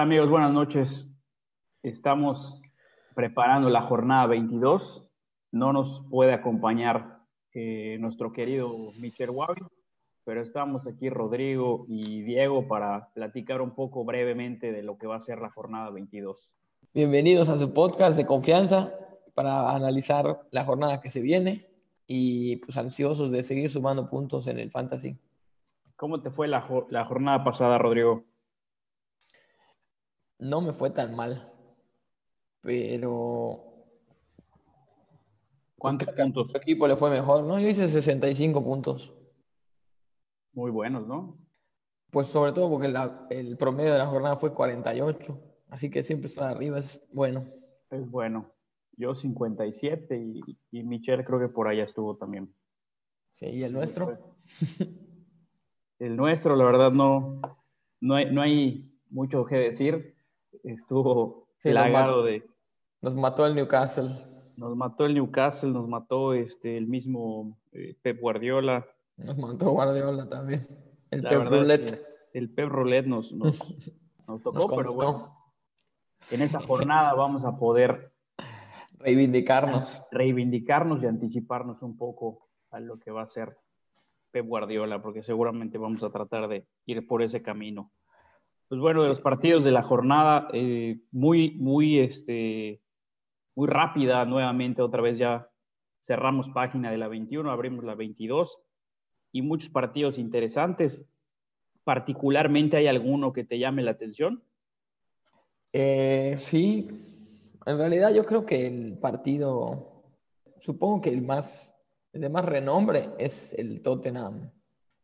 ¿Qué 0.00 0.04
tal 0.04 0.12
amigos? 0.12 0.30
Buenas 0.30 0.52
noches. 0.54 1.10
Estamos 1.82 2.58
preparando 3.14 3.68
la 3.68 3.82
jornada 3.82 4.28
22. 4.28 5.06
No 5.52 5.74
nos 5.74 6.06
puede 6.08 6.32
acompañar 6.32 7.18
eh, 7.52 7.98
nuestro 8.00 8.32
querido 8.32 8.72
Michel 8.98 9.28
Wabi, 9.28 9.60
pero 10.24 10.40
estamos 10.40 10.86
aquí 10.86 11.10
Rodrigo 11.10 11.84
y 11.86 12.22
Diego 12.22 12.66
para 12.66 13.12
platicar 13.12 13.60
un 13.60 13.74
poco 13.74 14.02
brevemente 14.06 14.72
de 14.72 14.82
lo 14.82 14.96
que 14.96 15.06
va 15.06 15.16
a 15.16 15.20
ser 15.20 15.38
la 15.42 15.50
jornada 15.50 15.90
22. 15.90 16.50
Bienvenidos 16.94 17.50
a 17.50 17.58
su 17.58 17.74
podcast 17.74 18.16
de 18.16 18.24
confianza 18.24 18.94
para 19.34 19.68
analizar 19.68 20.48
la 20.50 20.64
jornada 20.64 21.02
que 21.02 21.10
se 21.10 21.20
viene 21.20 21.66
y 22.06 22.56
pues 22.56 22.78
ansiosos 22.78 23.30
de 23.30 23.42
seguir 23.42 23.70
sumando 23.70 24.08
puntos 24.08 24.46
en 24.46 24.60
el 24.60 24.70
fantasy. 24.70 25.18
¿Cómo 25.96 26.22
te 26.22 26.30
fue 26.30 26.48
la, 26.48 26.66
la 26.88 27.04
jornada 27.04 27.44
pasada, 27.44 27.76
Rodrigo? 27.76 28.29
No 30.40 30.60
me 30.60 30.72
fue 30.72 30.90
tan 30.90 31.14
mal, 31.14 31.52
pero... 32.60 33.66
¿Cuántos 35.78 36.08
puntos? 36.10 36.54
A 36.54 36.58
equipo 36.58 36.86
le 36.86 36.96
fue 36.96 37.10
mejor, 37.10 37.44
¿no? 37.44 37.58
Yo 37.58 37.68
hice 37.68 37.88
65 37.88 38.62
puntos. 38.62 39.14
Muy 40.52 40.70
buenos, 40.70 41.06
¿no? 41.06 41.38
Pues 42.10 42.26
sobre 42.26 42.52
todo 42.52 42.68
porque 42.68 42.92
el 43.30 43.56
promedio 43.56 43.92
de 43.92 43.98
la 43.98 44.06
jornada 44.06 44.36
fue 44.36 44.52
48, 44.52 45.40
así 45.68 45.90
que 45.90 46.02
siempre 46.02 46.26
estar 46.26 46.50
arriba 46.50 46.78
es 46.80 47.02
bueno. 47.12 47.46
Es 47.88 48.10
bueno. 48.10 48.52
Yo 48.96 49.14
57 49.14 50.18
y, 50.18 50.58
y 50.70 50.82
Michelle 50.82 51.24
creo 51.24 51.38
que 51.38 51.48
por 51.48 51.68
allá 51.68 51.84
estuvo 51.84 52.16
también. 52.16 52.54
Sí, 53.32 53.46
¿y 53.46 53.62
el 53.62 53.72
nuestro? 53.72 54.36
El 56.00 56.16
nuestro, 56.16 56.56
la 56.56 56.64
verdad, 56.64 56.90
no, 56.90 57.42
no, 58.00 58.14
hay, 58.14 58.32
no 58.32 58.40
hay 58.40 58.90
mucho 59.10 59.44
que 59.44 59.56
decir 59.56 60.16
estuvo 60.64 61.48
sí, 61.58 61.70
de... 61.70 62.44
Nos 63.02 63.14
mató 63.14 63.46
el 63.46 63.54
Newcastle. 63.54 64.10
Nos 64.56 64.76
mató 64.76 65.06
el 65.06 65.14
Newcastle, 65.14 65.70
nos 65.70 65.88
mató 65.88 66.34
este, 66.34 66.76
el 66.76 66.86
mismo 66.86 67.58
eh, 67.72 67.96
Pep 68.02 68.20
Guardiola. 68.20 68.86
Nos 69.16 69.38
mató 69.38 69.70
Guardiola 69.70 70.28
también. 70.28 70.66
El 71.10 71.22
Pep 71.22 71.44
Roulette. 71.44 72.06
El 72.32 72.50
Pep 72.50 72.68
Roulette 72.68 73.06
nos, 73.06 73.32
nos, 73.32 73.58
tocó, 74.42 74.76
pero 74.76 74.92
bueno. 74.92 75.36
En 76.30 76.42
esta 76.42 76.60
jornada 76.60 77.14
vamos 77.14 77.44
a 77.44 77.56
poder 77.58 78.12
reivindicarnos. 78.98 80.02
Reivindicarnos 80.10 81.02
y 81.02 81.06
anticiparnos 81.06 81.82
un 81.82 81.96
poco 81.96 82.48
a 82.70 82.80
lo 82.80 82.98
que 82.98 83.10
va 83.10 83.22
a 83.22 83.26
ser 83.26 83.56
Pep 84.30 84.46
Guardiola, 84.46 85.02
porque 85.02 85.22
seguramente 85.22 85.78
vamos 85.78 86.02
a 86.02 86.10
tratar 86.10 86.48
de 86.48 86.66
ir 86.86 87.06
por 87.06 87.22
ese 87.22 87.42
camino. 87.42 87.90
Pues 88.70 88.80
bueno, 88.80 89.02
de 89.02 89.08
los 89.08 89.20
partidos 89.20 89.64
de 89.64 89.72
la 89.72 89.82
jornada, 89.82 90.46
eh, 90.52 91.00
muy, 91.10 91.56
muy, 91.58 91.98
este, 91.98 92.80
muy 93.56 93.66
rápida 93.66 94.24
nuevamente, 94.24 94.80
otra 94.80 95.02
vez 95.02 95.18
ya 95.18 95.50
cerramos 96.04 96.50
página 96.50 96.92
de 96.92 96.96
la 96.96 97.08
21, 97.08 97.50
abrimos 97.50 97.84
la 97.84 97.96
22 97.96 98.60
y 99.32 99.42
muchos 99.42 99.70
partidos 99.70 100.18
interesantes. 100.18 101.04
Particularmente, 101.82 102.76
¿hay 102.76 102.86
alguno 102.86 103.32
que 103.32 103.42
te 103.42 103.58
llame 103.58 103.82
la 103.82 103.90
atención? 103.90 104.44
Eh, 105.72 106.36
sí, 106.38 106.86
en 107.66 107.76
realidad 107.76 108.14
yo 108.14 108.24
creo 108.24 108.46
que 108.46 108.68
el 108.68 108.96
partido, 108.98 110.04
supongo 110.60 111.00
que 111.00 111.10
el 111.10 111.22
más, 111.22 111.76
el 112.12 112.20
de 112.20 112.28
más 112.28 112.44
renombre 112.44 113.10
es 113.18 113.52
el 113.54 113.82
Tottenham 113.82 114.52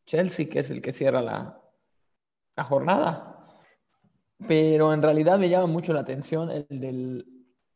Chelsea, 0.04 0.48
que 0.48 0.60
es 0.60 0.70
el 0.70 0.80
que 0.80 0.92
cierra 0.92 1.20
la, 1.20 1.60
la 2.54 2.62
jornada. 2.62 3.35
Pero 4.46 4.92
en 4.92 5.02
realidad 5.02 5.38
me 5.38 5.48
llama 5.48 5.66
mucho 5.66 5.92
la 5.92 6.00
atención 6.00 6.50
el 6.50 6.66
del 6.68 7.24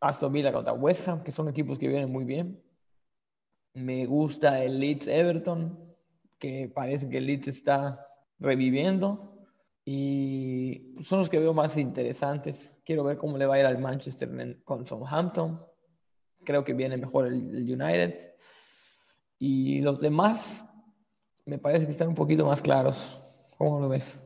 Aston 0.01 0.33
Villa 0.33 0.53
contra 0.53 0.73
West 0.73 1.07
Ham, 1.09 1.23
que 1.23 1.33
son 1.33 1.49
equipos 1.49 1.79
que 1.79 1.89
vienen 1.89 2.11
muy 2.11 2.25
bien. 2.25 2.63
Me 3.75 4.05
gusta 4.07 4.63
el 4.63 4.81
Leeds 4.81 5.07
Everton, 5.07 5.79
que 6.39 6.71
parece 6.75 7.09
que 7.09 7.19
el 7.19 7.27
Leeds 7.27 7.49
está 7.49 8.07
reviviendo. 8.39 9.47
Y 9.85 10.95
son 11.03 11.21
los 11.21 11.31
que 11.31 11.39
veo 11.39 11.55
más 11.55 11.77
interesantes. 11.77 12.77
Quiero 12.85 13.05
ver 13.05 13.17
cómo 13.17 13.39
le 13.39 13.47
va 13.47 13.55
a 13.55 13.61
ir 13.61 13.67
al 13.67 13.79
Manchester 13.79 14.63
con 14.65 14.87
Southampton. 14.87 15.65
Creo 16.45 16.65
que 16.65 16.75
viene 16.75 16.97
mejor 16.97 17.27
el, 17.27 17.37
United. 17.37 18.35
Y 19.39 19.81
los 19.81 20.01
demás 20.01 20.65
me 21.45 21.59
parece 21.59 21.87
que 21.87 21.93
están 21.93 22.09
un 22.09 22.15
poquito 22.15 22.47
más 22.47 22.61
claros. 22.61 23.23
¿Cómo 23.57 23.81
lo 23.81 23.89
ves? 23.89 24.21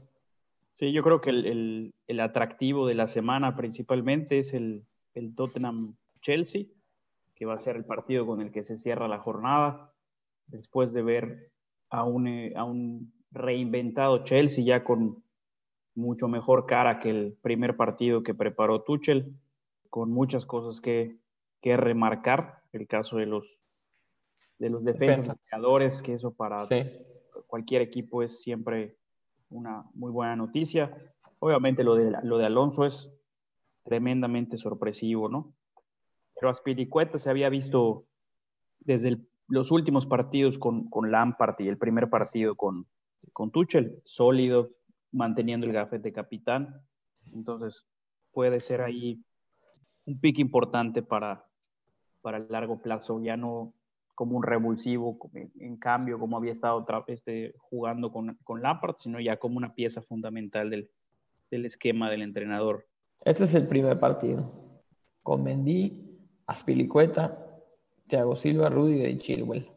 Sí, 0.74 0.92
yo 0.92 1.02
creo 1.04 1.20
que 1.20 1.30
el, 1.30 1.94
el, 2.08 2.20
atractivo 2.20 2.86
de 2.86 2.94
la 2.94 3.06
semana 3.06 3.56
principalmente 3.56 4.40
es 4.40 4.52
el, 4.54 4.84
el 5.14 5.34
Tottenham-Chelsea, 5.36 6.66
que 7.36 7.46
va 7.46 7.54
a 7.54 7.58
ser 7.58 7.76
el 7.76 7.84
partido 7.84 8.26
con 8.26 8.40
el 8.40 8.50
que 8.50 8.64
se 8.64 8.76
cierra 8.76 9.06
la 9.06 9.20
jornada, 9.20 9.92
después 10.48 10.92
de 10.92 11.02
ver 11.02 11.52
a 11.90 12.02
un, 12.02 12.26
eh, 12.26 12.52
a 12.56 12.64
un 12.64 13.12
reinventado 13.30 14.24
Chelsea 14.24 14.64
ya 14.64 14.82
con 14.82 15.22
mucho 15.94 16.26
mejor 16.26 16.66
cara 16.66 16.98
que 16.98 17.10
el 17.10 17.38
primer 17.40 17.76
partido 17.76 18.24
que 18.24 18.34
preparó 18.34 18.82
Tuchel, 18.82 19.32
con 19.90 20.10
muchas 20.10 20.44
cosas 20.44 20.80
que, 20.80 21.18
que 21.60 21.76
remarcar, 21.76 22.62
el 22.72 22.88
caso 22.88 23.18
de 23.18 23.26
los, 23.26 23.60
de 24.58 24.70
los 24.70 24.82
defensas, 24.82 25.36
que 26.02 26.14
eso 26.14 26.34
para 26.34 26.66
cualquier 27.46 27.82
equipo 27.82 28.24
es 28.24 28.40
siempre 28.40 28.96
una 29.50 29.84
muy 29.94 30.10
buena 30.10 30.37
noticia. 30.37 30.97
Obviamente 31.38 31.84
lo 31.84 31.94
de, 31.94 32.16
lo 32.22 32.38
de 32.38 32.47
Alonso 32.47 32.84
es 32.84 33.10
tremendamente 33.84 34.56
sorpresivo, 34.56 35.28
¿no? 35.28 35.55
Pero 36.34 36.50
Aspiricueta 36.50 37.19
se 37.19 37.31
había 37.31 37.49
visto 37.49 38.06
desde 38.81 39.19
los 39.49 39.71
últimos 39.71 40.06
partidos 40.06 40.59
con, 40.59 40.88
con 40.88 41.10
Lampard 41.10 41.56
y 41.60 41.69
el 41.69 41.78
primer 41.78 42.09
partido 42.10 42.56
con, 42.56 42.87
con 43.32 43.50
Tuchel, 43.50 44.00
sólido, 44.05 44.71
manteniendo 45.12 45.66
el 45.66 45.72
gafete 45.72 46.09
de 46.09 46.12
capitán. 46.12 46.82
Entonces 47.32 47.87
puede 48.32 48.61
ser 48.61 48.81
ahí 48.81 49.22
un 50.06 50.19
pick 50.19 50.38
importante 50.38 51.03
para, 51.03 51.44
para 52.21 52.38
el 52.38 52.47
largo 52.49 52.81
plazo. 52.81 53.21
Ya 53.22 53.37
no, 53.37 53.72
como 54.14 54.36
un 54.36 54.42
revulsivo, 54.42 55.19
en 55.58 55.76
cambio, 55.76 56.19
como 56.19 56.36
había 56.36 56.52
estado 56.52 56.86
este, 57.08 57.54
jugando 57.58 58.12
con, 58.12 58.38
con 58.44 58.62
Lampard, 58.62 58.97
sino 58.98 59.20
ya 59.20 59.38
como 59.38 59.56
una 59.56 59.75
pieza 59.75 60.02
fundamental 60.02 60.70
del, 60.70 60.91
del, 61.50 61.66
esquema 61.66 62.10
del 62.10 62.22
entrenador. 62.22 62.86
Este 63.25 63.44
es 63.44 63.54
el 63.54 63.66
primer 63.66 63.98
partido, 63.98 64.52
con 65.22 65.42
Mendy, 65.42 66.19
Aspilicueta, 66.47 67.44
Thiago 68.06 68.36
Silva, 68.36 68.69
Rudiger 68.69 69.10
y 69.10 69.19
Chilwell. 69.19 69.69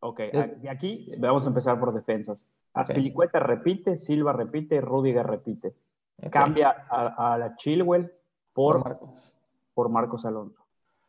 Ok, 0.00 0.20
y 0.62 0.68
aquí 0.68 1.12
vamos 1.18 1.44
a 1.44 1.48
empezar 1.48 1.78
por 1.78 1.94
defensas. 1.94 2.46
Aspilicueta 2.72 3.38
repite, 3.38 3.98
Silva 3.98 4.32
repite, 4.32 4.80
Rudiger 4.80 5.26
repite. 5.26 5.74
Cambia 6.30 6.70
a, 6.70 7.38
la 7.38 7.56
Chilwell 7.56 8.12
por, 8.52 8.76
por, 8.76 8.84
Marcos. 8.84 9.34
por 9.74 9.88
Marcos 9.88 10.24
Alonso. 10.26 10.60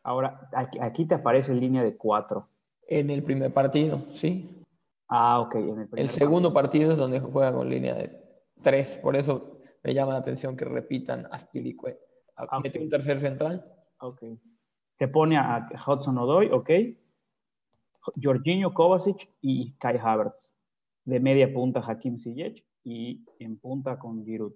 Ahora, 0.02 0.48
aquí, 0.52 0.78
aquí, 0.80 1.04
te 1.04 1.14
aparece 1.14 1.52
en 1.52 1.60
línea 1.60 1.82
de 1.82 1.96
cuatro. 1.96 2.48
En 2.98 3.08
el 3.08 3.22
primer 3.22 3.52
partido, 3.54 4.04
sí. 4.10 4.62
Ah, 5.08 5.40
ok. 5.40 5.54
el, 5.96 6.08
segundo 6.10 6.52
partido. 6.52 6.92
es 6.92 6.98
donde 6.98 7.20
juega 7.20 7.52
con 7.54 7.70
línea 7.70 7.94
de 7.94 8.10
tres. 8.62 8.98
Por 8.98 9.16
eso 9.16 9.60
me 9.82 9.94
llama 9.94 10.12
la 10.12 10.18
atención 10.18 10.56
que 10.56 10.66
repitan 10.66 11.26
Aspilicue. 11.30 11.98
Ah, 12.36 12.60
Mete 12.62 12.78
un 12.78 12.90
tercer 12.90 13.18
central. 13.18 13.64
Ok. 13.98 14.22
Te 14.98 15.08
pone 15.08 15.38
a 15.38 15.68
Hudson 15.86 16.18
Odoy, 16.18 16.50
ok. 16.52 16.70
Jorginho 18.22 18.74
Kovacic 18.74 19.26
y 19.40 19.72
Kai 19.78 19.96
Havertz. 19.96 20.52
De 21.04 21.18
media 21.18 21.52
punta 21.52 21.80
Hakim 21.80 22.18
Ziyech 22.18 22.62
y 22.84 23.24
en 23.38 23.58
punta 23.58 23.98
con 23.98 24.22
Giroud. 24.22 24.52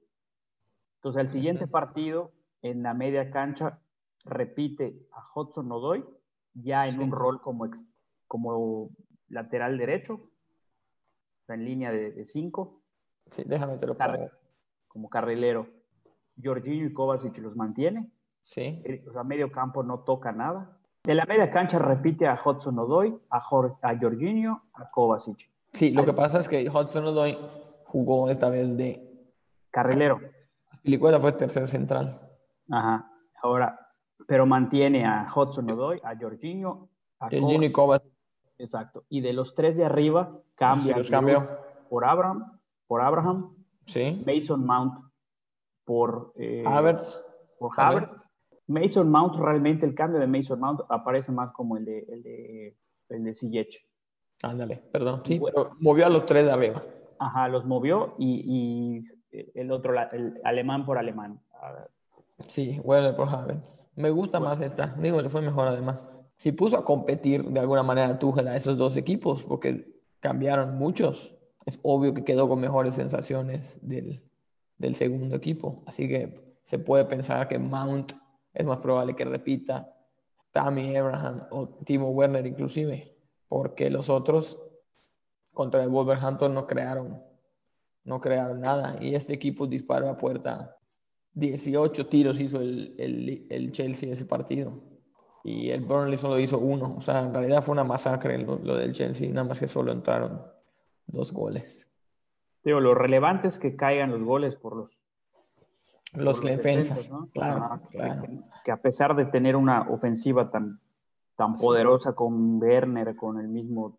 Entonces, 0.96 1.22
el 1.22 1.28
siguiente 1.30 1.66
partido 1.66 2.32
en 2.60 2.82
la 2.82 2.92
media 2.92 3.30
cancha 3.30 3.80
repite 4.24 5.06
a 5.12 5.24
Hudson 5.34 5.72
Odoy 5.72 6.04
ya 6.52 6.86
en 6.86 7.00
un 7.00 7.12
rol 7.12 7.40
como 7.40 7.64
como 8.26 8.90
lateral 9.28 9.78
derecho, 9.78 10.30
en 11.48 11.64
línea 11.64 11.92
de 11.92 12.24
5. 12.24 12.82
Sí, 13.30 13.44
déjame 13.46 13.76
te 13.76 13.86
lo 13.86 13.96
Como 14.88 15.08
carrilero. 15.08 15.68
Jorginho 16.42 16.86
y 16.86 16.92
Kovacic 16.92 17.38
los 17.38 17.56
mantiene. 17.56 18.10
Sí. 18.44 18.82
Eh, 18.84 19.04
o 19.08 19.12
sea, 19.12 19.24
medio 19.24 19.50
campo 19.50 19.82
no 19.82 20.00
toca 20.00 20.32
nada. 20.32 20.78
De 21.02 21.14
la 21.14 21.24
media 21.24 21.50
cancha 21.50 21.78
repite 21.78 22.26
a 22.26 22.38
Hudson 22.42 22.78
Odoy, 22.78 23.16
a, 23.30 23.38
a 23.38 23.98
Jorginho, 23.98 24.62
a 24.74 24.90
Kovacic. 24.90 25.50
Sí, 25.72 25.90
lo 25.90 26.04
que 26.04 26.12
pasa 26.12 26.40
es 26.40 26.48
que 26.48 26.68
Hudson 26.68 27.04
Odoy 27.06 27.38
jugó 27.84 28.28
esta 28.28 28.48
vez 28.48 28.76
de 28.76 29.02
carrilero. 29.70 30.20
Pilicueta 30.82 31.20
fue 31.20 31.32
tercer 31.32 31.68
central. 31.68 32.20
Ajá. 32.70 33.10
Ahora, 33.42 33.78
pero 34.26 34.46
mantiene 34.46 35.04
a 35.04 35.26
Hudson 35.32 35.70
Odoy, 35.70 36.00
a 36.02 36.16
Jorginho, 36.16 36.88
a 37.20 37.28
Jorginho 37.30 37.64
y 37.64 37.72
Kovacic. 37.72 38.15
Exacto. 38.58 39.04
Y 39.08 39.20
de 39.20 39.32
los 39.32 39.54
tres 39.54 39.76
de 39.76 39.84
arriba, 39.84 40.38
cambia 40.54 40.96
los 40.96 41.10
por 41.88 42.04
Abraham, 42.04 42.58
por 42.86 43.00
Abraham, 43.00 43.54
sí. 43.84 44.22
Mason 44.26 44.64
Mount 44.64 44.94
por 45.84 46.32
eh, 46.36 46.64
Havertz. 46.66 47.22
Por 47.58 47.72
Havertz. 47.76 48.30
Mason 48.66 49.08
Mount, 49.08 49.36
realmente 49.36 49.86
el 49.86 49.94
cambio 49.94 50.18
de 50.18 50.26
Mason 50.26 50.58
Mount 50.58 50.80
aparece 50.88 51.30
más 51.30 51.52
como 51.52 51.76
el 51.76 51.84
de, 51.84 51.98
el 52.08 52.22
de, 52.22 52.76
el 53.10 53.24
de 53.24 53.68
Ándale, 54.42 54.82
perdón. 54.92 55.22
Sí, 55.24 55.40
pero 55.42 55.76
movió 55.78 56.06
a 56.06 56.08
los 56.10 56.26
tres 56.26 56.44
de 56.44 56.52
arriba. 56.52 56.82
Ajá, 57.18 57.48
los 57.48 57.64
movió 57.64 58.14
y, 58.18 59.04
y 59.30 59.50
el 59.54 59.70
otro, 59.70 59.94
el 60.12 60.40
alemán 60.44 60.84
por 60.84 60.98
alemán. 60.98 61.40
Sí, 62.40 62.80
Werner 62.82 63.16
por 63.16 63.28
Havertz. 63.28 63.82
Me 63.94 64.10
gusta 64.10 64.40
más 64.40 64.60
esta. 64.60 64.88
Digo, 64.98 65.22
le 65.22 65.30
fue 65.30 65.40
mejor 65.40 65.68
además. 65.68 66.06
Si 66.36 66.52
puso 66.52 66.76
a 66.76 66.84
competir 66.84 67.44
de 67.44 67.60
alguna 67.60 67.82
manera 67.82 68.18
Tuchel 68.18 68.48
a 68.48 68.56
esos 68.56 68.76
dos 68.76 68.96
equipos, 68.96 69.42
porque 69.44 69.86
cambiaron 70.20 70.76
muchos, 70.76 71.34
es 71.64 71.78
obvio 71.82 72.12
que 72.12 72.24
quedó 72.24 72.48
con 72.48 72.60
mejores 72.60 72.94
sensaciones 72.94 73.78
del, 73.82 74.22
del 74.76 74.94
segundo 74.94 75.34
equipo. 75.34 75.82
Así 75.86 76.08
que 76.08 76.58
se 76.62 76.78
puede 76.78 77.06
pensar 77.06 77.48
que 77.48 77.58
Mount 77.58 78.12
es 78.52 78.66
más 78.66 78.78
probable 78.78 79.16
que 79.16 79.24
repita 79.24 79.94
Tammy 80.52 80.96
Abraham 80.96 81.46
o 81.50 81.68
Timo 81.84 82.10
Werner 82.10 82.46
inclusive, 82.46 83.16
porque 83.48 83.88
los 83.90 84.10
otros 84.10 84.60
contra 85.52 85.82
el 85.82 85.88
Wolverhampton 85.88 86.52
no 86.52 86.66
crearon, 86.66 87.22
no 88.04 88.20
crearon 88.20 88.60
nada. 88.60 88.96
Y 89.00 89.14
este 89.14 89.32
equipo 89.32 89.66
disparó 89.66 90.10
a 90.10 90.18
puerta. 90.18 90.76
18 91.32 92.06
tiros 92.06 92.40
hizo 92.40 92.60
el, 92.60 92.94
el, 92.98 93.46
el 93.50 93.72
Chelsea 93.72 94.12
ese 94.12 94.24
partido 94.24 94.95
y 95.46 95.70
el 95.70 95.82
Burnley 95.82 96.18
solo 96.18 96.40
hizo 96.40 96.58
uno, 96.58 96.96
o 96.98 97.00
sea, 97.00 97.20
en 97.20 97.32
realidad 97.32 97.62
fue 97.62 97.72
una 97.72 97.84
masacre 97.84 98.36
lo, 98.38 98.58
lo 98.58 98.74
del 98.74 98.92
Chelsea, 98.92 99.28
nada 99.28 99.46
más 99.46 99.60
que 99.60 99.68
solo 99.68 99.92
entraron 99.92 100.42
dos 101.06 101.32
goles. 101.32 101.86
Digo, 102.64 102.80
lo 102.80 102.96
relevante 102.96 103.46
es 103.46 103.60
que 103.60 103.76
caigan 103.76 104.10
los 104.10 104.24
goles 104.24 104.56
por 104.56 104.74
los 104.74 104.98
los, 106.14 106.42
defensas, 106.42 107.10
claro, 107.32 107.80
Que, 108.64 108.72
a 108.72 108.76
pesar 108.78 109.14
de 109.14 109.26
tener 109.26 109.54
una 109.54 109.82
ofensiva 109.82 110.50
tan, 110.50 110.80
tan 111.36 111.54
poderosa 111.54 112.14
con 112.14 112.60
Werner, 112.60 113.14
con 113.14 113.38
el 113.38 113.48
mismo 113.48 113.98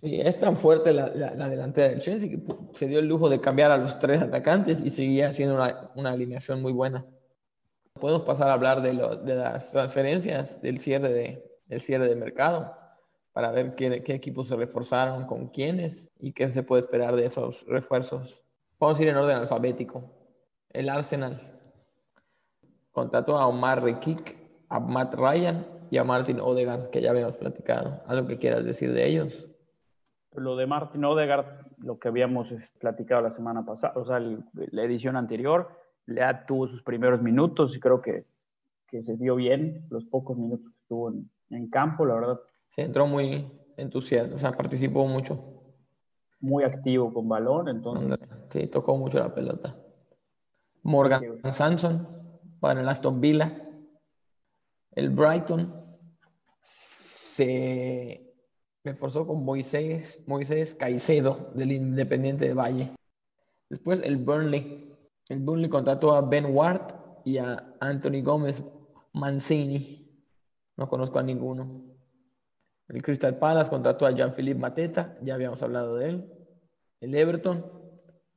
Sí, 0.00 0.20
es 0.20 0.40
tan 0.40 0.56
fuerte 0.56 0.92
la, 0.92 1.08
la, 1.14 1.48
delantera 1.48 1.90
del 1.90 2.00
Chelsea 2.00 2.30
que 2.30 2.42
se 2.72 2.86
dio 2.88 2.98
el 2.98 3.06
lujo 3.06 3.28
de 3.28 3.40
cambiar 3.40 3.70
a 3.70 3.76
los 3.76 3.98
tres 3.98 4.22
atacantes 4.22 4.80
y 4.80 4.90
seguía 4.90 5.32
siendo 5.32 5.54
una, 5.56 5.90
una 5.94 6.10
alineación 6.10 6.62
muy 6.62 6.72
buena. 6.72 7.04
Podemos 7.98 8.22
pasar 8.22 8.48
a 8.48 8.54
hablar 8.54 8.82
de, 8.82 8.94
lo, 8.94 9.16
de 9.16 9.36
las 9.36 9.70
transferencias, 9.70 10.60
del 10.60 10.78
cierre 10.78 11.12
de, 11.12 11.60
del 11.66 11.80
cierre 11.80 12.08
de 12.08 12.16
mercado, 12.16 12.76
para 13.32 13.50
ver 13.50 13.74
qué, 13.74 14.02
qué 14.02 14.14
equipos 14.14 14.48
se 14.48 14.56
reforzaron, 14.56 15.26
con 15.26 15.48
quiénes 15.48 16.10
y 16.18 16.32
qué 16.32 16.50
se 16.50 16.62
puede 16.62 16.80
esperar 16.80 17.16
de 17.16 17.26
esos 17.26 17.64
refuerzos. 17.66 18.42
Vamos 18.78 18.98
a 18.98 19.02
ir 19.02 19.08
en 19.08 19.16
orden 19.16 19.36
alfabético 19.36 20.10
el 20.74 20.88
Arsenal 20.88 21.40
contrató 22.92 23.38
a 23.38 23.46
Omar 23.46 23.82
Rekik, 23.82 24.36
a 24.68 24.80
Matt 24.80 25.14
Ryan 25.14 25.66
y 25.90 25.98
a 25.98 26.04
Martin 26.04 26.40
Odegaard, 26.40 26.90
que 26.90 27.00
ya 27.00 27.10
habíamos 27.10 27.36
platicado. 27.36 28.02
¿Algo 28.06 28.26
que 28.26 28.38
quieras 28.38 28.64
decir 28.64 28.92
de 28.92 29.06
ellos? 29.06 29.46
Lo 30.32 30.56
de 30.56 30.66
Martin 30.66 31.04
Odegaard, 31.04 31.46
lo 31.78 31.98
que 31.98 32.08
habíamos 32.08 32.52
platicado 32.80 33.22
la 33.22 33.30
semana 33.30 33.64
pasada, 33.64 33.94
o 33.96 34.04
sea, 34.04 34.20
la 34.20 34.82
edición 34.82 35.16
anterior, 35.16 35.68
ya 36.06 36.44
tuvo 36.46 36.68
sus 36.68 36.82
primeros 36.82 37.22
minutos 37.22 37.74
y 37.76 37.80
creo 37.80 38.00
que, 38.00 38.24
que 38.88 39.02
se 39.02 39.16
dio 39.16 39.36
bien 39.36 39.86
los 39.90 40.04
pocos 40.04 40.36
minutos 40.36 40.70
que 40.70 40.80
estuvo 40.80 41.12
en, 41.50 41.70
campo, 41.70 42.04
la 42.04 42.14
verdad. 42.14 42.40
Se 42.74 42.82
entró 42.82 43.06
muy 43.06 43.46
entusiasta, 43.76 44.34
o 44.34 44.38
sea, 44.38 44.52
participó 44.52 45.06
mucho. 45.06 45.42
Muy 46.40 46.64
activo 46.64 47.12
con 47.12 47.28
balón, 47.28 47.68
entonces. 47.68 48.18
Sí, 48.50 48.66
tocó 48.66 48.96
mucho 48.96 49.18
la 49.18 49.34
pelota. 49.34 49.74
Morgan 50.82 51.22
Sanson 51.52 52.06
para 52.60 52.80
el 52.80 52.88
Aston 52.88 53.20
Villa. 53.20 53.60
El 54.92 55.10
Brighton 55.10 55.72
se 56.62 58.34
reforzó 58.84 59.26
con 59.26 59.44
Moisés, 59.44 60.22
Moisés 60.26 60.74
Caicedo 60.74 61.50
del 61.54 61.72
Independiente 61.72 62.46
de 62.46 62.54
Valle. 62.54 62.90
Después 63.68 64.00
el 64.02 64.16
Burnley. 64.18 64.93
El 65.28 65.40
Burnley 65.40 65.70
contrató 65.70 66.14
a 66.14 66.20
Ben 66.20 66.46
Ward 66.54 66.94
y 67.24 67.38
a 67.38 67.74
Anthony 67.80 68.22
Gómez 68.22 68.62
Mancini. 69.12 70.08
No 70.76 70.88
conozco 70.88 71.18
a 71.18 71.22
ninguno. 71.22 71.82
El 72.88 73.02
Crystal 73.02 73.38
Palace 73.38 73.70
contrató 73.70 74.06
a 74.06 74.10
Jean-Philippe 74.10 74.60
Mateta, 74.60 75.16
ya 75.22 75.34
habíamos 75.34 75.62
hablado 75.62 75.96
de 75.96 76.10
él. 76.10 76.32
El 77.00 77.14
Everton 77.14 77.64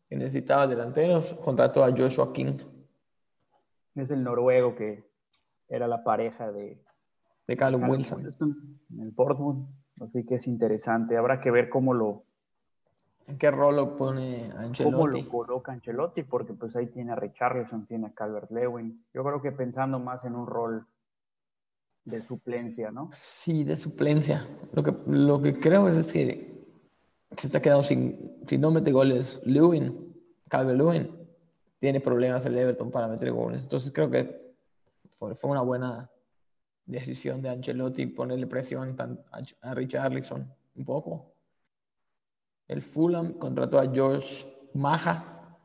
que 0.09 0.15
necesitaba 0.15 0.67
delanteros, 0.67 1.33
contrató 1.43 1.83
a 1.83 1.91
Joshua 1.95 2.31
King. 2.31 2.59
Es 3.95 4.11
el 4.11 4.23
noruego 4.23 4.75
que 4.75 5.03
era 5.67 5.87
la 5.87 6.03
pareja 6.03 6.51
de, 6.51 6.81
de 7.47 7.57
Callum 7.57 7.89
Wilson. 7.89 8.25
en 8.91 9.01
el 9.01 9.13
Portmund. 9.13 9.67
Así 9.99 10.25
que 10.25 10.35
es 10.35 10.47
interesante. 10.47 11.17
Habrá 11.17 11.41
que 11.41 11.51
ver 11.51 11.69
cómo 11.69 11.93
lo. 11.93 12.23
¿En 13.27 13.37
qué 13.37 13.51
rol 13.51 13.75
lo 13.75 13.97
pone 13.97 14.51
Ancelotti? 14.55 14.83
¿Cómo 14.83 15.07
lo 15.07 15.29
coloca 15.29 15.73
Ancelotti? 15.73 16.23
Porque 16.23 16.53
pues 16.53 16.75
ahí 16.77 16.87
tiene 16.87 17.11
a 17.11 17.15
Richarlison, 17.15 17.85
tiene 17.85 18.07
a 18.07 18.13
Calvert 18.13 18.49
Lewin. 18.51 19.05
Yo 19.13 19.23
creo 19.23 19.41
que 19.41 19.51
pensando 19.51 19.99
más 19.99 20.23
en 20.23 20.33
un 20.33 20.47
rol 20.47 20.87
de 22.05 22.21
suplencia, 22.21 22.89
¿no? 22.89 23.09
Sí, 23.13 23.65
de 23.65 23.75
suplencia. 23.75 24.47
Lo 24.71 24.81
que, 24.81 24.95
lo 25.07 25.41
que 25.41 25.59
creo 25.59 25.89
es 25.89 26.11
que 26.11 26.65
se 27.35 27.47
está 27.47 27.61
quedando 27.61 27.83
sin, 27.83 28.37
si 28.47 28.57
no 28.57 28.71
mete 28.71 28.93
goles 28.93 29.41
Lewin, 29.43 30.15
Calvin 30.47 30.77
Lewin, 30.77 31.27
tiene 31.79 31.99
problemas 31.99 32.45
el 32.45 32.57
Everton 32.57 32.89
para 32.89 33.09
meter 33.09 33.33
goles. 33.33 33.61
Entonces 33.61 33.91
creo 33.91 34.09
que 34.09 34.55
fue, 35.11 35.35
fue 35.35 35.51
una 35.51 35.61
buena 35.61 36.09
decisión 36.85 37.41
de 37.41 37.49
Ancelotti 37.49 38.05
ponerle 38.05 38.47
presión 38.47 38.95
a, 38.97 39.41
a 39.69 39.73
Richarlison 39.73 40.49
un 40.77 40.85
poco. 40.85 41.36
El 42.67 42.81
Fulham 42.81 43.33
contrató 43.33 43.79
a 43.79 43.89
George 43.91 44.45
Maja 44.73 45.57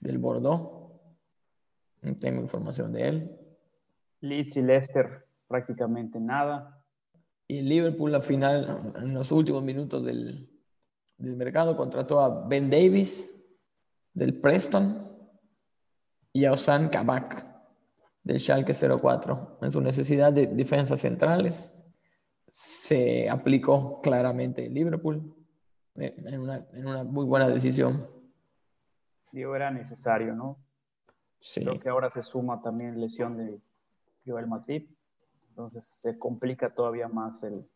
del 0.00 0.18
Bordeaux. 0.18 0.92
No 2.02 2.16
tengo 2.16 2.40
información 2.40 2.92
de 2.92 3.08
él. 3.08 3.38
Leeds 4.20 4.56
y 4.56 4.62
Leicester 4.62 5.26
prácticamente 5.46 6.18
nada. 6.20 6.82
Y 7.46 7.58
el 7.58 7.68
Liverpool 7.68 8.14
al 8.14 8.22
final, 8.22 8.92
en 8.96 9.14
los 9.14 9.32
últimos 9.32 9.62
minutos 9.62 10.04
del, 10.04 10.50
del 11.16 11.36
mercado 11.36 11.76
contrató 11.76 12.20
a 12.20 12.46
Ben 12.46 12.68
Davis 12.68 13.32
del 14.12 14.38
Preston 14.40 15.08
y 16.32 16.44
a 16.44 16.52
Osan 16.52 16.88
Kabak 16.88 17.46
del 18.22 18.40
Schalke 18.40 18.74
04. 18.74 19.58
En 19.62 19.72
su 19.72 19.80
necesidad 19.80 20.32
de 20.32 20.46
defensas 20.48 21.00
centrales 21.00 21.72
se 22.48 23.28
aplicó 23.30 24.00
claramente 24.02 24.68
Liverpool 24.68 25.37
en 25.98 26.86
una, 26.86 27.04
muy 27.04 27.24
buena 27.24 27.48
decisión. 27.48 28.06
Digo, 29.32 29.54
era 29.54 29.70
necesario, 29.70 30.34
¿no? 30.34 30.58
Sí. 31.40 31.60
Creo 31.60 31.80
que 31.80 31.88
ahora 31.88 32.10
se 32.10 32.22
suma 32.22 32.60
también 32.62 33.00
lesión 33.00 33.36
de 33.36 33.60
Joel 34.26 34.46
Matip, 34.46 34.90
entonces 35.50 35.86
se 35.86 36.18
complica 36.18 36.74
todavía 36.74 37.08
más 37.08 37.42
el, 37.42 37.68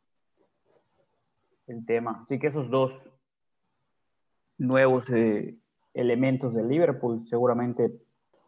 el 1.67 1.85
tema. 1.85 2.23
Así 2.25 2.39
que 2.39 2.49
esos 2.49 2.71
dos 2.71 3.01
nuevos 4.59 5.09
eh, 5.11 5.59
elementos 5.95 6.55
de 6.55 6.65
Liverpool. 6.65 7.27
Seguramente 7.29 7.93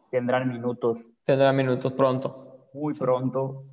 tendrán 0.09 0.49
minutos. 0.49 1.05
Tendrán 1.23 1.55
minutos 1.55 1.93
pronto. 1.93 2.69
Muy 2.73 2.93
pronto. 2.93 3.65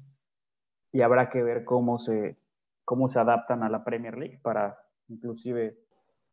Y 0.93 1.01
habrá 1.01 1.31
que 1.31 1.43
ver 1.43 1.65
cómo 1.65 1.99
se, 1.99 2.37
cómo 2.85 3.09
se 3.09 3.19
adaptan 3.19 3.63
a 3.63 3.69
la 3.69 3.85
Premier 3.85 4.19
League 4.19 4.39
para 4.43 4.79
inclusive 5.09 5.79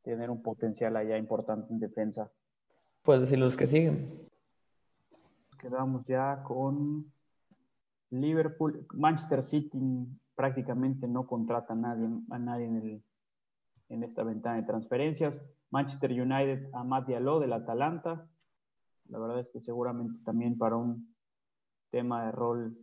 tener 0.09 0.29
un 0.29 0.41
potencial 0.41 0.95
allá 0.97 1.17
importante 1.17 1.71
en 1.71 1.79
defensa. 1.79 2.31
Puedes 3.03 3.21
decir 3.21 3.37
los 3.37 3.55
que 3.55 3.67
siguen. 3.67 4.07
Quedamos 5.59 6.05
ya 6.05 6.41
con 6.43 7.11
Liverpool. 8.09 8.87
Manchester 8.93 9.43
City 9.43 10.07
prácticamente 10.35 11.07
no 11.07 11.27
contrata 11.27 11.73
a 11.73 11.75
nadie, 11.75 12.07
a 12.31 12.39
nadie 12.39 12.65
en, 12.65 13.03
en 13.89 14.03
esta 14.03 14.23
ventana 14.23 14.57
de 14.57 14.63
transferencias. 14.63 15.39
Manchester 15.69 16.11
United 16.11 16.69
a 16.73 16.83
Matt 16.83 17.07
Diallo 17.07 17.39
del 17.39 17.53
Atalanta. 17.53 18.27
La 19.09 19.19
verdad 19.19 19.39
es 19.39 19.49
que 19.51 19.59
seguramente 19.59 20.19
también 20.23 20.57
para 20.57 20.75
un 20.75 21.13
tema 21.91 22.25
de 22.25 22.31
rol 22.31 22.77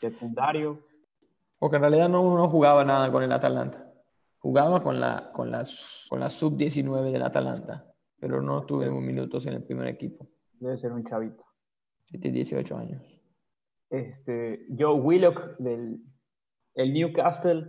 secundario. 0.00 0.80
Porque 1.58 1.76
en 1.76 1.82
realidad 1.82 2.08
no, 2.08 2.36
no 2.36 2.48
jugaba 2.48 2.84
nada 2.84 3.12
con 3.12 3.22
el 3.22 3.32
Atalanta. 3.32 3.85
Jugaba 4.46 4.80
con 4.80 5.00
la, 5.00 5.32
con 5.32 5.50
con 6.08 6.20
la 6.20 6.28
sub-19 6.28 7.10
del 7.10 7.22
Atalanta, 7.22 7.84
pero 8.20 8.40
no 8.40 8.64
tuvimos 8.64 9.02
minutos 9.02 9.44
en 9.48 9.54
el 9.54 9.64
primer 9.64 9.88
equipo. 9.88 10.28
Debe 10.60 10.78
ser 10.78 10.92
un 10.92 11.04
chavito. 11.04 11.44
Tiene 12.06 12.30
18 12.30 12.78
años. 12.78 13.02
Este, 13.90 14.68
Joe 14.78 15.00
Willock 15.00 15.56
del 15.58 16.00
el 16.76 16.94
Newcastle 16.94 17.66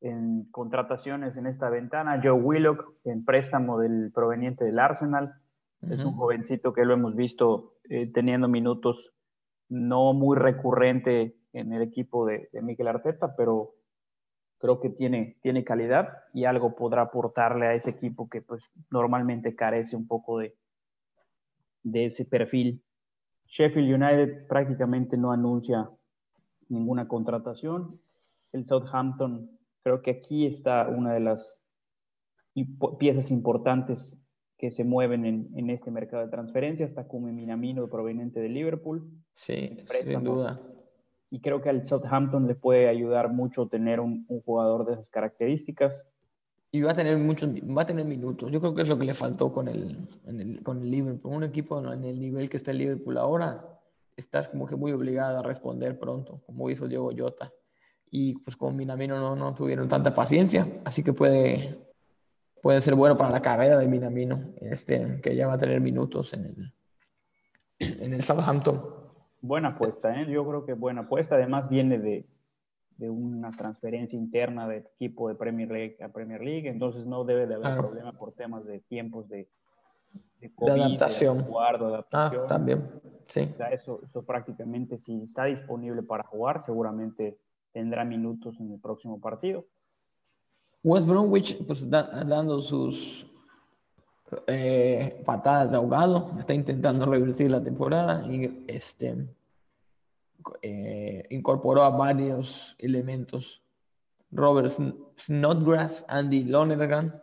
en 0.00 0.48
contrataciones 0.50 1.36
en 1.36 1.46
esta 1.46 1.70
ventana. 1.70 2.20
Joe 2.20 2.32
Willock 2.32 2.94
en 3.04 3.24
préstamo 3.24 3.78
del 3.78 4.10
proveniente 4.12 4.64
del 4.64 4.80
Arsenal. 4.80 5.32
Es 5.88 6.04
un 6.04 6.16
jovencito 6.16 6.72
que 6.72 6.84
lo 6.84 6.94
hemos 6.94 7.14
visto 7.14 7.76
eh, 7.88 8.10
teniendo 8.12 8.48
minutos 8.48 9.12
no 9.68 10.12
muy 10.12 10.36
recurrente 10.36 11.36
en 11.52 11.72
el 11.72 11.82
equipo 11.82 12.26
de, 12.26 12.48
de 12.52 12.62
Miguel 12.62 12.88
Arteta, 12.88 13.36
pero 13.36 13.75
creo 14.66 14.80
que 14.80 14.90
tiene, 14.90 15.36
tiene 15.42 15.62
calidad 15.62 16.08
y 16.34 16.44
algo 16.44 16.74
podrá 16.74 17.02
aportarle 17.02 17.66
a 17.66 17.74
ese 17.74 17.90
equipo 17.90 18.28
que 18.28 18.42
pues 18.42 18.64
normalmente 18.90 19.54
carece 19.54 19.94
un 19.94 20.08
poco 20.08 20.40
de, 20.40 20.56
de 21.84 22.06
ese 22.06 22.24
perfil. 22.24 22.82
Sheffield 23.46 24.02
United 24.02 24.48
prácticamente 24.48 25.16
no 25.16 25.30
anuncia 25.30 25.88
ninguna 26.68 27.06
contratación. 27.06 28.00
El 28.52 28.64
Southampton, 28.64 29.56
creo 29.84 30.02
que 30.02 30.10
aquí 30.10 30.46
está 30.46 30.88
una 30.88 31.12
de 31.12 31.20
las 31.20 31.60
piezas 32.98 33.30
importantes 33.30 34.20
que 34.58 34.72
se 34.72 34.82
mueven 34.82 35.26
en, 35.26 35.48
en 35.54 35.70
este 35.70 35.92
mercado 35.92 36.24
de 36.24 36.30
transferencias. 36.30 36.92
Takumi 36.92 37.30
Minamino, 37.30 37.88
proveniente 37.88 38.40
de 38.40 38.48
Liverpool. 38.48 39.08
Sí, 39.32 39.76
sin 40.04 40.24
duda 40.24 40.58
y 41.30 41.40
creo 41.40 41.60
que 41.60 41.68
al 41.68 41.84
Southampton 41.84 42.46
le 42.46 42.54
puede 42.54 42.88
ayudar 42.88 43.32
mucho 43.32 43.66
tener 43.66 44.00
un, 44.00 44.24
un, 44.28 44.40
jugador 44.42 44.86
de 44.86 44.94
esas 44.94 45.10
características. 45.10 46.06
Y 46.70 46.82
va 46.82 46.92
a 46.92 46.94
tener 46.94 47.16
muchos, 47.16 47.50
va 47.50 47.82
a 47.82 47.86
tener 47.86 48.04
minutos. 48.04 48.50
Yo 48.52 48.60
creo 48.60 48.74
que 48.74 48.82
es 48.82 48.88
lo 48.88 48.98
que 48.98 49.04
le 49.04 49.14
faltó 49.14 49.52
con 49.52 49.68
el, 49.68 50.08
el, 50.26 50.62
con 50.62 50.82
el 50.82 50.90
Liverpool. 50.90 51.34
Un 51.34 51.44
equipo 51.44 51.78
en 51.92 52.04
el 52.04 52.20
nivel 52.20 52.48
que 52.48 52.56
está 52.56 52.70
el 52.70 52.78
Liverpool 52.78 53.18
ahora, 53.18 53.76
estás 54.16 54.48
como 54.48 54.66
que 54.66 54.76
muy 54.76 54.92
obligado 54.92 55.38
a 55.38 55.42
responder 55.42 55.98
pronto, 55.98 56.42
como 56.46 56.70
hizo 56.70 56.88
Diego 56.88 57.10
Jota. 57.16 57.52
Y 58.10 58.34
pues 58.38 58.56
con 58.56 58.76
Minamino 58.76 59.18
no, 59.18 59.34
no 59.34 59.54
tuvieron 59.54 59.88
tanta 59.88 60.14
paciencia, 60.14 60.80
así 60.84 61.02
que 61.02 61.12
puede, 61.12 61.78
puede 62.62 62.80
ser 62.80 62.94
bueno 62.94 63.16
para 63.16 63.30
la 63.30 63.42
carrera 63.42 63.76
de 63.78 63.88
Minamino, 63.88 64.54
este, 64.60 65.20
que 65.22 65.34
ya 65.34 65.46
va 65.48 65.54
a 65.54 65.58
tener 65.58 65.80
minutos 65.80 66.32
en 66.32 66.44
el, 66.44 66.72
en 67.78 68.14
el 68.14 68.22
Southampton. 68.22 68.95
Buena 69.40 69.68
apuesta, 69.68 70.20
¿eh? 70.20 70.26
yo 70.30 70.46
creo 70.46 70.64
que 70.64 70.72
buena 70.72 71.02
apuesta. 71.02 71.34
Además 71.36 71.68
viene 71.68 71.98
de, 71.98 72.26
de, 72.96 73.10
una 73.10 73.50
transferencia 73.50 74.18
interna 74.18 74.66
de 74.66 74.78
equipo 74.78 75.28
de 75.28 75.34
Premier 75.34 75.70
League 75.70 75.96
a 76.02 76.08
Premier 76.08 76.40
League, 76.40 76.68
entonces 76.68 77.06
no 77.06 77.24
debe 77.24 77.46
de 77.46 77.54
haber 77.54 77.76
problema 77.76 78.12
por 78.12 78.32
temas 78.32 78.64
de 78.64 78.80
tiempos 78.80 79.28
de, 79.28 79.48
de, 80.40 80.54
COVID, 80.54 80.72
de 80.72 80.80
adaptación. 80.82 81.38
De 81.38 81.86
adaptación. 81.86 82.42
Ah, 82.44 82.48
también, 82.48 82.90
sí. 83.28 83.48
O 83.52 83.56
sea, 83.56 83.68
eso, 83.68 84.00
eso 84.02 84.24
prácticamente, 84.24 84.98
si 84.98 85.22
está 85.22 85.44
disponible 85.44 86.02
para 86.02 86.24
jugar, 86.24 86.64
seguramente 86.64 87.38
tendrá 87.72 88.04
minutos 88.04 88.58
en 88.58 88.72
el 88.72 88.80
próximo 88.80 89.20
partido. 89.20 89.66
West 90.82 91.06
Bromwich, 91.06 91.66
pues 91.66 91.88
da, 91.90 92.24
dando 92.24 92.62
sus 92.62 93.26
eh, 94.46 95.22
patadas 95.24 95.70
de 95.70 95.76
ahogado, 95.76 96.32
está 96.38 96.54
intentando 96.54 97.06
revertir 97.06 97.50
la 97.50 97.62
temporada 97.62 98.26
y 98.26 98.64
este, 98.66 99.28
eh, 100.62 101.26
incorporó 101.30 101.82
a 101.82 101.90
varios 101.90 102.74
elementos. 102.78 103.62
Robert 104.32 104.72
Snodgrass, 105.18 106.04
Andy 106.08 106.44
Lonergan, 106.44 107.22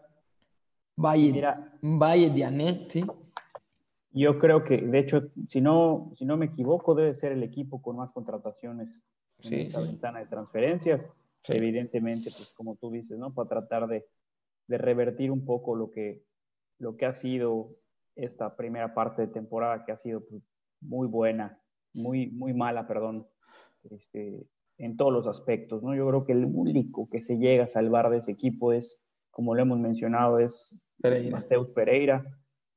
Valle, 0.95 1.43
Valle 1.81 2.29
Dianet, 2.29 2.91
¿sí? 2.91 3.05
Yo 4.11 4.37
creo 4.39 4.63
que, 4.63 4.77
de 4.77 4.99
hecho, 4.99 5.31
si 5.47 5.59
no, 5.59 6.11
si 6.15 6.23
no 6.23 6.37
me 6.37 6.45
equivoco, 6.45 6.93
debe 6.93 7.15
ser 7.15 7.31
el 7.31 7.43
equipo 7.43 7.81
con 7.81 7.97
más 7.97 8.11
contrataciones 8.11 9.01
en 9.43 9.53
esta 9.53 9.81
ventana 9.81 10.19
de 10.19 10.27
transferencias. 10.27 11.09
Evidentemente, 11.47 12.31
pues 12.31 12.49
como 12.55 12.75
tú 12.75 12.91
dices, 12.91 13.17
¿no? 13.17 13.33
Para 13.33 13.49
tratar 13.49 13.87
de, 13.87 14.05
de 14.67 14.77
revertir 14.77 15.31
un 15.31 15.43
poco 15.43 15.75
lo 15.75 15.89
que, 15.89 16.23
lo 16.83 16.97
que 16.97 17.05
ha 17.05 17.13
sido 17.13 17.75
esta 18.15 18.55
primera 18.55 18.93
parte 18.93 19.23
de 19.23 19.27
temporada, 19.29 19.85
que 19.85 19.93
ha 19.93 19.97
sido 19.97 20.23
pues, 20.25 20.43
muy 20.81 21.07
buena, 21.07 21.59
muy, 21.93 22.27
muy 22.27 22.53
mala, 22.53 22.85
perdón, 22.85 23.25
este, 23.89 24.45
en 24.77 24.97
todos 24.97 25.13
los 25.13 25.25
aspectos, 25.27 25.81
¿no? 25.81 25.95
Yo 25.95 26.07
creo 26.07 26.25
que 26.25 26.33
el 26.33 26.45
único 26.45 27.09
que 27.09 27.21
se 27.21 27.37
llega 27.37 27.63
a 27.63 27.67
salvar 27.67 28.09
de 28.09 28.17
ese 28.17 28.31
equipo 28.31 28.73
es, 28.73 28.99
como 29.31 29.55
lo 29.55 29.61
hemos 29.61 29.79
mencionado, 29.79 30.39
es 30.39 30.85
Mateus 31.31 31.71
Pereira, 31.71 32.23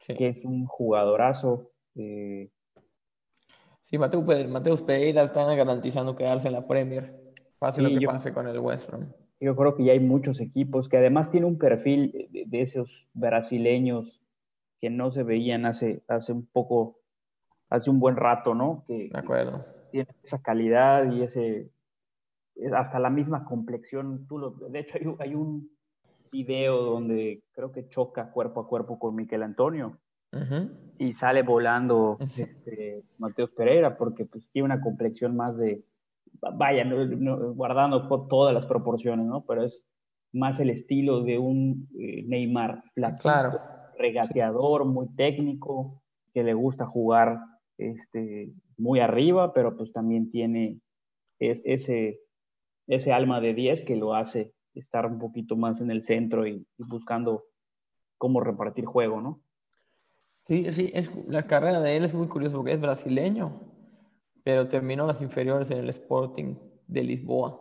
que 0.07 0.29
es 0.29 0.45
un 0.45 0.67
jugadorazo. 0.67 1.73
Eh... 1.97 2.51
Sí, 3.83 3.99
Mateus, 3.99 4.83
Pereira 4.83 5.23
está 5.23 5.45
garantizando 5.55 6.17
quedarse 6.17 6.49
en 6.49 6.55
la 6.55 6.67
Premier, 6.67 7.15
pase 7.59 7.83
lo 7.83 7.99
que 7.99 8.07
pase 8.07 8.33
con 8.33 8.47
el 8.47 8.59
West 8.59 8.89
Brom 8.89 9.26
yo 9.41 9.55
creo 9.57 9.75
que 9.75 9.85
ya 9.85 9.93
hay 9.93 10.01
muchos 10.01 10.41
equipos 10.41 10.89
que 10.89 10.97
además 10.97 11.31
tienen 11.31 11.51
un 11.51 11.59
perfil 11.59 12.29
de, 12.31 12.61
esos 12.61 13.07
brasileños 13.13 14.23
que 14.81 14.91
no 14.91 15.11
se 15.11 15.23
veían 15.23 15.67
hace, 15.67 16.03
hace 16.09 16.33
un 16.33 16.47
poco, 16.47 16.99
hace 17.69 17.91
un 17.91 18.01
buen 18.01 18.17
rato, 18.17 18.55
¿no? 18.55 18.85
Que, 18.87 19.11
de 19.13 19.19
acuerdo. 19.19 19.65
tienen 19.91 20.15
esa 20.23 20.41
calidad 20.41 21.11
y 21.13 21.23
ese, 21.23 21.71
hasta 22.75 22.99
la 22.99 23.11
misma 23.11 23.45
complexión. 23.45 24.27
Tú 24.27 24.39
lo, 24.39 24.51
de 24.51 24.79
hecho, 24.79 24.99
hay, 24.99 25.29
hay, 25.29 25.35
un 25.35 25.71
video 26.31 26.83
donde 26.83 27.43
creo 27.53 27.73
que 27.73 27.89
choca 27.89 28.31
cuerpo 28.31 28.61
a 28.61 28.69
cuerpo 28.69 28.99
con 28.99 29.15
Miquel 29.15 29.43
Antonio 29.43 29.99
y 30.99 31.15
sale 31.15 31.43
volando 31.43 32.19
este, 32.21 33.03
Mateos 33.19 33.53
Pereira 33.53 33.97
porque 33.97 34.27
pues 34.27 34.47
tiene 34.51 34.67
una 34.67 34.81
complexión 34.81 35.35
más 35.35 35.57
de, 35.57 35.83
vaya, 36.55 36.85
guardando 37.55 38.09
todas 38.29 38.55
las 38.55 38.67
proporciones, 38.67 39.27
¿no? 39.27 39.45
Pero 39.45 39.65
es 39.65 39.85
más 40.33 40.61
el 40.61 40.71
estilo 40.71 41.23
de 41.23 41.39
un 41.39 41.89
eh, 41.99 42.25
Neymar 42.27 42.83
claro. 43.21 43.59
regateador, 43.99 44.85
muy 44.85 45.09
técnico, 45.15 46.03
que 46.35 46.43
le 46.43 46.55
gusta 46.55 46.87
jugar 46.87 47.39
este, 47.79 48.53
muy 48.77 49.01
arriba, 49.01 49.53
pero 49.53 49.77
pues 49.77 49.93
también 49.93 50.31
tiene 50.31 50.81
es, 51.39 51.63
ese, 51.65 52.21
ese 52.87 53.13
alma 53.13 53.41
de 53.41 53.55
10 53.55 53.85
que 53.85 53.97
lo 53.97 54.15
hace 54.15 54.53
estar 54.75 55.07
un 55.07 55.19
poquito 55.19 55.57
más 55.57 55.81
en 55.81 55.91
el 55.91 56.03
centro 56.03 56.47
y, 56.47 56.67
buscando 56.79 57.45
cómo 58.19 58.41
repartir 58.41 58.85
juego, 58.85 59.21
¿no? 59.21 59.41
Sí, 60.47 60.73
sí, 60.73 60.91
es, 60.95 61.11
la 61.27 61.47
carrera 61.47 61.81
de 61.81 61.97
él 61.97 62.05
es 62.05 62.15
muy 62.15 62.29
curiosa 62.29 62.57
porque 62.57 62.73
es 62.73 62.81
brasileño, 62.81 63.61
pero 64.47 64.69
terminó 64.69 65.09
las 65.09 65.21
inferiores 65.21 65.73
en 65.73 65.79
el 65.79 65.91
Sporting 65.91 66.55
de 66.87 67.03
Lisboa. 67.03 67.61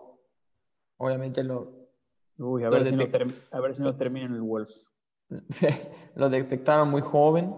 Obviamente 0.98 1.44
lo... 1.44 1.90
Uy, 2.38 2.64
a, 2.64 2.70
ver, 2.70 2.86
si 2.86 2.92
no 2.92 3.06
a 3.52 3.60
ver 3.60 3.76
si 3.76 3.82
no 3.82 3.96
termina 3.96 4.28
en 4.28 4.36
el 4.36 4.44
Wolves. 4.44 4.86
lo 6.16 6.30
detectaron 6.30 6.92
muy 6.92 7.02
joven 7.02 7.56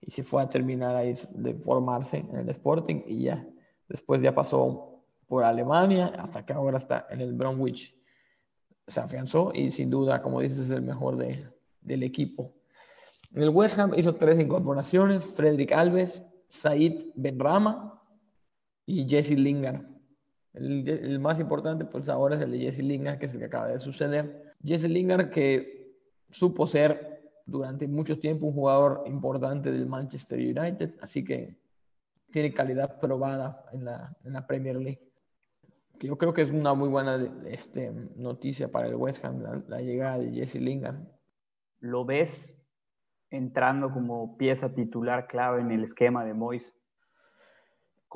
y 0.00 0.10
se 0.10 0.22
fue 0.22 0.42
a 0.42 0.48
terminar 0.48 0.96
ahí 0.96 1.12
de 1.32 1.52
formarse 1.52 2.16
en 2.16 2.34
el 2.34 2.48
Sporting 2.48 3.02
y 3.06 3.24
ya. 3.24 3.46
Después 3.88 4.22
ya 4.22 4.34
pasó 4.34 5.02
por 5.26 5.44
Alemania 5.44 6.14
hasta 6.18 6.46
que 6.46 6.54
ahora 6.54 6.78
está 6.78 7.08
en 7.10 7.20
el 7.20 7.34
Bromwich. 7.34 7.94
Se 8.86 9.00
afianzó 9.00 9.52
y 9.52 9.70
sin 9.70 9.90
duda, 9.90 10.22
como 10.22 10.40
dices, 10.40 10.60
es 10.60 10.70
el 10.70 10.80
mejor 10.80 11.18
de, 11.18 11.46
del 11.82 12.04
equipo. 12.04 12.54
En 13.34 13.42
el 13.42 13.50
West 13.50 13.78
Ham 13.78 13.92
hizo 13.98 14.14
tres 14.14 14.40
incorporaciones, 14.40 15.26
Frederick 15.26 15.72
Alves, 15.72 16.24
Said 16.48 17.02
Benrama 17.16 17.95
y 18.86 19.06
Jesse 19.08 19.32
Lingard. 19.32 19.82
El, 20.54 21.18
más 21.18 21.38
importante, 21.38 21.84
pues 21.84 22.08
ahora 22.08 22.36
es 22.36 22.42
el 22.42 22.52
de 22.52 22.58
Jesse 22.60 22.78
Lingard, 22.78 23.18
que 23.18 23.26
es 23.26 23.34
el 23.34 23.40
que 23.40 23.46
acaba 23.46 23.68
de 23.68 23.78
suceder. 23.78 24.54
Jesse 24.64 24.88
Lingard, 24.88 25.30
que 25.30 25.98
supo 26.30 26.66
ser 26.66 27.20
durante 27.44 27.86
mucho 27.86 28.18
tiempo 28.18 28.46
un 28.46 28.54
jugador 28.54 29.02
importante 29.06 29.70
del 29.70 29.86
Manchester 29.86 30.38
United, 30.38 30.94
así 31.02 31.22
que 31.22 31.56
tiene 32.30 32.54
calidad 32.54 32.98
probada 32.98 33.66
en 33.72 33.84
la, 33.84 34.16
en 34.24 34.32
la 34.32 34.46
Premier 34.46 34.76
League. 34.76 35.02
Yo 36.00 36.16
creo 36.16 36.32
que 36.32 36.42
es 36.42 36.50
una 36.50 36.74
muy 36.74 36.88
buena 36.88 37.16
este, 37.46 37.90
noticia 38.16 38.70
para 38.70 38.88
el 38.88 38.94
West 38.94 39.24
Ham, 39.24 39.42
la, 39.42 39.62
la 39.68 39.80
llegada 39.80 40.18
de 40.18 40.30
Jesse 40.32 40.56
Lingard. 40.56 40.96
¿Lo 41.80 42.04
ves 42.04 42.62
entrando 43.30 43.90
como 43.92 44.36
pieza 44.36 44.74
titular 44.74 45.26
clave 45.26 45.60
en 45.60 45.70
el 45.70 45.84
esquema 45.84 46.24
de 46.24 46.34
Moyes? 46.34 46.75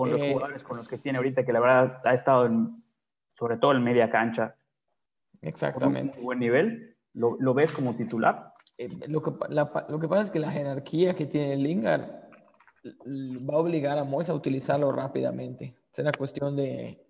Con 0.01 0.11
los 0.13 0.21
eh, 0.23 0.33
jugadores 0.33 0.63
con 0.63 0.79
los 0.79 0.89
que 0.89 0.97
tiene 0.97 1.19
ahorita, 1.19 1.45
que 1.45 1.53
la 1.53 1.61
verdad 1.61 2.01
ha 2.07 2.15
estado 2.15 2.47
en, 2.47 2.83
sobre 3.39 3.59
todo 3.59 3.73
en 3.73 3.85
media 3.85 4.09
cancha. 4.09 4.57
Exactamente. 5.43 6.13
Con 6.13 6.21
un 6.21 6.25
buen 6.25 6.39
nivel. 6.39 6.97
¿Lo, 7.13 7.37
¿Lo, 7.39 7.53
ves 7.53 7.71
como 7.71 7.95
titular? 7.95 8.55
Eh, 8.79 8.89
lo, 9.09 9.21
que, 9.21 9.31
lo 9.51 10.01
que 10.01 10.09
pasa 10.09 10.23
es 10.23 10.31
que 10.31 10.39
la 10.39 10.51
jerarquía 10.51 11.15
que 11.15 11.27
tiene 11.27 11.57
Lingard 11.57 12.03
va 12.83 13.55
a 13.55 13.59
obligar 13.59 13.99
a 13.99 14.05
Mois 14.05 14.31
a 14.31 14.35
utilizarlo 14.35 14.91
rápidamente. 14.91 15.77
Una 15.99 16.13
cuestión 16.13 16.57
de, 16.57 17.07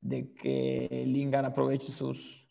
de 0.00 0.32
que 0.32 1.04
Lingard 1.06 1.44
aproveche 1.44 1.92
sus, 1.92 2.48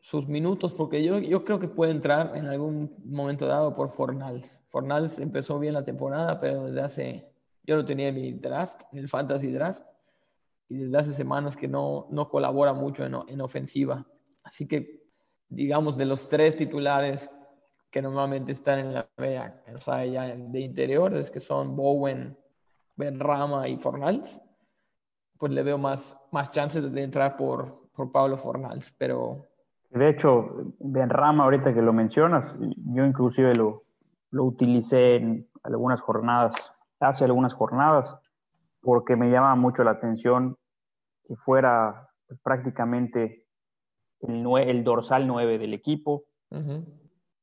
sus 0.00 0.26
minutos, 0.26 0.72
porque 0.72 1.04
yo, 1.04 1.18
yo 1.18 1.44
creo 1.44 1.60
que 1.60 1.68
puede 1.68 1.92
entrar 1.92 2.34
en 2.34 2.46
algún 2.46 2.96
momento 3.04 3.46
dado 3.46 3.74
por 3.74 3.90
Fornals. 3.90 4.58
Fornals 4.70 5.18
empezó 5.18 5.58
bien 5.58 5.74
la 5.74 5.84
temporada, 5.84 6.40
pero 6.40 6.64
desde 6.64 6.80
hace 6.80 7.33
yo 7.64 7.76
lo 7.76 7.84
tenía 7.84 8.08
en 8.08 8.14
mi 8.14 8.32
draft, 8.32 8.82
el 8.92 9.08
fantasy 9.08 9.50
draft, 9.50 9.84
y 10.68 10.78
desde 10.78 10.98
hace 10.98 11.12
semanas 11.12 11.56
que 11.56 11.68
no, 11.68 12.06
no 12.10 12.28
colabora 12.28 12.72
mucho 12.72 13.04
en, 13.04 13.14
en 13.28 13.40
ofensiva. 13.40 14.06
Así 14.42 14.66
que, 14.66 15.02
digamos, 15.48 15.96
de 15.96 16.06
los 16.06 16.28
tres 16.28 16.56
titulares 16.56 17.30
que 17.90 18.02
normalmente 18.02 18.52
están 18.52 18.80
en 18.80 18.94
la 18.94 19.08
media, 19.16 19.62
o 19.74 19.80
sea, 19.80 20.04
ya 20.04 20.34
de 20.34 20.60
interiores, 20.60 21.30
que 21.30 21.40
son 21.40 21.76
Bowen, 21.76 22.36
Benrama 22.96 23.68
y 23.68 23.76
Fornals, 23.76 24.40
pues 25.38 25.52
le 25.52 25.62
veo 25.62 25.78
más, 25.78 26.18
más 26.32 26.50
chances 26.50 26.92
de 26.92 27.02
entrar 27.02 27.36
por, 27.36 27.88
por 27.94 28.10
Pablo 28.10 28.36
Fornals, 28.36 28.92
pero... 28.98 29.46
De 29.90 30.08
hecho, 30.08 30.74
Benrama, 30.80 31.44
ahorita 31.44 31.72
que 31.72 31.82
lo 31.82 31.92
mencionas, 31.92 32.56
yo 32.58 33.04
inclusive 33.04 33.54
lo, 33.54 33.84
lo 34.30 34.44
utilicé 34.44 35.16
en 35.16 35.48
algunas 35.62 36.00
jornadas, 36.00 36.73
hace 37.04 37.24
algunas 37.24 37.54
jornadas, 37.54 38.18
porque 38.80 39.16
me 39.16 39.30
llama 39.30 39.54
mucho 39.54 39.84
la 39.84 39.92
atención 39.92 40.56
que 41.24 41.36
fuera 41.36 42.08
pues, 42.26 42.40
prácticamente 42.40 43.46
el, 44.20 44.46
el, 44.58 44.84
dorsal 44.84 45.26
9 45.26 45.58
del 45.58 45.74
equipo. 45.74 46.24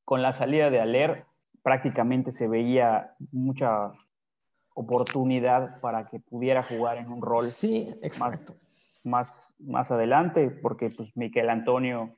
Con 0.04 0.22
la 0.22 0.32
salida 0.32 0.70
de 0.70 0.80
Aler, 0.80 1.26
prácticamente 1.62 2.32
se 2.32 2.48
veía 2.48 3.14
mucha 3.30 3.90
oportunidad 4.74 5.80
para 5.80 6.08
que 6.08 6.18
pudiera 6.18 6.62
jugar 6.62 6.96
en 6.96 7.12
un 7.12 7.20
rol 7.20 7.46
sí, 7.46 7.94
exacto. 8.02 8.54
Más, 9.04 9.52
más, 9.58 9.90
adelante, 9.90 10.48
porque 10.48 10.88
pues 10.90 11.14
Miquel 11.16 11.50
Antonio... 11.50 12.16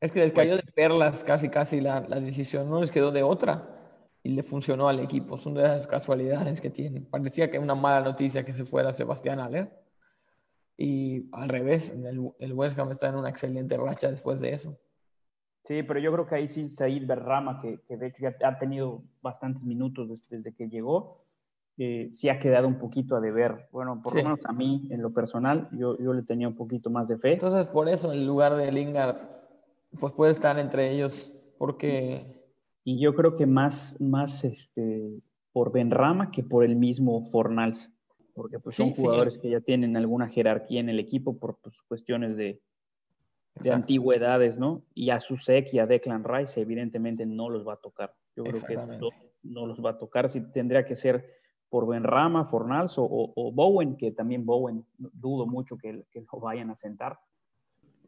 Es 0.00 0.12
que 0.12 0.20
les 0.20 0.32
cayó 0.32 0.52
pues 0.52 0.66
de 0.66 0.72
perlas 0.72 1.24
casi 1.24 1.48
casi 1.48 1.80
la, 1.80 2.00
la, 2.00 2.20
decisión, 2.20 2.70
no 2.70 2.80
les 2.80 2.90
quedó 2.90 3.10
de 3.10 3.22
otra 3.22 3.79
y 4.22 4.30
le 4.30 4.42
funcionó 4.42 4.88
al 4.88 5.00
equipo. 5.00 5.38
Son 5.38 5.54
de 5.54 5.64
esas 5.64 5.86
casualidades 5.86 6.60
que 6.60 6.70
tienen. 6.70 7.04
Parecía 7.06 7.50
que 7.50 7.58
una 7.58 7.74
mala 7.74 8.02
noticia 8.02 8.44
que 8.44 8.52
se 8.52 8.64
fuera 8.64 8.92
Sebastián 8.92 9.40
Aller. 9.40 9.70
Y 10.76 11.28
al 11.32 11.48
revés, 11.48 11.90
el, 11.90 12.30
el 12.38 12.52
West 12.52 12.78
Ham 12.78 12.90
está 12.90 13.08
en 13.08 13.16
una 13.16 13.28
excelente 13.28 13.76
racha 13.76 14.10
después 14.10 14.40
de 14.40 14.54
eso. 14.54 14.78
Sí, 15.64 15.82
pero 15.82 16.00
yo 16.00 16.10
creo 16.12 16.26
que 16.26 16.34
ahí 16.36 16.48
sí 16.48 16.68
Said 16.68 17.06
Berrama, 17.06 17.60
que, 17.60 17.80
que 17.86 17.96
de 17.96 18.06
hecho 18.06 18.22
ya 18.22 18.48
ha 18.48 18.58
tenido 18.58 19.02
bastantes 19.20 19.62
minutos 19.62 20.08
desde, 20.30 20.54
que 20.54 20.68
llegó, 20.68 21.22
eh, 21.76 22.08
sí 22.12 22.30
ha 22.30 22.38
quedado 22.38 22.66
un 22.66 22.78
poquito 22.78 23.14
a 23.14 23.20
deber. 23.20 23.68
Bueno, 23.70 24.00
por 24.02 24.14
lo 24.16 24.22
menos 24.22 24.40
a 24.46 24.52
mí, 24.52 24.88
en 24.90 25.02
lo 25.02 25.12
personal, 25.12 25.68
yo, 25.72 25.98
yo 25.98 26.14
le 26.14 26.22
tenía 26.22 26.48
un 26.48 26.56
poquito 26.56 26.88
más 26.88 27.08
de 27.08 27.18
fe. 27.18 27.34
Entonces, 27.34 27.66
por 27.66 27.88
eso, 27.88 28.12
en 28.12 28.26
lugar 28.26 28.56
de 28.56 28.72
Lingard, 28.72 29.18
pues 29.98 30.12
puede 30.14 30.32
estar 30.32 30.58
entre 30.58 30.90
ellos, 30.90 31.32
porque... 31.58 32.39
Y 32.84 33.00
yo 33.00 33.14
creo 33.14 33.36
que 33.36 33.46
más, 33.46 34.00
más 34.00 34.44
este, 34.44 35.20
por 35.52 35.72
Benrama 35.72 36.30
que 36.30 36.42
por 36.42 36.64
el 36.64 36.76
mismo 36.76 37.20
Fornals, 37.20 37.92
porque 38.34 38.58
pues 38.58 38.76
son 38.76 38.92
jugadores 38.92 39.38
que 39.38 39.50
ya 39.50 39.60
tienen 39.60 39.96
alguna 39.96 40.28
jerarquía 40.28 40.80
en 40.80 40.88
el 40.88 40.98
equipo 40.98 41.38
por 41.38 41.58
pues, 41.58 41.76
cuestiones 41.88 42.36
de, 42.36 42.60
de 43.56 43.72
antigüedades, 43.72 44.58
¿no? 44.58 44.82
Y 44.94 45.10
a 45.10 45.20
Susek 45.20 45.72
y 45.74 45.78
a 45.78 45.86
Declan 45.86 46.24
Rice 46.24 46.60
evidentemente 46.60 47.26
no 47.26 47.50
los 47.50 47.66
va 47.66 47.74
a 47.74 47.80
tocar. 47.80 48.14
Yo 48.36 48.44
creo 48.44 48.62
que 48.62 48.76
no, 49.42 49.66
los 49.66 49.84
va 49.84 49.90
a 49.90 49.98
tocar. 49.98 50.28
Si 50.28 50.40
tendría 50.52 50.84
que 50.84 50.96
ser 50.96 51.26
por 51.68 51.86
Benrama, 51.86 52.46
Fornals 52.46 52.98
o, 52.98 53.06
o, 53.08 53.52
Bowen, 53.52 53.96
que 53.96 54.12
también 54.12 54.44
Bowen 54.44 54.84
dudo 54.98 55.46
mucho 55.46 55.76
que, 55.76 56.04
que, 56.10 56.24
lo 56.32 56.40
vayan 56.40 56.70
a 56.70 56.76
sentar. 56.76 57.18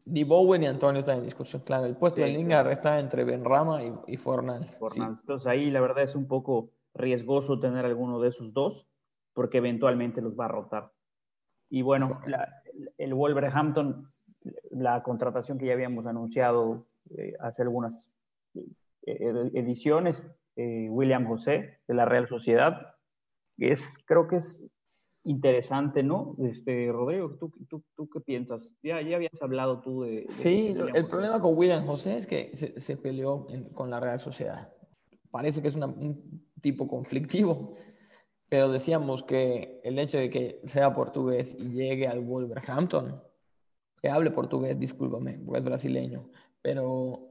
Ni 0.05 0.23
Bowen 0.23 0.61
ni 0.61 0.67
Antonio 0.67 0.99
están 0.99 1.19
en 1.19 1.23
discusión, 1.23 1.61
claro. 1.65 1.85
El 1.85 1.95
puesto 1.95 2.21
de 2.21 2.27
Lingard 2.27 2.69
está 2.71 2.99
entre 2.99 3.23
Benrama 3.23 3.83
y, 3.83 3.93
y 4.07 4.17
Fornals. 4.17 4.77
Entonces 4.95 5.47
ahí 5.47 5.71
la 5.71 5.81
verdad 5.81 6.03
es 6.03 6.15
un 6.15 6.27
poco 6.27 6.71
riesgoso 6.93 7.59
tener 7.59 7.85
alguno 7.85 8.19
de 8.19 8.29
esos 8.29 8.53
dos, 8.53 8.87
porque 9.33 9.59
eventualmente 9.59 10.21
los 10.21 10.37
va 10.37 10.45
a 10.45 10.49
rotar. 10.49 10.91
Y 11.69 11.81
bueno, 11.81 12.21
el 12.97 13.13
Wolverhampton 13.13 14.13
la 14.71 15.03
contratación 15.03 15.57
que 15.57 15.67
ya 15.67 15.73
habíamos 15.73 16.05
anunciado 16.05 16.87
eh, 17.17 17.33
hace 17.39 17.61
algunas 17.61 18.09
eh, 18.55 19.49
ediciones, 19.53 20.23
eh, 20.55 20.87
William 20.89 21.27
José 21.27 21.79
de 21.87 21.93
la 21.93 22.05
Real 22.05 22.27
Sociedad. 22.27 22.95
Es, 23.57 23.81
creo 24.05 24.27
que 24.27 24.37
es 24.37 24.63
interesante, 25.23 26.03
¿no? 26.03 26.35
Este, 26.39 26.91
Rodrigo, 26.91 27.35
¿tú, 27.39 27.51
tú, 27.69 27.83
tú 27.95 28.09
qué 28.09 28.19
piensas? 28.19 28.73
Ya, 28.83 29.01
ya 29.01 29.15
habías 29.15 29.41
hablado 29.41 29.81
tú 29.81 30.03
de... 30.03 30.25
sí, 30.29 30.75
el 30.93 31.07
problema 31.07 31.39
con 31.39 31.57
William 31.57 31.85
José 31.85 32.17
es 32.17 32.27
que 32.27 32.51
se, 32.55 32.79
se 32.79 32.97
peleó 32.97 33.47
con 33.73 33.89
la 33.89 33.99
Real 33.99 34.19
Sociedad. 34.19 34.73
Parece 35.31 35.61
que 35.61 35.69
es 35.69 35.75
un 35.75 36.47
tipo 36.61 36.87
conflictivo, 36.87 37.75
pero 38.49 38.69
decíamos 38.69 39.23
que 39.23 39.81
el 39.83 39.97
hecho 39.97 40.17
de 40.17 40.29
que 40.29 40.61
sea 40.65 40.93
portugués 40.93 41.55
y 41.57 41.69
llegue 41.69 42.07
al 42.07 42.19
Wolverhampton 42.19 43.21
que 44.03 44.09
hable 44.09 44.31
portugués, 44.31 44.77
discúlpame, 44.77 45.39
porque 45.45 45.59
es 45.59 45.63
brasileño, 45.63 46.29
pero 46.61 47.29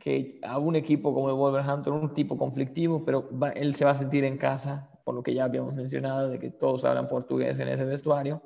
que 0.00 0.40
a 0.42 0.58
un 0.58 0.76
equipo 0.76 1.12
como 1.12 1.28
el 1.28 1.34
Wolverhampton, 1.34 1.92
un 1.92 2.14
tipo 2.14 2.38
conflictivo, 2.38 3.04
pero 3.04 3.28
él 3.54 3.74
se 3.74 3.84
va 3.84 3.90
a 3.90 3.94
sentir 3.94 4.24
en 4.24 4.38
casa, 4.38 4.93
por 5.04 5.14
lo 5.14 5.22
que 5.22 5.34
ya 5.34 5.44
habíamos 5.44 5.74
mencionado, 5.74 6.30
de 6.30 6.38
que 6.38 6.50
todos 6.50 6.84
hablan 6.84 7.08
portugués 7.08 7.58
en 7.60 7.68
ese 7.68 7.84
vestuario, 7.84 8.42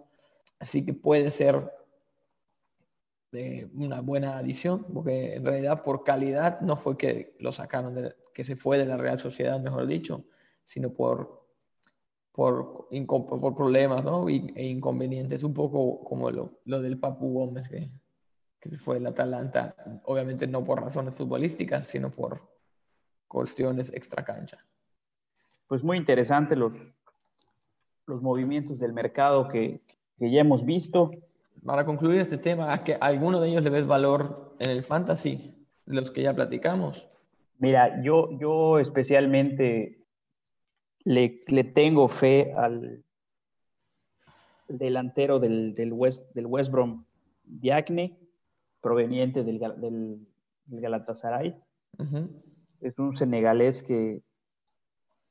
así 0.58 0.84
que 0.84 0.92
puede 0.92 1.30
ser 1.30 1.72
una 3.74 4.00
buena 4.00 4.38
adición, 4.38 4.86
porque 4.92 5.34
en 5.34 5.44
realidad 5.44 5.82
por 5.82 6.02
calidad 6.02 6.60
no 6.60 6.76
fue 6.76 6.96
que 6.96 7.36
lo 7.38 7.52
sacaron, 7.52 8.12
que 8.34 8.44
se 8.44 8.56
fue 8.56 8.78
de 8.78 8.86
la 8.86 8.96
Real 8.96 9.18
Sociedad, 9.18 9.60
mejor 9.60 9.86
dicho, 9.86 10.24
sino 10.64 10.92
por 10.92 11.38
por, 12.38 12.86
por 12.86 13.56
problemas 13.56 14.04
¿no? 14.04 14.28
e 14.28 14.64
inconvenientes, 14.64 15.42
un 15.42 15.52
poco 15.52 16.04
como 16.04 16.30
lo, 16.30 16.60
lo 16.66 16.80
del 16.80 16.96
Papu 16.96 17.32
Gómez 17.32 17.68
que, 17.68 17.90
se 18.62 18.78
fue 18.78 18.98
el 18.98 19.06
Atalanta, 19.08 19.74
obviamente 20.04 20.46
no 20.46 20.62
por 20.62 20.80
razones 20.80 21.16
futbolísticas, 21.16 21.88
sino 21.88 22.12
por 22.12 22.48
cuestiones 23.26 23.92
extracancha. 23.92 24.64
Pues 25.68 25.84
muy 25.84 25.96
interesante 25.96 26.56
los, 26.56 26.74
los 28.06 28.22
movimientos 28.22 28.78
del 28.78 28.92
mercado 28.92 29.48
que, 29.48 29.80
que 30.18 30.30
ya 30.30 30.40
hemos 30.40 30.64
visto. 30.64 31.10
Para 31.64 31.84
concluir 31.84 32.20
este 32.20 32.38
tema, 32.38 32.72
¿a 32.72 32.82
que 32.82 32.96
alguno 33.00 33.40
de 33.40 33.50
ellos 33.50 33.62
le 33.62 33.70
ves 33.70 33.86
valor 33.86 34.54
en 34.58 34.70
el 34.70 34.82
fantasy? 34.82 35.54
Los 35.86 36.10
que 36.10 36.22
ya 36.22 36.34
platicamos. 36.34 37.08
Mira, 37.58 38.02
yo, 38.02 38.30
yo 38.38 38.78
especialmente 38.78 39.98
le, 41.04 41.42
le 41.46 41.64
tengo 41.64 42.08
fe 42.08 42.52
al 42.54 43.02
delantero 44.68 45.38
del, 45.38 45.74
del, 45.74 45.92
West, 45.92 46.32
del 46.34 46.46
West 46.46 46.70
Brom, 46.70 47.04
Diagne, 47.44 48.16
proveniente 48.80 49.42
del, 49.42 49.58
del, 49.58 50.26
Galatasaray. 50.66 51.56
Es 52.80 52.98
un 52.98 53.16
senegalés 53.16 53.82
que, 53.82 54.22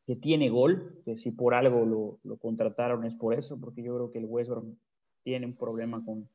que 0.08 0.16
tiene 0.16 0.50
gol, 0.50 1.02
que 1.06 1.18
si 1.18 1.32
por 1.32 1.54
algo 1.54 1.86
lo, 1.86 2.20
lo, 2.24 2.38
contrataron 2.38 3.04
es 3.06 3.16
por 3.16 3.36
eso, 3.36 3.60
porque 3.60 3.84
yo 3.84 3.94
creo 3.94 4.12
que 4.12 4.18
el 4.18 4.26
West 4.26 4.50
Brom 4.50 4.76
tiene 5.22 5.46
un 5.46 5.56
problema 5.56 6.04
con, 6.04 6.28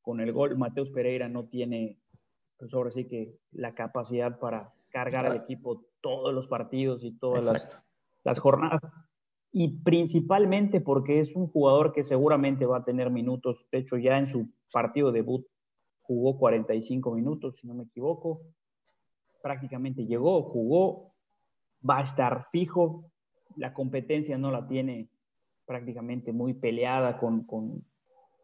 con 0.00 0.20
el 0.20 0.32
gol. 0.32 0.58
Mateus 0.58 0.90
Pereira 0.90 1.28
no 1.28 1.44
tiene, 1.44 1.98
pues 2.56 2.74
ahora 2.74 2.90
sí 2.90 3.06
que 3.06 3.36
la 3.52 3.74
capacidad 3.74 4.40
para 4.40 4.72
cargar 4.88 5.26
al 5.26 5.36
equipo 5.36 5.84
todos 6.00 6.34
los 6.34 6.48
partidos 6.48 7.04
y 7.04 7.12
todas 7.12 7.46
las 7.46 7.82
las 8.24 8.38
jornadas. 8.38 8.80
Y 9.52 9.82
principalmente 9.82 10.80
porque 10.80 11.20
es 11.20 11.34
un 11.36 11.46
jugador 11.46 11.92
que 11.92 12.04
seguramente 12.04 12.64
va 12.64 12.78
a 12.78 12.84
tener 12.84 13.10
minutos. 13.10 13.66
De 13.70 13.78
hecho, 13.78 13.98
ya 13.98 14.18
en 14.18 14.28
su 14.28 14.48
partido 14.72 15.12
debut 15.12 15.46
jugó 16.00 16.38
45 16.38 17.14
minutos, 17.14 17.56
si 17.60 17.66
no 17.66 17.74
me 17.74 17.84
equivoco. 17.84 18.40
Prácticamente 19.42 20.06
llegó, 20.06 20.42
jugó, 20.42 21.11
va 21.88 21.98
a 21.98 22.02
estar 22.02 22.48
fijo. 22.50 23.10
La 23.56 23.74
competencia 23.74 24.38
no 24.38 24.50
la 24.50 24.66
tiene 24.66 25.10
prácticamente 25.66 26.32
muy 26.32 26.54
peleada 26.54 27.18
con, 27.18 27.44
con 27.44 27.84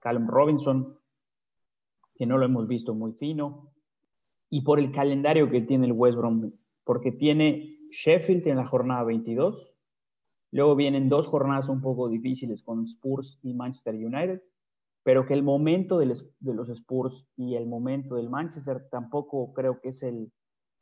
Callum 0.00 0.28
Robinson, 0.28 0.98
que 2.14 2.26
no 2.26 2.38
lo 2.38 2.44
hemos 2.44 2.66
visto 2.68 2.94
muy 2.94 3.12
fino. 3.12 3.72
Y 4.50 4.62
por 4.62 4.78
el 4.78 4.92
calendario 4.92 5.50
que 5.50 5.60
tiene 5.60 5.86
el 5.86 5.92
West 5.92 6.16
Brom, 6.16 6.52
porque 6.84 7.12
tiene 7.12 7.78
Sheffield 7.90 8.46
en 8.48 8.56
la 8.56 8.66
jornada 8.66 9.04
22. 9.04 9.74
Luego 10.50 10.74
vienen 10.76 11.08
dos 11.08 11.26
jornadas 11.26 11.68
un 11.68 11.82
poco 11.82 12.08
difíciles 12.08 12.62
con 12.62 12.84
Spurs 12.84 13.38
y 13.42 13.52
Manchester 13.52 13.94
United, 13.94 14.42
pero 15.02 15.26
que 15.26 15.34
el 15.34 15.42
momento 15.42 15.98
de 15.98 16.06
los 16.06 16.68
Spurs 16.70 17.26
y 17.36 17.54
el 17.54 17.66
momento 17.66 18.14
del 18.14 18.30
Manchester 18.30 18.88
tampoco 18.90 19.52
creo 19.52 19.80
que 19.80 19.90
es 19.90 20.02
el, 20.02 20.32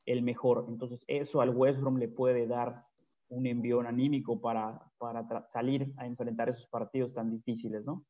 el 0.06 0.22
mejor. 0.22 0.64
Entonces 0.68 1.04
eso 1.06 1.40
al 1.40 1.50
West 1.50 1.80
Brom 1.80 1.98
le 1.98 2.08
puede 2.08 2.46
dar 2.46 2.86
un 3.28 3.46
envión 3.46 3.86
anímico 3.86 4.40
para, 4.40 4.80
para 4.98 5.46
salir 5.48 5.92
a 5.96 6.06
enfrentar 6.06 6.48
esos 6.48 6.66
partidos 6.68 7.12
tan 7.12 7.30
difíciles, 7.30 7.84
¿no? 7.84 8.04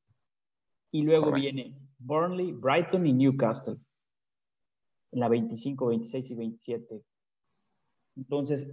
Y 0.92 1.02
luego 1.02 1.32
viene 1.32 1.76
Burnley, 1.98 2.52
Brighton 2.52 3.06
y 3.06 3.12
Newcastle 3.12 3.76
en 5.12 5.20
la 5.20 5.28
25, 5.28 5.86
26 5.86 6.30
y 6.30 6.34
27 6.34 7.04
entonces, 8.16 8.68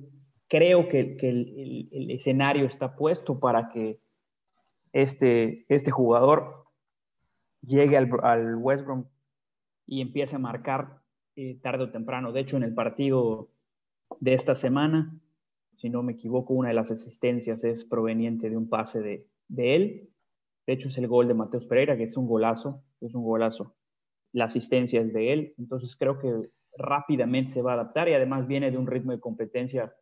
creo 0.47 0.87
que, 0.87 1.17
el, 1.21 2.11
escenario 2.11 2.65
está 2.65 2.95
puesto 2.95 3.39
para 3.39 3.69
que 3.69 3.99
este, 4.93 5.65
este 5.67 5.91
jugador 5.91 6.65
llegue 7.61 7.97
al, 7.97 8.55
West 8.57 8.85
Brom 8.85 9.05
y 9.85 10.01
empiece 10.01 10.35
a 10.35 10.39
marcar 10.39 11.01
eh, 11.35 11.59
tarde 11.61 11.85
o 11.85 11.91
temprano. 11.91 12.31
De 12.31 12.41
hecho, 12.41 12.57
en 12.57 12.63
el 12.63 12.73
partido 12.73 13.49
de 14.19 14.33
esta 14.33 14.55
semana. 14.55 15.19
Si 15.75 15.89
no 15.89 16.03
me 16.03 16.13
equivoco, 16.13 16.53
una 16.53 16.69
de 16.69 16.75
las 16.75 16.91
asistencias 16.91 17.63
es 17.63 17.83
proveniente 17.83 18.49
de 18.49 18.57
un 18.57 18.69
pase 18.69 19.01
de, 19.01 19.27
de 19.47 19.75
él. 19.75 20.09
De 20.65 20.73
hecho, 20.73 20.87
es 20.87 20.97
el 20.97 21.07
gol 21.07 21.27
de 21.27 21.33
Mateus 21.33 21.65
Pereira, 21.65 21.97
que 21.97 22.03
es 22.03 22.15
un 22.15 22.27
golazo, 22.27 22.83
es 23.01 23.13
un 23.13 23.23
golazo. 23.23 23.75
La 24.31 24.45
asistencia 24.45 25.01
es 25.01 25.13
de 25.13 25.33
él. 25.33 25.53
Entonces 25.57 25.95
creo 25.95 26.19
que 26.19 26.49
rápidamente 26.77 27.51
se 27.51 27.61
va 27.61 27.71
a 27.71 27.75
adaptar 27.75 28.07
y 28.09 28.13
además 28.13 28.47
viene 28.47 28.71
de 28.71 28.77
un 28.77 28.87
ritmo 28.87 29.11
de 29.11 29.19
competencia 29.19 29.93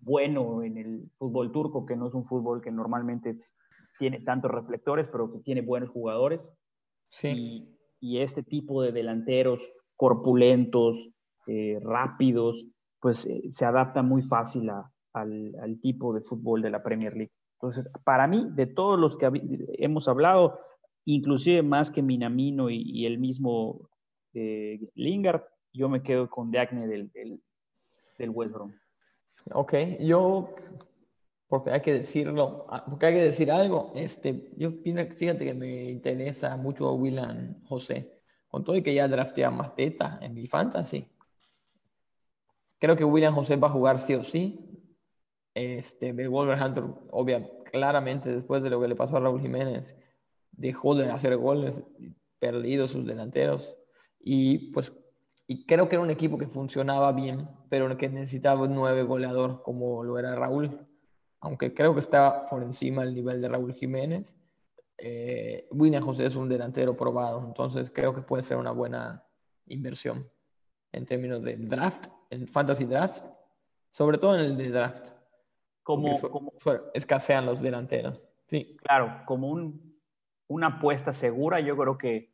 bueno 0.00 0.62
en 0.62 0.78
el 0.78 1.10
fútbol 1.18 1.52
turco, 1.52 1.84
que 1.84 1.96
no 1.96 2.08
es 2.08 2.14
un 2.14 2.24
fútbol 2.24 2.62
que 2.62 2.70
normalmente 2.70 3.36
tiene 3.98 4.20
tantos 4.20 4.50
reflectores, 4.50 5.06
pero 5.12 5.30
que 5.30 5.40
tiene 5.40 5.60
buenos 5.60 5.90
jugadores. 5.90 6.50
Sí. 7.10 7.76
Y, 8.00 8.18
este 8.18 8.42
tipo 8.42 8.82
de 8.82 8.92
delanteros 8.92 9.60
corpulentos, 10.00 11.10
eh, 11.46 11.78
rápidos, 11.82 12.64
pues 13.00 13.26
eh, 13.26 13.42
se 13.50 13.66
adapta 13.66 14.02
muy 14.02 14.22
fácil 14.22 14.70
al, 15.12 15.78
tipo 15.82 16.14
de 16.14 16.22
fútbol 16.22 16.62
de 16.62 16.70
la 16.70 16.82
Premier 16.82 17.12
League. 17.12 17.32
Entonces, 17.58 17.90
para 18.02 18.26
mí, 18.26 18.48
de 18.52 18.64
todos 18.64 18.98
los 18.98 19.18
que 19.18 19.30
hemos 19.74 20.08
hablado, 20.08 20.58
inclusive 21.04 21.62
más 21.62 21.90
que 21.90 22.00
Minamino 22.00 22.70
y, 22.70 23.04
el 23.04 23.18
mismo 23.18 23.90
eh, 24.32 24.80
Lingard, 24.94 25.42
yo 25.70 25.90
me 25.90 26.02
quedo 26.02 26.30
con 26.30 26.50
Dagne 26.50 26.86
del, 26.86 27.12
del, 27.12 28.30
West 28.30 28.54
Brom. 28.54 28.72
Ok, 29.52 29.74
yo, 30.00 30.48
porque 31.46 31.72
hay 31.72 31.82
que 31.82 31.92
decirlo, 31.92 32.64
ah, 32.70 32.86
porque 32.88 33.04
hay 33.04 33.14
que 33.16 33.24
decir 33.24 33.52
algo, 33.52 33.92
este, 33.94 34.50
yo 34.56 34.70
fíjate 34.70 35.44
que 35.44 35.52
me 35.52 35.90
interesa 35.90 36.56
mucho 36.56 36.90
William 36.94 37.62
José, 37.64 38.19
con 38.50 38.64
todo 38.64 38.76
y 38.76 38.82
que 38.82 38.94
ya 38.94 39.08
draftea 39.08 39.48
a 39.48 39.50
Mateta 39.50 40.18
en 40.20 40.34
mi 40.34 40.46
fantasy. 40.46 41.06
Creo 42.78 42.96
que 42.96 43.04
William 43.04 43.34
José 43.34 43.56
va 43.56 43.68
a 43.68 43.72
jugar 43.72 43.98
sí 43.98 44.14
o 44.14 44.24
sí. 44.24 44.66
Este, 45.54 46.08
el 46.10 46.28
Wolverhampton, 46.28 46.98
obvia, 47.10 47.48
claramente 47.64 48.32
después 48.32 48.62
de 48.62 48.70
lo 48.70 48.80
que 48.80 48.88
le 48.88 48.96
pasó 48.96 49.16
a 49.16 49.20
Raúl 49.20 49.40
Jiménez, 49.40 49.96
dejó 50.52 50.94
de 50.94 51.10
hacer 51.10 51.36
goles, 51.36 51.82
perdido 52.38 52.88
sus 52.88 53.06
delanteros. 53.06 53.76
Y 54.18 54.70
pues 54.72 54.92
y 55.50 55.66
creo 55.66 55.88
que 55.88 55.96
era 55.96 56.04
un 56.04 56.10
equipo 56.10 56.38
que 56.38 56.46
funcionaba 56.46 57.10
bien, 57.10 57.48
pero 57.68 57.96
que 57.96 58.08
necesitaba 58.08 58.62
un 58.62 58.72
nueve 58.72 59.02
goleador 59.02 59.64
como 59.64 60.04
lo 60.04 60.16
era 60.16 60.36
Raúl. 60.36 60.86
Aunque 61.40 61.74
creo 61.74 61.92
que 61.92 61.98
estaba 61.98 62.46
por 62.46 62.62
encima 62.62 63.02
del 63.02 63.16
nivel 63.16 63.42
de 63.42 63.48
Raúl 63.48 63.74
Jiménez. 63.74 64.36
Eh, 65.02 65.66
William 65.70 66.02
José 66.02 66.26
es 66.26 66.36
un 66.36 66.48
delantero 66.48 66.96
probado, 66.96 67.44
entonces 67.46 67.90
creo 67.90 68.14
que 68.14 68.20
puede 68.20 68.42
ser 68.42 68.58
una 68.58 68.70
buena 68.70 69.24
inversión 69.66 70.28
en 70.92 71.06
términos 71.06 71.42
de 71.42 71.56
draft, 71.56 72.08
en 72.28 72.46
fantasy 72.46 72.84
draft, 72.84 73.24
sobre 73.90 74.18
todo 74.18 74.34
en 74.34 74.42
el 74.42 74.56
de 74.56 74.70
draft. 74.70 75.10
Como, 75.82 76.10
escasean 76.94 77.46
los 77.46 77.60
delanteros. 77.60 78.20
Sí. 78.46 78.76
Claro, 78.82 79.22
como 79.26 79.48
un, 79.48 79.98
una 80.48 80.66
apuesta 80.66 81.12
segura, 81.12 81.60
yo 81.60 81.76
creo 81.76 81.96
que 81.96 82.32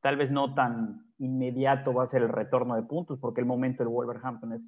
tal 0.00 0.16
vez 0.16 0.30
no 0.30 0.54
tan 0.54 1.12
inmediato 1.18 1.94
va 1.94 2.04
a 2.04 2.08
ser 2.08 2.22
el 2.22 2.28
retorno 2.28 2.76
de 2.76 2.82
puntos, 2.82 3.18
porque 3.18 3.40
el 3.40 3.46
momento 3.46 3.82
del 3.82 3.92
Wolverhampton 3.92 4.52
es 4.52 4.64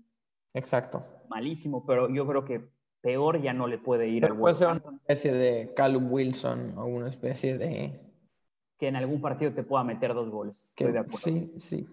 Exacto. 0.54 1.04
malísimo, 1.28 1.84
pero 1.84 2.08
yo 2.08 2.26
creo 2.26 2.44
que 2.44 2.70
peor 3.00 3.40
ya 3.40 3.52
no 3.52 3.66
le 3.66 3.78
puede 3.78 4.08
ir 4.08 4.24
al 4.24 4.36
puede 4.36 4.54
ser 4.54 4.68
una 4.68 4.96
especie 4.96 5.32
de 5.32 5.72
Callum 5.74 6.12
Wilson 6.12 6.74
o 6.76 6.86
una 6.86 7.08
especie 7.08 7.56
de... 7.58 8.00
Que 8.78 8.88
en 8.88 8.96
algún 8.96 9.20
partido 9.20 9.52
te 9.52 9.64
pueda 9.64 9.82
meter 9.82 10.14
dos 10.14 10.30
goles. 10.30 10.64
de 10.76 11.04
Sí, 11.10 11.52
sí. 11.58 11.86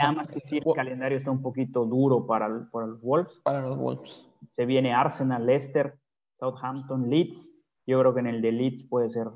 Además 0.00 0.32
que 0.32 0.40
sí, 0.40 0.58
el 0.58 0.74
calendario 0.74 1.18
está 1.18 1.30
un 1.30 1.40
poquito 1.40 1.84
duro 1.84 2.26
para, 2.26 2.68
para 2.72 2.86
los 2.88 3.00
Wolves. 3.00 3.40
Para 3.44 3.60
los 3.60 3.78
Wolves. 3.78 4.26
Se 4.56 4.66
viene 4.66 4.92
Arsenal, 4.92 5.46
Leicester, 5.46 5.94
Southampton, 6.40 7.08
Leeds. 7.08 7.48
Yo 7.86 8.00
creo 8.00 8.12
que 8.12 8.20
en 8.20 8.26
el 8.26 8.42
de 8.42 8.50
Leeds 8.50 8.82
puede 8.88 9.10
ser 9.10 9.28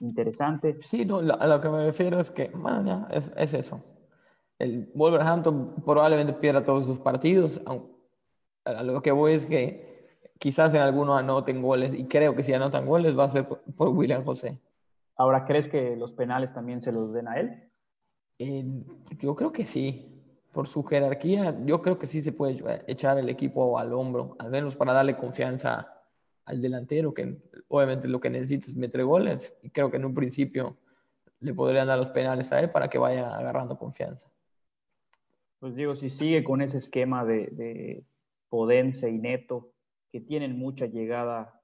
interesante. 0.00 0.78
Sí, 0.80 1.04
no, 1.04 1.18
a 1.18 1.46
lo 1.46 1.60
que 1.60 1.68
me 1.68 1.84
refiero 1.84 2.18
es 2.18 2.30
que, 2.30 2.48
bueno, 2.54 2.82
ya, 2.86 3.08
es, 3.14 3.30
es 3.36 3.52
eso 3.52 3.82
el 4.58 4.90
Wolverhampton 4.94 5.82
probablemente 5.84 6.32
pierda 6.32 6.64
todos 6.64 6.86
sus 6.86 6.98
partidos. 6.98 7.60
A 8.64 8.82
lo 8.82 9.02
que 9.02 9.12
voy 9.12 9.32
es 9.32 9.46
que 9.46 9.93
quizás 10.38 10.74
en 10.74 10.80
algunos 10.80 11.18
anoten 11.18 11.62
goles 11.62 11.94
y 11.94 12.04
creo 12.04 12.34
que 12.34 12.42
si 12.42 12.52
anotan 12.52 12.86
goles 12.86 13.18
va 13.18 13.24
a 13.24 13.28
ser 13.28 13.46
por, 13.46 13.88
William 13.88 14.24
José. 14.24 14.60
Ahora, 15.16 15.44
¿crees 15.44 15.68
que 15.68 15.96
los 15.96 16.12
penales 16.12 16.52
también 16.52 16.82
se 16.82 16.92
los 16.92 17.12
den 17.12 17.28
a 17.28 17.38
él? 17.38 17.70
Eh, 18.38 18.64
yo 19.18 19.34
creo 19.34 19.52
que 19.52 19.64
sí. 19.64 20.10
Por 20.52 20.68
su 20.68 20.84
jerarquía, 20.84 21.56
yo 21.64 21.82
creo 21.82 21.98
que 21.98 22.06
sí 22.06 22.22
se 22.22 22.30
puede 22.30 22.84
echar 22.86 23.18
el 23.18 23.28
equipo 23.28 23.76
al 23.76 23.92
hombro, 23.92 24.36
al 24.38 24.50
menos 24.50 24.76
para 24.76 24.92
darle 24.92 25.16
confianza 25.16 26.00
al 26.44 26.62
delantero, 26.62 27.12
que 27.12 27.36
obviamente 27.66 28.06
lo 28.06 28.20
que 28.20 28.30
necesita 28.30 28.66
es 28.66 28.76
meter 28.76 29.04
goles. 29.04 29.56
Y 29.62 29.70
creo 29.70 29.90
que 29.90 29.96
en 29.96 30.04
un 30.04 30.14
principio 30.14 30.76
le 31.40 31.54
podrían 31.54 31.88
dar 31.88 31.98
los 31.98 32.10
penales 32.10 32.52
a 32.52 32.60
él 32.60 32.70
para 32.70 32.88
que 32.88 32.98
vaya 32.98 33.34
agarrando 33.34 33.76
confianza 33.76 34.28
pues 35.64 35.76
digo, 35.76 35.96
si 35.96 36.10
sigue 36.10 36.44
con 36.44 36.60
ese 36.60 36.76
esquema 36.76 37.24
de, 37.24 37.46
de 37.46 38.04
Podense 38.50 39.08
y 39.08 39.16
Neto, 39.16 39.72
que 40.14 40.20
tienen 40.20 40.56
mucha 40.56 40.86
llegada 40.86 41.60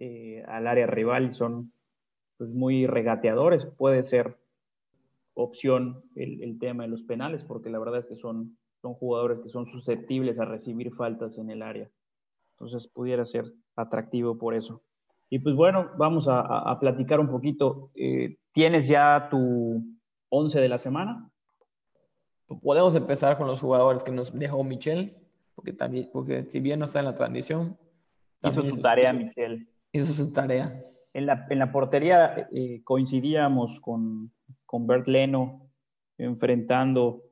eh, 0.00 0.42
al 0.48 0.66
área 0.66 0.88
rival 0.88 1.26
y 1.26 1.32
son 1.32 1.70
pues, 2.36 2.50
muy 2.50 2.84
regateadores, 2.84 3.64
puede 3.64 4.02
ser 4.02 4.36
opción 5.34 6.02
el, 6.16 6.58
tema 6.58 6.82
de 6.82 6.88
los 6.88 7.04
penales, 7.04 7.44
porque 7.44 7.70
la 7.70 7.78
verdad 7.78 8.00
es 8.00 8.06
que 8.06 8.16
son, 8.16 8.58
son 8.82 8.94
jugadores 8.94 9.38
que 9.38 9.50
son 9.50 9.66
susceptibles 9.66 10.40
a 10.40 10.46
recibir 10.46 10.92
faltas 10.96 11.38
en 11.38 11.48
el 11.48 11.62
área. 11.62 11.88
Entonces 12.54 12.88
pudiera 12.88 13.24
ser 13.24 13.52
atractivo 13.76 14.36
por 14.36 14.54
eso. 14.54 14.82
Y 15.30 15.38
pues 15.38 15.54
bueno, 15.54 15.92
vamos 15.96 16.26
a, 16.28 16.76
platicar 16.80 17.20
un 17.20 17.30
poquito. 17.30 17.92
Eh, 17.94 18.36
¿Tienes 18.52 18.88
ya 18.88 19.28
tu 19.30 19.80
11 20.30 20.60
de 20.60 20.68
la 20.68 20.78
semana? 20.78 21.30
podemos 22.64 22.96
empezar 22.96 23.38
con 23.38 23.46
los 23.46 23.60
jugadores 23.60 24.02
que 24.02 24.10
nos 24.10 24.36
dejó 24.36 24.64
Michel, 24.64 25.25
porque 25.66 25.72
también, 25.76 26.10
porque 26.12 26.44
si 26.48 26.60
bien 26.60 26.78
no 26.78 26.84
está 26.84 27.00
en 27.00 27.06
la 27.06 27.14
transmisión, 27.14 27.76
hizo 28.42 28.64
su 28.64 28.80
tarea, 28.80 29.12
Michel. 29.12 29.68
Hizo 29.90 30.12
su 30.12 30.30
tarea. 30.30 30.80
En 31.12 31.26
la, 31.26 31.46
en 31.50 31.58
la 31.58 31.72
portería 31.72 32.48
eh, 32.52 32.82
coincidíamos 32.84 33.80
con, 33.80 34.30
con 34.64 34.86
Bert 34.86 35.08
Leno 35.08 35.68
enfrentando 36.18 37.24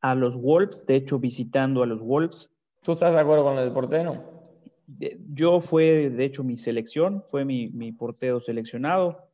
a 0.00 0.14
los 0.14 0.36
Wolves, 0.36 0.84
de 0.84 0.96
hecho 0.96 1.18
visitando 1.18 1.82
a 1.82 1.86
los 1.86 2.00
Wolves. 2.00 2.50
¿Tú 2.82 2.92
estás 2.92 3.14
de 3.14 3.20
acuerdo 3.20 3.44
con 3.44 3.58
el 3.58 3.72
portero? 3.72 4.36
yo 5.34 5.60
fue, 5.60 6.08
de 6.08 6.24
hecho, 6.24 6.42
mi 6.42 6.56
selección, 6.56 7.22
fue 7.30 7.44
mi, 7.44 7.68
mi 7.68 7.92
portero 7.92 8.40
seleccionado. 8.40 9.28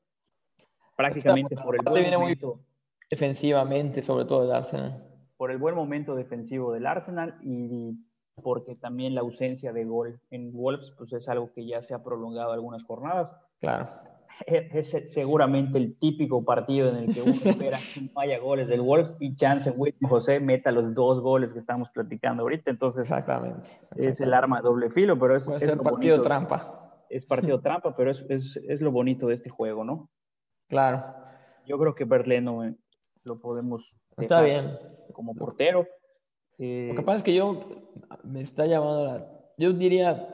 Prácticamente 0.96 1.56
por 1.56 1.76
el 1.76 1.82
buen 1.84 2.12
momento 2.12 2.60
defensivamente, 3.08 4.02
sobre 4.02 4.24
todo 4.24 4.44
el 4.44 4.52
Arsenal. 4.52 5.13
Por 5.36 5.50
el 5.50 5.58
buen 5.58 5.74
momento 5.74 6.14
defensivo 6.14 6.72
del 6.72 6.86
Arsenal 6.86 7.38
y 7.42 7.98
porque 8.42 8.74
también 8.74 9.14
la 9.14 9.20
ausencia 9.20 9.72
de 9.72 9.84
gol 9.84 10.20
en 10.30 10.52
Wolves 10.52 10.92
pues 10.98 11.12
es 11.12 11.28
algo 11.28 11.52
que 11.52 11.66
ya 11.66 11.82
se 11.82 11.94
ha 11.94 12.02
prolongado 12.02 12.52
algunas 12.52 12.82
jornadas. 12.84 13.34
Claro. 13.60 13.88
Es, 14.46 14.90
seguramente 15.12 15.78
el 15.78 15.96
típico 15.96 16.44
partido 16.44 16.88
en 16.88 16.96
el 16.96 17.14
que 17.14 17.22
uno 17.22 17.30
espera 17.44 17.78
que 17.78 18.00
no 18.00 18.20
haya 18.20 18.38
goles 18.38 18.66
del 18.66 18.80
Wolves 18.80 19.16
y 19.20 19.36
chance 19.36 19.70
William 19.70 20.10
José 20.10 20.40
meta 20.40 20.72
los 20.72 20.92
dos 20.94 21.20
goles 21.20 21.52
que 21.52 21.60
estamos 21.60 21.88
platicando 21.90 22.42
ahorita. 22.42 22.70
Entonces, 22.70 23.02
exactamente, 23.02 23.70
es 23.96 24.20
el 24.20 24.34
arma 24.34 24.60
doble 24.60 24.90
filo, 24.90 25.18
pero 25.18 25.36
es, 25.36 25.46
es 25.48 25.76
partido 25.78 26.20
trampa. 26.20 27.04
Es 27.08 27.26
partido 27.26 27.60
trampa, 27.60 27.94
pero 27.94 28.10
es, 28.10 28.26
es, 28.28 28.56
es, 28.56 28.80
lo 28.80 28.90
bonito 28.90 29.28
de 29.28 29.34
este 29.34 29.50
juego, 29.50 29.84
¿no? 29.84 30.10
Claro. 30.68 31.04
Yo 31.64 31.78
creo 31.78 31.94
que 31.94 32.04
Berleno 32.04 32.64
eh, 32.64 32.74
lo 33.22 33.38
podemos 33.38 33.94
Está 34.16 34.42
bien. 34.42 34.78
como 35.12 35.34
portero. 35.34 35.86
Eh, 36.58 36.88
lo 36.90 36.96
que 36.96 37.02
pasa 37.02 37.16
es 37.16 37.22
que 37.22 37.34
yo 37.34 37.90
me 38.22 38.40
está 38.40 38.66
llamando 38.66 39.04
la... 39.04 39.30
Yo 39.56 39.72
diría, 39.72 40.28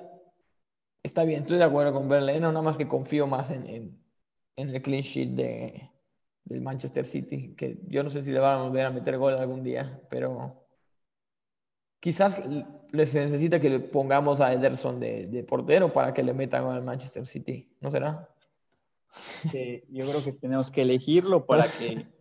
está 1.03 1.25
bien, 1.25 1.43
estoy 1.43 1.59
de 1.59 1.65
acuerdo 1.65 1.93
con 1.93 2.09
Berlín, 2.09 2.41
nada 2.41 2.63
más 2.63 2.77
que 2.77 2.89
confío 2.89 3.27
más 3.27 3.51
en, 3.51 3.67
en, 3.67 4.69
el 4.69 4.83
clean 4.83 5.03
sheet 5.03 5.31
de, 5.31 5.91
del 6.45 6.61
Manchester 6.61 7.07
City, 7.07 7.55
que 7.55 7.79
yo 7.87 8.03
no 8.03 8.11
sé 8.11 8.23
si 8.23 8.33
le 8.33 8.39
van 8.39 8.59
a 8.59 8.63
volver 8.63 8.87
a 8.87 8.91
meter 8.91 9.19
gol 9.19 9.35
algún 9.35 9.63
día, 9.63 10.01
pero 10.09 10.67
quizás 12.01 12.43
les 12.93 13.15
necesita 13.15 13.61
que 13.61 13.71
le 13.71 13.81
pongamos 13.81 14.41
a 14.41 14.53
Ederson 14.53 14.99
de, 15.01 15.27
de 15.27 15.45
portero 15.45 15.93
para 15.93 16.15
que 16.15 16.23
le 16.23 16.33
metan 16.33 16.65
al 16.67 16.83
Manchester 16.83 17.27
City, 17.27 17.77
¿no 17.81 17.91
será? 17.91 18.29
yo 19.89 20.09
creo 20.09 20.25
que 20.25 20.33
tenemos 20.33 20.71
que 20.71 20.83
elegirlo 20.83 21.45
para 21.45 21.67
que 21.67 22.07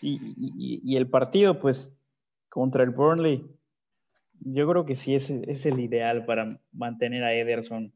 y, 0.00 0.96
el 0.96 1.08
partido, 1.08 1.58
pues, 1.58 1.96
contra 2.48 2.82
el 2.82 2.90
Burnley, 2.90 3.46
yo 4.40 4.68
creo 4.68 4.84
que 4.84 4.94
sí 4.94 5.14
es, 5.14 5.30
es 5.30 5.66
el 5.66 5.80
ideal 5.80 6.24
para 6.24 6.58
mantener 6.72 7.24
a 7.24 7.34
Ederson 7.34 7.92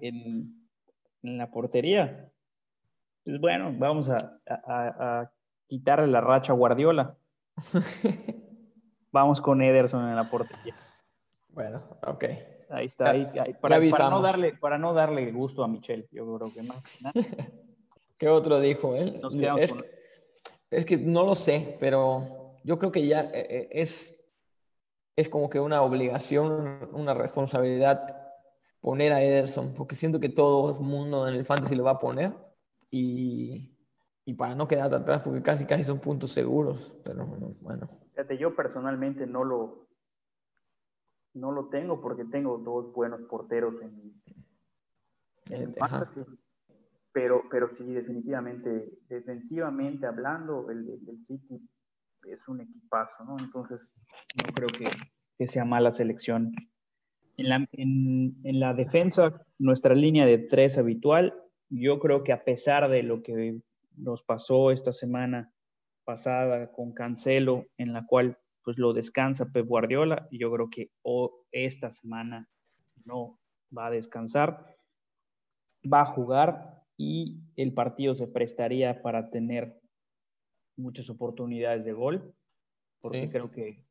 en, 0.00 0.54
la 1.22 1.50
portería. 1.50 2.30
Pues 3.24 3.40
bueno, 3.40 3.74
vamos 3.76 4.08
a, 4.10 5.30
quitarle 5.66 6.06
la 6.06 6.20
racha 6.20 6.52
a 6.52 6.56
Guardiola. 6.56 7.16
vamos 9.10 9.40
con 9.40 9.60
Ederson 9.62 10.08
en 10.08 10.14
la 10.14 10.30
portería. 10.30 10.76
Bueno, 11.48 11.82
ok. 12.06 12.24
Ahí 12.68 12.86
está, 12.86 13.10
ahí, 13.10 13.26
para, 13.60 13.78
no 14.10 14.20
darle, 14.20 14.52
para 14.54 14.76
no 14.76 14.92
darle 14.92 15.30
gusto 15.30 15.62
a 15.62 15.68
Michelle, 15.68 16.08
yo 16.10 16.36
creo 16.36 16.52
que 16.52 16.62
más. 16.62 17.00
¿Qué 18.18 18.28
otro 18.28 18.60
dijo 18.60 18.96
él? 18.96 19.20
Es, 19.58 19.74
es, 20.70 20.84
que 20.84 20.96
no 20.96 21.24
lo 21.24 21.34
sé, 21.34 21.76
pero 21.80 22.56
yo 22.64 22.78
creo 22.78 22.92
que 22.92 23.06
ya 23.06 23.22
eh, 23.22 23.46
eh, 23.48 23.68
es, 23.72 24.14
es 25.16 25.28
como 25.28 25.48
que 25.48 25.60
una 25.60 25.82
obligación, 25.82 26.88
una 26.92 27.14
responsabilidad 27.14 28.26
poner 28.80 29.12
a 29.12 29.22
Ederson, 29.22 29.74
porque 29.74 29.96
siento 29.96 30.20
que 30.20 30.28
todo 30.28 30.78
el 30.78 30.80
mundo 30.80 31.26
en 31.26 31.34
el 31.34 31.44
fantasy 31.44 31.74
lo 31.74 31.84
va 31.84 31.92
a 31.92 31.98
poner 31.98 32.32
y, 32.90 33.76
y 34.24 34.34
para 34.34 34.54
no 34.54 34.68
quedar 34.68 34.94
atrás, 34.94 35.22
porque 35.22 35.42
casi 35.42 35.66
casi 35.66 35.84
son 35.84 35.98
puntos 35.98 36.32
seguros, 36.32 36.92
pero 37.02 37.26
bueno. 37.60 37.88
Fíjate, 38.10 38.38
yo 38.38 38.54
personalmente 38.54 39.26
no 39.26 39.44
lo, 39.44 39.88
no 41.34 41.52
lo 41.52 41.68
tengo 41.68 42.00
porque 42.00 42.24
tengo 42.24 42.58
dos 42.58 42.92
buenos 42.92 43.20
porteros 43.22 43.74
en, 43.82 44.22
en 45.50 45.74
fantasy. 45.74 46.24
Pero, 47.16 47.44
pero 47.50 47.70
sí, 47.70 47.94
definitivamente, 47.94 48.90
defensivamente 49.08 50.06
hablando, 50.06 50.70
el, 50.70 50.86
el, 50.86 51.18
City 51.26 51.66
es 52.26 52.46
un 52.46 52.60
equipazo, 52.60 53.24
¿no? 53.24 53.38
Entonces, 53.38 53.90
no 54.44 54.52
creo 54.52 54.68
que, 54.68 54.84
que 55.38 55.46
sea 55.46 55.64
mala 55.64 55.92
selección. 55.92 56.52
En 57.38 57.48
la, 57.48 57.66
en, 57.72 58.36
en 58.44 58.60
la 58.60 58.74
defensa, 58.74 59.32
nuestra 59.58 59.94
línea 59.94 60.26
de 60.26 60.36
tres 60.36 60.76
habitual, 60.76 61.32
yo 61.70 62.00
creo 62.00 62.22
que 62.22 62.34
a 62.34 62.44
pesar 62.44 62.90
de 62.90 63.02
lo 63.02 63.22
que 63.22 63.62
nos 63.96 64.22
pasó 64.22 64.70
esta 64.70 64.92
semana 64.92 65.50
pasada 66.04 66.70
con 66.70 66.92
Cancelo, 66.92 67.64
en 67.78 67.94
la 67.94 68.04
cual 68.04 68.36
pues 68.62 68.76
lo 68.76 68.92
descansa 68.92 69.50
Pep 69.50 69.66
Guardiola, 69.66 70.28
yo 70.30 70.52
creo 70.52 70.68
que 70.68 70.90
esta 71.50 71.90
semana 71.90 72.46
no 73.06 73.40
va 73.74 73.86
a 73.86 73.90
descansar, 73.90 74.66
va 75.90 76.02
a 76.02 76.06
jugar 76.12 76.75
y 76.96 77.40
el 77.56 77.72
partido 77.74 78.14
se 78.14 78.26
prestaría 78.26 79.02
para 79.02 79.30
tener 79.30 79.78
muchas 80.76 81.10
oportunidades 81.10 81.84
de 81.84 81.92
gol, 81.92 82.34
porque 83.00 83.30
creo 83.30 83.50
que 83.50 83.84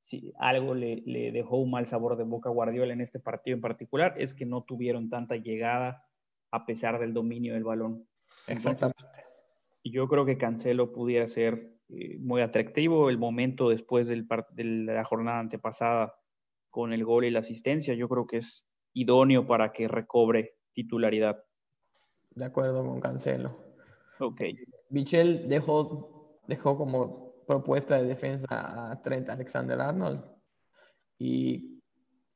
si 0.00 0.32
algo 0.38 0.74
le, 0.74 0.96
le, 1.06 1.30
dejó 1.30 1.58
un 1.58 1.70
mal 1.70 1.86
sabor 1.86 2.16
de 2.16 2.24
boca 2.24 2.48
a 2.48 2.52
Guardiola 2.52 2.92
en 2.92 3.00
este 3.00 3.20
partido 3.20 3.54
en 3.54 3.60
particular, 3.60 4.14
es 4.18 4.34
que 4.34 4.44
no 4.44 4.64
tuvieron 4.64 5.08
tanta 5.08 5.36
llegada 5.36 6.04
a 6.50 6.66
pesar 6.66 6.98
del 6.98 7.14
dominio 7.14 7.54
del 7.54 7.64
balón. 7.64 8.06
Exactamente. 8.48 9.02
Y 9.82 9.92
yo 9.92 10.08
creo 10.08 10.24
que 10.24 10.38
Cancelo 10.38 10.92
pudiera 10.92 11.26
ser 11.26 11.72
eh, 11.88 12.18
muy 12.18 12.40
atractivo 12.40 13.10
el 13.10 13.18
momento 13.18 13.68
después 13.68 14.06
del 14.08 14.26
de 14.52 14.64
la 14.64 15.04
jornada 15.04 15.40
antepasada 15.40 16.14
con 16.70 16.92
el 16.92 17.04
gol 17.04 17.24
y 17.24 17.30
la 17.30 17.40
asistencia. 17.40 17.94
Yo 17.94 18.08
creo 18.08 18.26
que 18.26 18.38
es 18.38 18.66
idóneo 18.94 19.46
para 19.46 19.72
que 19.72 19.88
recobre 19.88 20.56
titularidad. 20.72 21.44
De 22.34 22.44
acuerdo 22.44 22.84
con 22.84 23.00
Cancelo. 23.00 23.56
Ok. 24.18 24.42
Michel 24.90 25.48
dejó, 25.48 26.40
dejó 26.46 26.76
como 26.76 27.34
propuesta 27.46 27.96
de 27.96 28.04
defensa 28.04 28.46
a 28.90 29.00
Trent 29.02 29.28
Alexander 29.28 29.80
Arnold 29.80 30.24
y 31.18 31.82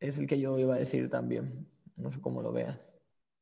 es 0.00 0.18
el 0.18 0.26
que 0.26 0.38
yo 0.38 0.58
iba 0.58 0.74
a 0.74 0.78
decir 0.78 1.10
también. 1.10 1.66
No 1.96 2.12
sé 2.12 2.20
cómo 2.20 2.42
lo 2.42 2.52
veas. 2.52 2.78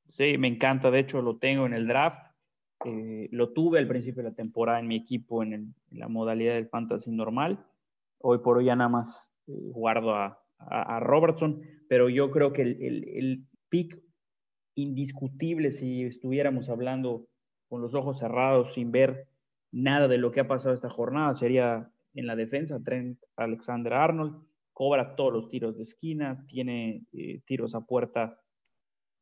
Sí, 0.09 0.39
me 0.39 0.49
encanta. 0.49 0.91
De 0.91 1.01
hecho, 1.01 1.23
lo 1.23 1.39
tengo 1.39 1.67
en 1.67 1.75
el 1.75 1.87
draft. 1.87 2.33
Eh, 2.85 3.29
lo 3.33 3.53
tuve 3.53 3.79
al 3.79 3.89
principio 3.89 4.23
de 4.23 4.31
la 4.31 4.35
temporada 4.35 4.79
en 4.79 4.89
mi 4.89 4.97
equipo 4.97 5.43
en, 5.43 5.75
la 5.91 6.09
modalidad 6.09 6.55
del 6.55 6.69
fantasy 6.69 7.11
normal. 7.11 7.65
Hoy 8.19 8.39
por 8.39 8.59
hoy 8.59 8.67
ya 8.67 8.77
nada 8.77 8.91
más 8.91 9.31
eh, 9.47 9.53
guardo 9.73 10.15
a, 10.15 10.41
Robertson, 11.01 11.61
pero 11.89 12.09
yo 12.09 12.31
creo 12.31 12.53
que 12.53 12.63
el, 12.63 12.81
el, 12.81 13.45
pick 13.69 14.01
indiscutible, 14.75 15.73
si 15.73 16.05
estuviéramos 16.05 16.69
hablando 16.69 17.29
con 17.69 17.81
los 17.81 17.95
ojos 17.95 18.19
cerrados, 18.19 18.75
sin 18.75 18.93
ver 18.93 19.29
nada 19.73 20.09
de 20.09 20.19
lo 20.19 20.31
que 20.31 20.41
ha 20.41 20.49
pasado 20.49 20.75
esta 20.75 20.91
jornada, 20.91 21.35
sería 21.35 21.91
en 22.15 22.27
la 22.27 22.37
defensa 22.37 22.83
Trent 22.83 23.19
Alexander 23.37 23.93
Arnold. 23.93 24.43
Cobra 24.73 25.15
todos 25.15 25.33
los 25.33 25.49
tiros 25.49 25.77
de 25.77 25.85
esquina, 25.85 26.45
tiene 26.49 27.05
eh, 27.13 27.41
tiros 27.47 27.75
a 27.75 27.87
puerta 27.87 28.41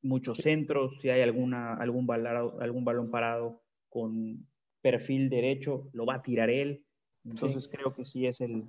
muchos 0.02 0.38
centros, 0.38 0.98
si 1.00 1.10
hay 1.10 1.20
alguna, 1.22 1.74
algún, 1.74 2.10
algún 2.10 2.84
balón 2.84 3.10
parado 3.10 3.62
con 3.88 4.46
perfil 4.80 5.30
derecho, 5.30 5.88
lo 5.92 6.06
va 6.06 6.16
a 6.16 6.22
tirar 6.22 6.50
él. 6.50 6.84
Entonces 7.24 7.68
creo 7.68 7.94
que 7.94 8.04
sí 8.04 8.26
es 8.26 8.40
el, 8.40 8.64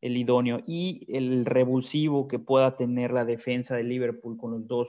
el, 0.00 0.16
idóneo. 0.16 0.60
Y 0.66 1.06
el 1.08 1.44
revulsivo 1.44 2.26
que 2.26 2.38
pueda 2.38 2.76
tener 2.76 3.12
la 3.12 3.24
defensa 3.24 3.76
de 3.76 3.84
Liverpool 3.84 4.36
con 4.36 4.50
los 4.50 4.66
dos 4.66 4.88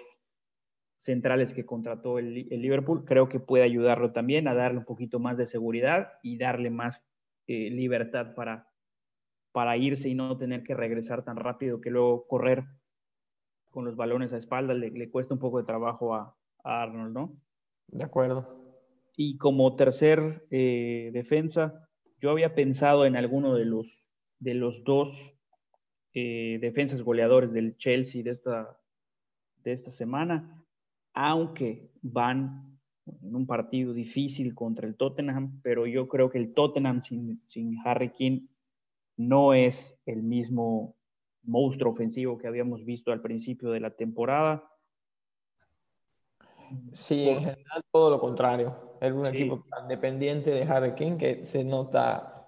centrales 1.01 1.53
que 1.55 1.65
contrató 1.65 2.19
el, 2.19 2.47
el, 2.51 2.61
Liverpool, 2.61 3.05
creo 3.05 3.27
que 3.27 3.39
puede 3.39 3.63
ayudarlo 3.63 4.11
también 4.11 4.47
a 4.47 4.53
darle 4.53 4.77
un 4.77 4.85
poquito 4.85 5.19
más 5.19 5.35
de 5.35 5.47
seguridad 5.47 6.13
y 6.21 6.37
darle 6.37 6.69
más 6.69 7.03
eh, 7.47 7.71
libertad 7.71 8.35
para, 8.35 8.69
para 9.51 9.77
irse 9.77 10.09
y 10.09 10.13
no 10.13 10.37
tener 10.37 10.61
que 10.61 10.75
regresar 10.75 11.25
tan 11.25 11.37
rápido 11.37 11.81
que 11.81 11.89
luego 11.89 12.27
correr 12.27 12.65
con 13.71 13.83
los 13.83 13.95
balones 13.95 14.31
a 14.31 14.37
espalda 14.37 14.75
le, 14.75 15.09
cuesta 15.09 15.33
un 15.33 15.39
poco 15.39 15.57
de 15.57 15.65
trabajo 15.65 16.13
a, 16.13 16.37
Arnold, 16.63 17.13
¿no? 17.13 17.41
De 17.87 18.03
acuerdo. 18.03 18.47
Y 19.17 19.39
como 19.39 19.75
tercer 19.75 20.45
eh, 20.51 21.09
defensa, 21.11 21.89
yo 22.19 22.29
había 22.29 22.53
pensado 22.53 23.07
en 23.07 23.15
alguno 23.15 23.55
de 23.55 23.65
los, 23.65 24.05
de 24.37 24.53
los 24.53 24.83
dos 24.83 25.33
eh, 26.13 26.59
defensas 26.61 27.01
goleadores 27.01 27.51
del 27.51 27.75
Chelsea 27.77 28.21
de 28.21 28.31
esta, 28.31 28.79
de 29.63 29.71
esta 29.71 29.89
semana, 29.89 30.60
aunque 31.13 31.91
van 32.01 32.71
en 33.05 33.35
un 33.35 33.45
partido 33.45 33.93
difícil 33.93 34.53
contra 34.55 34.87
el 34.87 34.95
Tottenham, 34.95 35.59
pero 35.63 35.87
yo 35.87 36.07
creo 36.07 36.29
que 36.29 36.37
el 36.37 36.53
Tottenham 36.53 37.01
sin, 37.01 37.41
sin 37.47 37.77
Harry 37.83 38.11
King 38.11 38.47
no 39.17 39.53
es 39.53 39.99
el 40.05 40.23
mismo 40.23 40.95
monstruo 41.43 41.91
ofensivo 41.91 42.37
que 42.37 42.47
habíamos 42.47 42.85
visto 42.85 43.11
al 43.11 43.21
principio 43.21 43.71
de 43.71 43.79
la 43.79 43.91
temporada. 43.91 44.63
Sí, 46.93 47.27
en 47.27 47.39
general 47.39 47.83
todo 47.91 48.09
lo 48.09 48.19
contrario. 48.19 48.97
Es 49.01 49.11
un 49.11 49.25
equipo 49.25 49.65
tan 49.69 49.87
dependiente 49.87 50.51
de 50.51 50.63
Harry 50.63 50.93
King 50.95 51.17
que 51.17 51.45
se 51.45 51.63
nota, 51.63 52.47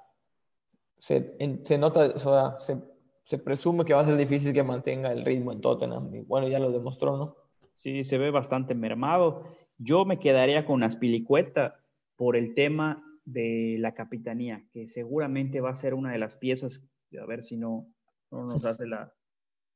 se, 0.97 1.35
se 1.63 1.77
nota, 1.77 2.11
o 2.15 2.19
sea, 2.19 2.59
se, 2.59 2.77
se, 3.23 3.37
presume 3.37 3.83
que 3.83 3.93
va 3.93 4.01
a 4.01 4.05
ser 4.05 4.15
difícil 4.15 4.53
que 4.53 4.63
mantenga 4.63 5.11
el 5.11 5.25
ritmo 5.25 5.51
en 5.51 5.59
Tottenham. 5.59 6.13
Y 6.13 6.21
bueno, 6.21 6.47
ya 6.47 6.59
lo 6.59 6.71
demostró, 6.71 7.17
¿no? 7.17 7.42
Sí, 7.73 8.03
se 8.03 8.17
ve 8.17 8.31
bastante 8.31 8.75
mermado. 8.75 9.43
Yo 9.77 10.05
me 10.05 10.19
quedaría 10.19 10.65
con 10.65 10.83
Aspilicueta 10.83 11.75
por 12.15 12.35
el 12.35 12.53
tema 12.55 13.03
de 13.25 13.77
la 13.79 13.93
capitanía, 13.93 14.65
que 14.71 14.87
seguramente 14.87 15.61
va 15.61 15.71
a 15.71 15.75
ser 15.75 15.93
una 15.93 16.11
de 16.11 16.19
las 16.19 16.37
piezas, 16.37 16.81
a 17.19 17.25
ver 17.25 17.43
si 17.43 17.57
no, 17.57 17.87
no 18.31 18.45
nos 18.45 18.65
hace 18.65 18.85
la, 18.85 19.13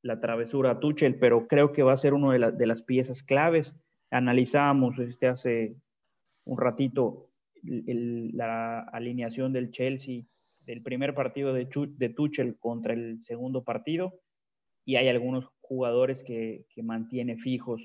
la 0.01 0.19
travesura 0.19 0.71
a 0.71 0.79
Tuchel, 0.79 1.17
pero 1.19 1.47
creo 1.47 1.71
que 1.73 1.83
va 1.83 1.93
a 1.93 1.97
ser 1.97 2.13
una 2.13 2.33
de, 2.33 2.51
de 2.51 2.67
las 2.67 2.83
piezas 2.83 3.23
claves. 3.23 3.75
Analizábamos 4.11 4.97
este 4.99 5.27
hace 5.27 5.75
un 6.45 6.57
ratito 6.57 7.27
la 7.63 8.79
alineación 8.79 9.51
del 9.51 9.71
Chelsea 9.71 10.23
del 10.61 10.83
primer 10.83 11.13
partido 11.13 11.53
de, 11.53 11.67
de, 11.97 12.09
Tuchel 12.09 12.57
contra 12.59 12.93
el 12.93 13.23
segundo 13.23 13.63
partido 13.63 14.19
y 14.87 14.95
hay 14.95 15.09
algunos 15.09 15.45
jugadores 15.61 16.23
que, 16.23 16.65
que 16.69 16.81
mantiene 16.81 17.37
fijos. 17.37 17.81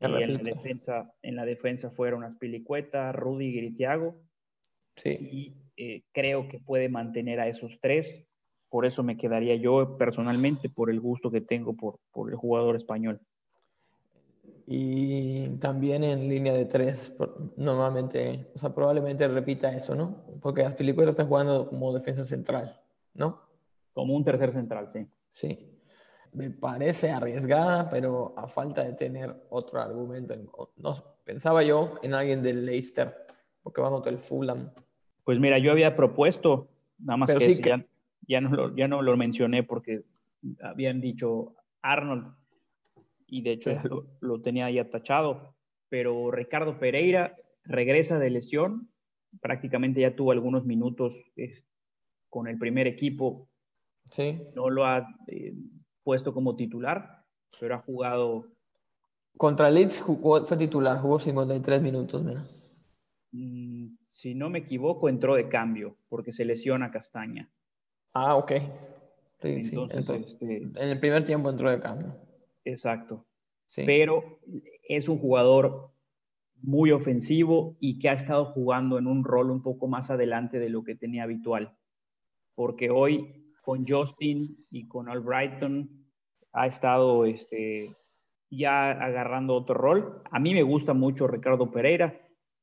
en, 0.00 0.12
la 0.12 0.38
defensa, 0.38 1.12
en 1.20 1.36
la 1.36 1.44
defensa 1.44 1.90
fueron 1.90 2.24
Aspilicueta, 2.24 3.12
Rudy 3.12 3.58
y 3.58 3.70
Thiago. 3.72 4.14
Sí. 4.96 5.10
Y 5.20 5.54
eh, 5.76 6.04
creo 6.12 6.48
que 6.48 6.60
puede 6.60 6.88
mantener 6.88 7.40
a 7.40 7.48
esos 7.48 7.78
tres 7.80 8.26
por 8.68 8.84
eso 8.84 9.02
me 9.02 9.16
quedaría 9.16 9.56
yo 9.56 9.96
personalmente 9.96 10.68
por 10.68 10.90
el 10.90 11.00
gusto 11.00 11.30
que 11.30 11.40
tengo 11.40 11.74
por, 11.74 11.98
por 12.12 12.30
el 12.30 12.36
jugador 12.36 12.76
español. 12.76 13.20
Y 14.66 15.48
también 15.58 16.02
en 16.02 16.28
línea 16.28 16.52
de 16.52 16.66
tres, 16.66 17.14
normalmente, 17.56 18.50
o 18.54 18.58
sea, 18.58 18.74
probablemente 18.74 19.28
repita 19.28 19.74
eso, 19.74 19.94
¿no? 19.94 20.24
Porque 20.42 20.62
las 20.62 20.74
películas 20.74 21.10
están 21.10 21.28
jugando 21.28 21.68
como 21.68 21.94
defensa 21.94 22.24
central, 22.24 22.80
¿no? 23.14 23.40
Como 23.92 24.14
un 24.14 24.24
tercer 24.24 24.52
central, 24.52 24.90
sí. 24.90 25.06
Sí. 25.32 25.75
Me 26.36 26.50
parece 26.50 27.10
arriesgada, 27.10 27.88
pero 27.88 28.34
a 28.36 28.46
falta 28.46 28.84
de 28.84 28.92
tener 28.92 29.34
otro 29.48 29.80
argumento. 29.80 30.34
No, 30.76 30.94
pensaba 31.24 31.62
yo 31.62 31.94
en 32.02 32.14
alguien 32.14 32.42
del 32.42 32.66
Leicester, 32.66 33.14
porque 33.62 33.80
va 33.80 33.90
contra 33.90 34.12
el 34.12 34.18
Fulham. 34.18 34.70
Pues 35.24 35.40
mira, 35.40 35.58
yo 35.58 35.72
había 35.72 35.96
propuesto, 35.96 36.68
nada 36.98 37.16
más 37.16 37.34
que, 37.34 37.54
sí 37.54 37.60
que 37.60 37.86
ya 38.28 38.40
no 38.40 38.50
lo, 38.50 38.76
ya 38.76 38.86
no 38.86 39.02
lo 39.02 39.16
mencioné 39.16 39.62
porque 39.62 40.04
habían 40.60 41.00
dicho 41.00 41.54
Arnold 41.82 42.34
y 43.26 43.42
de 43.42 43.52
hecho 43.52 44.06
lo, 44.20 44.40
tenía 44.40 44.70
ya 44.70 44.88
tachado, 44.88 45.54
pero 45.88 46.30
Ricardo 46.30 46.78
Pereira 46.78 47.34
regresa 47.64 48.18
de 48.18 48.30
lesión, 48.30 48.88
prácticamente 49.40 50.00
ya 50.00 50.14
tuvo 50.14 50.32
algunos 50.32 50.64
minutos 50.64 51.16
con 52.28 52.46
el 52.46 52.58
primer 52.58 52.86
equipo 52.86 53.48
Sí. 54.10 54.38
No 54.54 54.70
lo 54.70 54.84
ha 54.84 55.06
eh, 55.26 55.54
puesto 56.06 56.32
como 56.32 56.54
titular, 56.54 57.24
pero 57.58 57.74
ha 57.74 57.78
jugado. 57.78 58.46
Contra 59.36 59.68
Leeds 59.68 60.00
jugó, 60.00 60.44
fue 60.44 60.56
titular, 60.56 60.98
jugó 60.98 61.18
53 61.18 61.82
minutos, 61.82 62.22
mira. 62.22 62.46
Mm, 63.32 63.96
si 64.04 64.36
no 64.36 64.48
me 64.48 64.60
equivoco, 64.60 65.08
entró 65.08 65.34
de 65.34 65.48
cambio 65.48 65.96
porque 66.08 66.32
se 66.32 66.44
lesiona 66.44 66.92
Castaña. 66.92 67.50
Ah, 68.12 68.36
ok. 68.36 68.52
Sí, 69.42 69.48
Entonces. 69.48 69.98
Entonces, 69.98 70.32
este, 70.34 70.56
en 70.58 70.88
el 70.88 71.00
primer 71.00 71.24
tiempo 71.24 71.50
entró 71.50 71.70
de 71.70 71.80
cambio. 71.80 72.14
exacto. 72.64 73.26
Sí. 73.66 73.82
Pero 73.84 74.38
es 74.88 75.08
un 75.08 75.18
jugador 75.18 75.90
muy 76.62 76.92
ofensivo 76.92 77.76
y 77.80 77.98
que 77.98 78.10
ha 78.10 78.12
estado 78.12 78.44
jugando 78.44 78.96
en 78.98 79.08
un 79.08 79.24
rol 79.24 79.50
un 79.50 79.60
poco 79.60 79.88
más 79.88 80.08
adelante 80.12 80.60
de 80.60 80.68
lo 80.68 80.84
que 80.84 80.94
tenía 80.94 81.24
habitual. 81.24 81.76
Porque 82.54 82.90
hoy 82.90 83.45
con 83.66 83.84
Justin 83.84 84.64
y 84.70 84.86
con 84.86 85.08
Albrighton 85.08 85.90
ha 86.52 86.68
estado 86.68 87.24
este, 87.24 87.96
ya 88.48 88.92
agarrando 88.92 89.56
otro 89.56 89.74
rol. 89.74 90.22
A 90.30 90.38
mí 90.38 90.54
me 90.54 90.62
gusta 90.62 90.94
mucho 90.94 91.26
Ricardo 91.26 91.72
Pereira. 91.72 92.16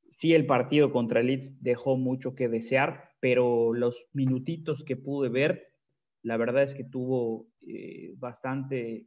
Sí, 0.09 0.33
el 0.33 0.45
partido 0.45 0.93
contra 0.93 1.19
el 1.19 1.27
Leeds 1.27 1.61
dejó 1.61 1.97
mucho 1.97 2.35
que 2.35 2.47
desear, 2.47 3.09
pero 3.19 3.73
los 3.73 4.07
minutitos 4.13 4.85
que 4.85 4.95
pude 4.95 5.27
ver, 5.27 5.73
la 6.21 6.37
verdad 6.37 6.63
es 6.63 6.73
que 6.73 6.85
tuvo 6.85 7.47
eh, 7.67 8.13
bastante 8.15 9.05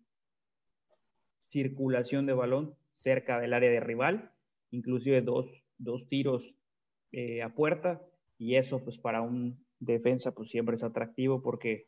circulación 1.40 2.26
de 2.26 2.35
balón 2.35 2.74
cerca 2.98 3.40
del 3.40 3.54
área 3.54 3.70
de 3.70 3.80
rival, 3.80 4.32
inclusive 4.70 5.22
dos, 5.22 5.46
dos 5.78 6.06
tiros 6.11 6.54
eh, 7.12 7.40
a 7.40 7.54
puerta, 7.54 8.02
y 8.37 8.56
eso 8.56 8.85
pues 8.85 8.98
para 8.98 9.22
un 9.22 9.65
defensa 9.78 10.32
pues 10.32 10.50
siempre 10.50 10.76
es 10.76 10.82
atractivo 10.82 11.42
porque 11.42 11.86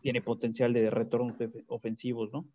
tiene 0.00 0.22
potencial 0.22 0.72
de 0.72 0.90
retornos 0.90 1.36
ofensivos, 1.68 2.32
¿no? 2.32 2.46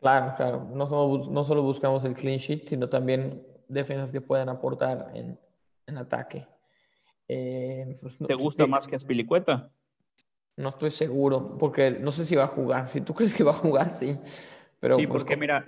Claro, 0.00 0.34
claro. 0.36 0.68
No 0.74 0.86
solo, 0.86 1.30
no 1.30 1.44
solo 1.44 1.62
buscamos 1.62 2.04
el 2.04 2.14
clean 2.14 2.38
sheet, 2.38 2.68
sino 2.68 2.88
también 2.88 3.42
defensas 3.68 4.12
que 4.12 4.20
puedan 4.20 4.48
aportar 4.48 5.10
en, 5.14 5.38
en 5.86 5.98
ataque. 5.98 6.46
Eh, 7.28 7.96
pues, 8.00 8.18
¿Te 8.18 8.34
gusta 8.34 8.66
más 8.66 8.86
que 8.86 8.96
Aspilicueta? 8.96 9.72
No 10.56 10.68
estoy 10.68 10.90
seguro, 10.90 11.56
porque 11.58 11.90
no 11.90 12.12
sé 12.12 12.24
si 12.24 12.36
va 12.36 12.44
a 12.44 12.48
jugar. 12.48 12.88
Si 12.88 13.00
tú 13.00 13.14
crees 13.14 13.36
que 13.36 13.44
va 13.44 13.52
a 13.52 13.54
jugar, 13.54 13.88
sí. 13.90 14.16
Pero, 14.78 14.96
sí, 14.96 15.06
pues, 15.06 15.22
porque 15.22 15.36
mira, 15.36 15.66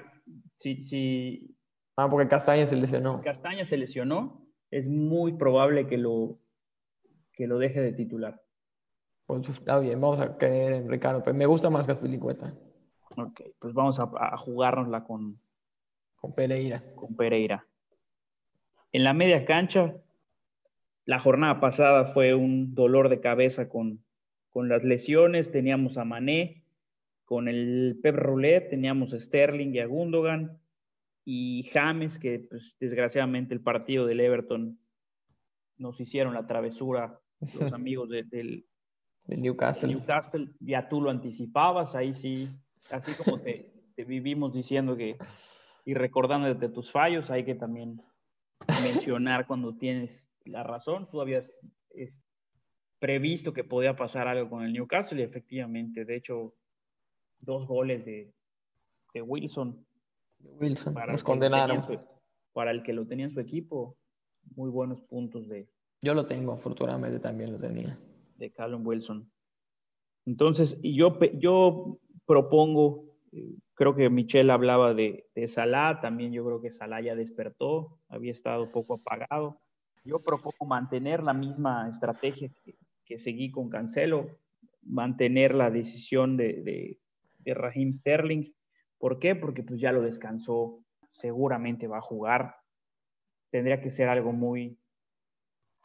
si, 0.54 0.82
si 0.82 1.58
Ah, 1.98 2.08
porque 2.08 2.28
Castaña 2.28 2.64
se 2.64 2.76
lesionó. 2.76 3.20
Castaña 3.22 3.66
se 3.66 3.76
lesionó, 3.76 4.46
es 4.70 4.88
muy 4.88 5.32
probable 5.32 5.88
que 5.88 5.98
lo, 5.98 6.38
que 7.38 7.46
lo 7.46 7.58
deje 7.58 7.80
de 7.80 7.92
titular. 7.92 8.42
Pues 9.26 9.48
está 9.48 9.78
bien, 9.78 10.00
vamos 10.00 10.18
a 10.18 10.36
creer 10.36 10.72
en 10.72 10.90
Ricardo. 10.90 11.22
Pero 11.22 11.36
me 11.36 11.46
gusta 11.46 11.70
más 11.70 11.86
Caspilicueta 11.86 12.52
Ok, 13.16 13.40
pues 13.60 13.72
vamos 13.72 14.00
a, 14.00 14.10
a 14.12 14.36
jugárnosla 14.36 15.04
con, 15.04 15.40
con 16.16 16.34
Pereira. 16.34 16.82
con 16.96 17.14
Pereira. 17.14 17.64
En 18.90 19.04
la 19.04 19.12
media 19.12 19.44
cancha, 19.44 19.94
la 21.04 21.20
jornada 21.20 21.60
pasada 21.60 22.06
fue 22.06 22.34
un 22.34 22.74
dolor 22.74 23.08
de 23.08 23.20
cabeza 23.20 23.68
con, 23.68 24.04
con 24.50 24.68
las 24.68 24.82
lesiones. 24.82 25.52
Teníamos 25.52 25.96
a 25.96 26.04
Mané, 26.04 26.64
con 27.24 27.46
el 27.46 28.00
Pep 28.02 28.16
Roulette, 28.16 28.70
teníamos 28.70 29.14
a 29.14 29.20
Sterling 29.20 29.74
y 29.74 29.78
a 29.78 29.86
Gundogan, 29.86 30.58
y 31.24 31.68
James, 31.72 32.18
que 32.18 32.40
pues, 32.40 32.74
desgraciadamente 32.80 33.54
el 33.54 33.60
partido 33.60 34.06
del 34.06 34.20
Everton 34.20 34.78
nos 35.76 36.00
hicieron 36.00 36.34
la 36.34 36.46
travesura, 36.46 37.20
los 37.40 37.72
amigos 37.72 38.08
de- 38.10 38.24
del 38.24 38.66
Del 39.24 39.40
Newcastle. 39.42 39.88
Newcastle. 39.94 40.48
Ya 40.60 40.88
tú 40.88 41.00
lo 41.00 41.10
anticipabas, 41.10 41.94
ahí 41.94 42.12
sí, 42.12 42.48
así 42.90 43.12
como 43.22 43.40
te, 43.40 43.72
te 43.94 44.04
vivimos 44.04 44.52
diciendo 44.54 44.96
que 44.96 45.16
y 45.84 45.94
recordándote 45.94 46.68
tus 46.68 46.90
fallos, 46.92 47.30
hay 47.30 47.44
que 47.44 47.54
también 47.54 48.00
mencionar 48.82 49.46
cuando 49.46 49.76
tienes 49.76 50.28
la 50.44 50.62
razón. 50.62 51.08
Tú 51.10 51.20
habías 51.20 51.58
previsto 52.98 53.52
que 53.52 53.64
podía 53.64 53.96
pasar 53.96 54.28
algo 54.28 54.50
con 54.50 54.64
el 54.64 54.72
Newcastle 54.72 55.20
y 55.20 55.24
efectivamente, 55.24 56.04
de 56.04 56.16
hecho, 56.16 56.54
dos 57.38 57.66
goles 57.66 58.04
de, 58.04 58.34
de 59.14 59.22
Wilson 59.22 59.86
Wilson. 60.40 60.94
para 60.94 61.12
Nos 61.12 61.22
condenaron. 61.24 61.82
su, 61.82 61.98
para 62.52 62.70
el 62.70 62.82
que 62.82 62.92
lo 62.92 63.06
tenía 63.06 63.26
en 63.26 63.32
su 63.32 63.40
equipo. 63.40 63.96
Muy 64.56 64.70
buenos 64.70 65.00
puntos 65.02 65.48
de, 65.48 65.68
Yo 66.02 66.14
lo 66.14 66.26
tengo, 66.26 66.52
afortunadamente 66.52 67.18
también 67.18 67.52
lo 67.52 67.58
tenía. 67.58 67.98
de 68.36 68.50
Callum 68.52 68.86
Wilson. 68.86 69.30
Entonces, 70.26 70.78
yo, 70.82 71.18
yo 71.34 71.98
propongo, 72.26 73.16
eh, 73.32 73.56
creo 73.74 73.94
que 73.94 74.08
Michelle 74.10 74.52
hablaba 74.52 74.94
de, 74.94 75.26
de 75.34 75.46
Salah, 75.48 76.00
también 76.00 76.32
yo 76.32 76.44
creo 76.44 76.60
que 76.60 76.70
Salah 76.70 77.00
ya 77.00 77.16
despertó, 77.16 77.98
había 78.08 78.32
estado 78.32 78.70
poco 78.70 78.94
apagado. 78.94 79.60
Yo 80.04 80.18
propongo 80.18 80.66
mantener 80.66 81.22
la 81.22 81.34
misma 81.34 81.88
estrategia 81.88 82.50
que, 82.64 82.76
que 83.04 83.18
seguí 83.18 83.50
con 83.50 83.68
Cancelo, 83.68 84.38
mantener 84.82 85.54
la 85.54 85.70
decisión 85.70 86.36
de, 86.36 86.62
de, 86.62 86.98
de 87.38 87.54
Raheem 87.54 87.92
Sterling. 87.92 88.52
¿Por 88.98 89.18
qué? 89.18 89.34
Porque 89.34 89.62
pues 89.62 89.80
ya 89.80 89.92
lo 89.92 90.02
descansó, 90.02 90.84
seguramente 91.12 91.88
va 91.88 91.98
a 91.98 92.02
jugar. 92.02 92.56
Tendría 93.50 93.80
que 93.80 93.90
ser 93.90 94.08
algo 94.08 94.32
muy 94.32 94.78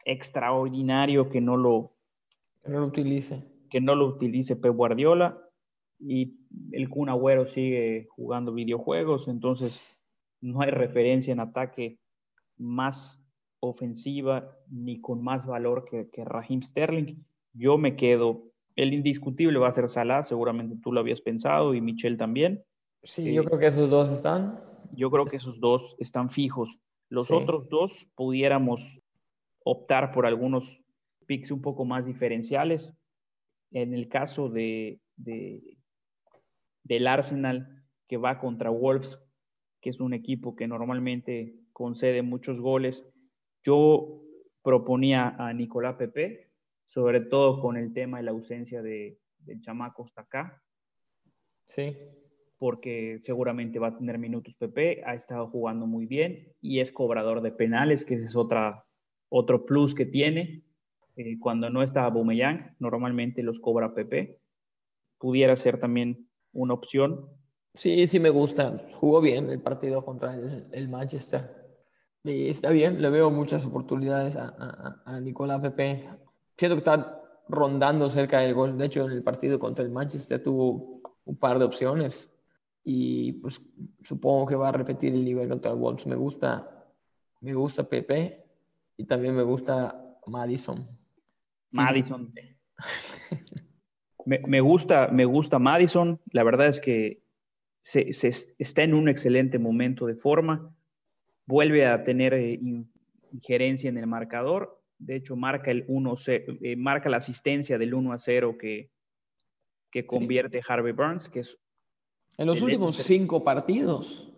extraordinario 0.04 1.28
que 1.30 1.40
no 1.40 1.56
lo, 1.56 1.92
Que 2.62 2.70
no 2.70 2.80
lo 2.80 2.86
utilice. 2.86 3.42
que 3.70 3.80
no 3.80 3.94
lo 3.94 4.06
utilice 4.06 4.56
Pep 4.56 4.74
Guardiola 4.74 5.38
y 5.98 6.36
el 6.72 6.88
Kun 6.88 7.08
Agüero 7.08 7.46
sigue 7.46 8.06
jugando 8.10 8.52
videojuegos, 8.52 9.28
entonces 9.28 9.98
no 10.40 10.60
hay 10.60 10.70
referencia 10.70 11.32
en 11.32 11.40
ataque 11.40 11.98
más 12.58 13.20
ofensiva 13.60 14.50
ni 14.68 15.00
con 15.00 15.22
más 15.22 15.46
valor 15.46 15.84
que, 15.90 16.10
que 16.10 16.24
Raheem 16.24 16.62
Sterling. 16.62 17.16
Yo 17.54 17.78
me 17.78 17.96
quedo, 17.96 18.50
el 18.76 18.92
indiscutible 18.92 19.58
va 19.58 19.68
a 19.68 19.72
ser 19.72 19.88
Salah, 19.88 20.22
seguramente 20.22 20.76
tú 20.82 20.92
lo 20.92 21.00
habías 21.00 21.20
pensado 21.22 21.74
y 21.74 21.80
Michelle 21.80 22.16
también. 22.16 22.62
Sí, 23.02 23.32
yo 23.32 23.44
creo 23.44 23.58
que 23.58 23.66
esos 23.66 23.88
dos 23.88 24.10
están. 24.12 24.60
Yo 24.92 25.10
creo 25.10 25.24
que 25.24 25.36
esos 25.36 25.60
dos 25.60 25.96
están 25.98 26.30
fijos. 26.30 26.68
Los 27.08 27.28
Sí. 27.28 27.34
otros 27.34 27.68
dos 27.68 27.92
pudiéramos 28.14 28.80
optar 29.64 30.12
por 30.12 30.26
algunos 30.26 30.80
picks 31.26 31.50
un 31.50 31.60
poco 31.62 31.84
más 31.84 32.06
diferenciales. 32.06 32.96
En 33.72 33.92
el 33.94 34.08
caso 34.08 34.48
de, 34.48 35.00
de- 35.16 35.78
del 36.84 37.06
Arsenal, 37.06 37.82
que 38.06 38.16
va 38.18 38.38
contra 38.38 38.70
Wolves, 38.70 39.18
que 39.80 39.90
es 39.90 40.00
un 40.00 40.14
equipo 40.14 40.54
que 40.54 40.68
normalmente 40.68 41.56
concede 41.72 42.22
muchos 42.22 42.60
goles, 42.60 43.10
yo 43.64 44.22
proponía 44.62 45.34
a 45.38 45.52
Nicolás 45.52 45.96
Pepe, 45.96 46.52
sobre 46.86 47.20
todo 47.20 47.60
con 47.60 47.76
el 47.76 47.92
tema 47.92 48.18
de 48.18 48.24
la 48.24 48.30
ausencia 48.30 48.82
de, 48.82 49.18
del 49.38 49.60
chamaco 49.60 50.08
acá 50.16 50.62
Sí. 51.66 51.96
porque 52.58 53.20
seguramente 53.22 53.78
va 53.78 53.88
a 53.88 53.96
tener 53.96 54.18
minutos 54.18 54.54
Pepe, 54.54 55.02
ha 55.04 55.14
estado 55.14 55.48
jugando 55.48 55.86
muy 55.86 56.06
bien 56.06 56.52
y 56.60 56.80
es 56.80 56.92
cobrador 56.92 57.40
de 57.40 57.50
penales, 57.52 58.04
que 58.04 58.14
es 58.14 58.36
otra, 58.36 58.83
otro 59.36 59.66
plus 59.66 59.94
que 59.94 60.06
tiene. 60.06 60.62
Eh, 61.16 61.38
cuando 61.40 61.68
no 61.68 61.82
está 61.82 62.04
Aubameyang, 62.04 62.76
normalmente 62.78 63.42
los 63.42 63.58
cobra 63.58 63.92
Pepe. 63.92 64.38
Pudiera 65.18 65.56
ser 65.56 65.80
también 65.80 66.28
una 66.52 66.74
opción. 66.74 67.28
Sí, 67.74 68.06
sí 68.06 68.20
me 68.20 68.30
gusta. 68.30 68.86
Jugó 68.94 69.20
bien 69.20 69.50
el 69.50 69.60
partido 69.60 70.04
contra 70.04 70.34
el, 70.34 70.88
Manchester. 70.88 71.50
Está 72.22 72.70
bien, 72.70 73.02
le 73.02 73.10
veo 73.10 73.30
muchas 73.30 73.64
oportunidades 73.66 74.36
a, 74.36 74.54
a, 74.56 75.02
a 75.04 75.20
Nicolás 75.20 75.60
Pepe. 75.60 76.08
Siento 76.56 76.76
que 76.76 76.78
está 76.78 77.20
rondando 77.48 78.08
cerca 78.08 78.38
del 78.38 78.54
gol. 78.54 78.78
De 78.78 78.86
hecho, 78.86 79.04
en 79.04 79.12
el 79.12 79.24
partido 79.24 79.58
contra 79.58 79.84
el 79.84 79.90
Manchester 79.90 80.40
tuvo 80.42 81.00
un 81.24 81.36
par 81.36 81.58
de 81.58 81.64
opciones. 81.64 82.32
Y 82.84 83.32
pues 83.32 83.60
supongo 84.04 84.46
que 84.46 84.54
va 84.54 84.68
a 84.68 84.72
repetir 84.72 85.12
el 85.12 85.24
nivel 85.24 85.48
contra 85.48 85.72
el 85.72 85.78
Wolves. 85.78 86.06
Me 86.06 86.14
gusta, 86.14 86.86
me 87.40 87.52
gusta 87.52 87.82
Pepe 87.88 88.43
y 88.96 89.04
también 89.04 89.34
me 89.34 89.42
gusta 89.42 90.18
Madison. 90.26 90.88
Madison. 91.72 92.32
Me, 94.26 94.38
me 94.46 94.60
gusta, 94.60 95.08
me 95.08 95.24
gusta 95.24 95.58
Madison. 95.58 96.20
La 96.32 96.42
verdad 96.44 96.68
es 96.68 96.80
que 96.80 97.22
se, 97.82 98.12
se- 98.12 98.54
está 98.58 98.82
en 98.82 98.94
un 98.94 99.08
excelente 99.08 99.58
momento 99.58 100.06
de 100.06 100.14
forma. 100.14 100.74
Vuelve 101.46 101.86
a 101.86 102.02
tener 102.04 102.32
eh, 102.34 102.52
in- 102.54 102.90
injerencia 103.32 103.88
en 103.90 103.98
el 103.98 104.06
marcador. 104.06 104.80
De 104.98 105.16
hecho, 105.16 105.36
marca, 105.36 105.70
el 105.70 105.84
1 105.88 106.16
eh, 106.26 106.76
marca 106.76 107.10
la 107.10 107.18
asistencia 107.18 107.76
del 107.76 107.92
1 107.92 108.12
a 108.12 108.18
0 108.18 108.56
que, 108.58 108.90
que 109.90 110.06
convierte 110.06 110.62
Harvey 110.66 110.92
Burns, 110.92 111.28
que 111.28 111.40
es 111.40 111.58
En 112.38 112.46
los 112.46 112.62
últimos 112.62 112.94
hecho 112.94 113.02
cinco 113.06 113.44
partidos, 113.44 114.32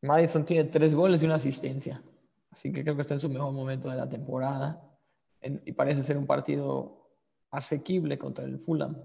Madison 0.00 0.44
tiene 0.46 0.64
tres 0.70 0.94
goles 0.94 1.22
y 1.22 1.26
una 1.26 1.34
asistencia. 1.34 2.02
Así 2.52 2.70
que 2.70 2.82
creo 2.82 2.94
que 2.94 3.02
está 3.02 3.14
en 3.14 3.20
su 3.20 3.28
mejor 3.28 3.52
momento 3.52 3.90
de 3.90 3.96
la 3.96 4.08
temporada. 4.08 4.80
En- 5.40 5.60
y 5.64 5.72
parece 5.72 6.02
ser 6.04 6.16
un 6.16 6.26
partido 6.26 7.10
asequible 7.50 8.18
contra 8.18 8.44
el 8.44 8.58
Fulham. 8.58 8.96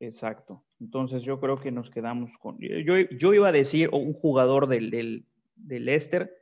Exacto. 0.00 0.64
Entonces 0.80 1.22
yo 1.22 1.38
creo 1.38 1.60
que 1.60 1.70
nos 1.70 1.90
quedamos 1.90 2.36
con... 2.38 2.58
Yo, 2.58 2.94
yo 2.98 3.32
iba 3.34 3.48
a 3.48 3.52
decir, 3.52 3.90
un 3.92 4.12
jugador 4.12 4.66
del, 4.66 4.90
del, 4.90 5.26
del 5.54 5.84
Leicester, 5.84 6.34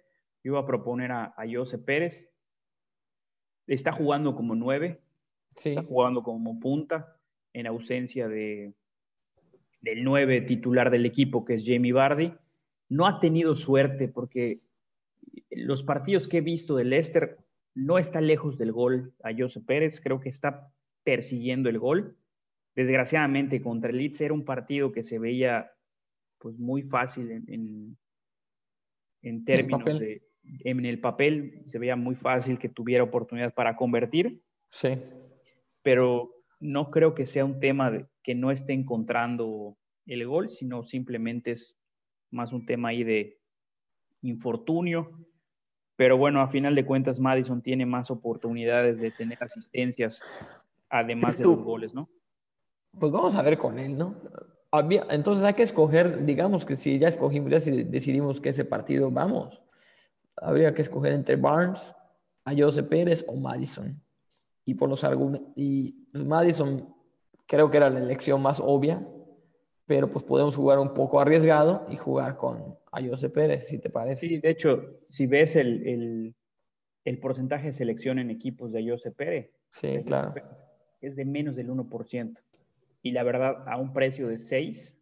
yo 0.42 0.52
iba 0.52 0.60
a 0.60 0.66
proponer 0.66 1.12
a, 1.12 1.34
a 1.36 1.44
Jose 1.52 1.78
Pérez. 1.78 2.32
Está 3.66 3.92
jugando 3.92 4.34
como 4.34 4.54
nueve, 4.54 5.00
sí. 5.56 5.70
está 5.70 5.82
jugando 5.84 6.22
como 6.22 6.58
punta, 6.58 7.16
en 7.52 7.66
ausencia 7.66 8.26
de, 8.26 8.74
del 9.80 10.02
nueve 10.02 10.40
titular 10.40 10.90
del 10.90 11.06
equipo, 11.06 11.44
que 11.44 11.54
es 11.54 11.64
Jamie 11.64 11.92
Vardy. 11.92 12.32
No 12.88 13.06
ha 13.06 13.20
tenido 13.20 13.54
suerte 13.54 14.08
porque 14.08 14.60
los 15.50 15.82
partidos 15.82 16.28
que 16.28 16.38
he 16.38 16.42
visto 16.42 16.76
del 16.76 16.90
Leicester 16.90 17.38
no 17.74 17.98
está 17.98 18.20
lejos 18.20 18.58
del 18.58 18.72
gol 18.72 19.14
a 19.22 19.30
Jose 19.36 19.60
Pérez, 19.60 20.00
creo 20.00 20.20
que 20.20 20.28
está 20.28 20.72
persiguiendo 21.04 21.68
el 21.68 21.78
gol 21.78 22.16
Desgraciadamente 22.74 23.60
contra 23.60 23.90
el 23.90 23.98
Leeds 23.98 24.20
era 24.22 24.32
un 24.32 24.44
partido 24.44 24.92
que 24.92 25.02
se 25.02 25.18
veía 25.18 25.70
pues 26.38 26.58
muy 26.58 26.82
fácil 26.82 27.30
en, 27.30 27.96
en, 29.22 29.44
términos 29.44 29.84
de 29.84 30.22
en 30.42 30.84
el 30.84 30.98
papel 30.98 31.62
se 31.66 31.78
veía 31.78 31.96
muy 31.96 32.14
fácil 32.14 32.58
que 32.58 32.68
tuviera 32.68 33.04
oportunidad 33.04 33.54
para 33.54 33.76
convertir. 33.76 34.40
Sí. 34.70 34.98
Pero 35.82 36.34
no 36.60 36.90
creo 36.90 37.14
que 37.14 37.26
sea 37.26 37.44
un 37.44 37.60
tema 37.60 37.90
de 37.90 38.06
que 38.22 38.34
no 38.34 38.50
esté 38.50 38.72
encontrando 38.72 39.76
el 40.06 40.26
gol, 40.26 40.48
sino 40.48 40.82
simplemente 40.82 41.52
es 41.52 41.76
más 42.30 42.52
un 42.52 42.64
tema 42.64 42.88
ahí 42.88 43.04
de 43.04 43.38
infortunio. 44.22 45.10
Pero 45.96 46.16
bueno, 46.16 46.40
a 46.40 46.48
final 46.48 46.74
de 46.74 46.86
cuentas, 46.86 47.20
Madison 47.20 47.62
tiene 47.62 47.86
más 47.86 48.10
oportunidades 48.10 49.00
de 49.00 49.10
tener 49.10 49.38
asistencias, 49.42 50.22
además 50.88 51.38
de 51.38 51.44
los 51.44 51.62
goles, 51.62 51.94
¿no? 51.94 52.08
Pues 52.98 53.12
vamos 53.12 53.34
a 53.34 53.42
ver 53.42 53.58
con 53.58 53.78
él, 53.78 53.96
¿no? 53.96 54.16
Entonces 55.10 55.44
hay 55.44 55.54
que 55.54 55.62
escoger, 55.62 56.24
digamos 56.24 56.64
que 56.64 56.76
si 56.76 56.98
ya 56.98 57.08
escogimos, 57.08 57.50
ya 57.50 57.60
si 57.60 57.84
decidimos 57.84 58.40
que 58.40 58.48
ese 58.48 58.64
partido 58.64 59.10
vamos, 59.10 59.62
habría 60.36 60.74
que 60.74 60.82
escoger 60.82 61.12
entre 61.12 61.36
Barnes, 61.36 61.94
a 62.44 62.52
Jose 62.56 62.82
Pérez 62.82 63.24
o 63.28 63.36
Madison. 63.36 64.02
Y 64.64 64.74
por 64.74 64.88
los 64.88 65.04
argumentos, 65.04 65.52
y 65.56 65.92
pues, 66.12 66.24
Madison 66.24 66.94
creo 67.46 67.70
que 67.70 67.76
era 67.76 67.90
la 67.90 67.98
elección 67.98 68.40
más 68.40 68.60
obvia, 68.60 69.06
pero 69.92 70.10
pues 70.10 70.24
podemos 70.24 70.56
jugar 70.56 70.78
un 70.78 70.94
poco 70.94 71.20
arriesgado 71.20 71.84
y 71.90 71.98
jugar 71.98 72.38
con 72.38 72.78
a 72.92 73.06
Jose 73.06 73.28
Pérez, 73.28 73.68
si 73.68 73.78
te 73.78 73.90
parece. 73.90 74.26
Sí, 74.26 74.38
de 74.38 74.48
hecho, 74.48 75.02
si 75.10 75.26
ves 75.26 75.54
el, 75.54 75.86
el, 75.86 76.34
el 77.04 77.18
porcentaje 77.18 77.66
de 77.66 77.72
selección 77.74 78.18
en 78.18 78.30
equipos 78.30 78.72
de 78.72 78.88
Jose 78.88 79.10
Pérez, 79.10 79.50
sí, 79.70 80.02
claro. 80.06 80.32
es 81.02 81.14
de 81.14 81.26
menos 81.26 81.56
del 81.56 81.68
1% 81.68 82.38
y 83.02 83.10
la 83.10 83.22
verdad 83.22 83.68
a 83.68 83.76
un 83.76 83.92
precio 83.92 84.28
de 84.28 84.38
6 84.38 84.98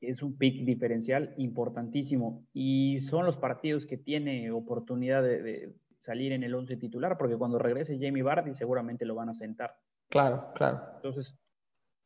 es 0.00 0.22
un 0.22 0.38
pick 0.38 0.64
diferencial 0.64 1.34
importantísimo 1.36 2.46
y 2.54 3.00
son 3.02 3.26
los 3.26 3.36
partidos 3.36 3.84
que 3.84 3.98
tiene 3.98 4.50
oportunidad 4.50 5.22
de, 5.22 5.74
salir 5.98 6.32
en 6.32 6.42
el 6.42 6.54
11 6.54 6.78
titular 6.78 7.18
porque 7.18 7.36
cuando 7.36 7.58
regrese 7.58 7.98
Jamie 8.00 8.22
Vardy 8.22 8.54
seguramente 8.54 9.04
lo 9.04 9.14
van 9.14 9.28
a 9.28 9.34
sentar. 9.34 9.76
Claro, 10.08 10.52
claro. 10.54 10.80
Entonces, 10.96 11.34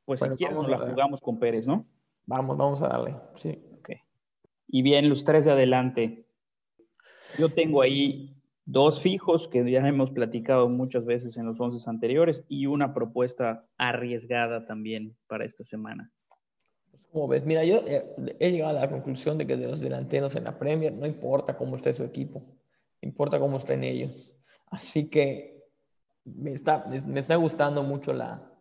pues 0.08 0.20
si 0.20 0.28
quieres 0.30 0.56
nos 0.56 0.70
la 0.70 0.78
jugamos 0.78 1.20
con 1.20 1.38
Pérez, 1.38 1.66
¿no? 1.66 1.84
Vamos, 2.24 2.56
vamos 2.56 2.80
a 2.80 2.88
darle, 2.88 3.14
sí. 3.34 3.62
Ok. 3.78 3.90
Y 4.66 4.80
bien, 4.80 5.10
los 5.10 5.22
tres 5.22 5.44
de 5.44 5.50
adelante. 5.50 6.24
Yo 7.38 7.50
tengo 7.50 7.82
ahí 7.82 8.34
dos 8.64 9.02
fijos 9.02 9.48
que 9.48 9.70
ya 9.70 9.86
hemos 9.86 10.10
platicado 10.10 10.70
muchas 10.70 11.04
veces 11.04 11.36
en 11.36 11.44
los 11.44 11.60
once 11.60 11.78
anteriores 11.90 12.42
y 12.48 12.64
una 12.64 12.94
propuesta 12.94 13.66
arriesgada 13.76 14.64
también 14.64 15.14
para 15.26 15.44
esta 15.44 15.62
semana. 15.62 16.10
Como 17.12 17.28
ves, 17.28 17.44
mira, 17.44 17.62
yo 17.66 17.82
eh, 17.86 18.06
he 18.40 18.50
llegado 18.50 18.78
a 18.78 18.80
la 18.80 18.90
conclusión 18.90 19.36
de 19.36 19.46
que 19.46 19.58
de 19.58 19.68
los 19.68 19.80
delanteros 19.80 20.36
en 20.36 20.44
la 20.44 20.58
Premier 20.58 20.94
no 20.94 21.04
importa 21.04 21.54
cómo 21.58 21.76
esté 21.76 21.92
su 21.92 22.02
equipo, 22.02 22.42
importa 23.02 23.38
cómo 23.38 23.58
estén 23.58 23.84
ellos. 23.84 24.34
Así 24.68 25.10
que 25.10 25.64
me 26.24 26.52
está, 26.52 26.86
me 26.86 27.20
está 27.20 27.36
gustando 27.36 27.82
mucho 27.82 28.14
la, 28.14 28.57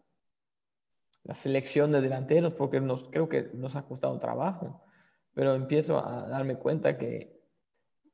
la 1.28 1.36
selección 1.36 1.92
de 1.92 2.02
delanteros 2.02 2.56
porque 2.56 2.82
nos, 2.82 3.10
creo 3.10 3.30
que 3.30 3.52
nos 3.54 3.76
ha 3.76 3.86
costado 3.86 4.18
trabajo, 4.18 4.84
pero 5.36 5.54
empiezo 5.54 6.04
a 6.04 6.28
darme 6.28 6.56
cuenta 6.56 6.98
que 6.98 7.38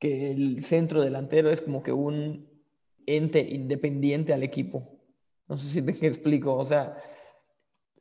que 0.03 0.31
el 0.31 0.65
centro 0.65 1.01
delantero 1.01 1.49
es 1.49 1.61
como 1.61 1.81
que 1.81 1.93
un 1.93 2.45
ente 3.05 3.39
independiente 3.39 4.33
al 4.33 4.43
equipo. 4.43 4.99
No 5.47 5.57
sé 5.57 5.69
si 5.69 5.81
me 5.81 5.93
explico. 6.01 6.53
O 6.55 6.65
sea, 6.65 6.97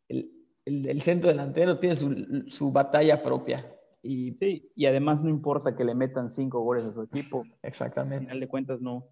el, 0.09 0.29
el, 0.65 1.01
centro 1.01 1.29
delantero 1.29 1.79
tiene 1.79 1.95
su, 1.95 2.45
su, 2.49 2.73
batalla 2.73 3.23
propia. 3.23 3.73
Y... 4.03 4.33
Sí, 4.33 4.73
y 4.75 4.87
además 4.87 5.23
no 5.23 5.31
importa 5.31 5.77
que 5.77 5.85
le 5.85 5.95
metan 5.95 6.33
cinco 6.33 6.59
goles 6.63 6.85
a 6.87 6.93
su 6.93 7.03
equipo. 7.03 7.45
Exactamente. 7.63 8.25
Al 8.25 8.27
final 8.31 8.41
de 8.41 8.49
cuentas 8.49 8.81
no, 8.81 9.07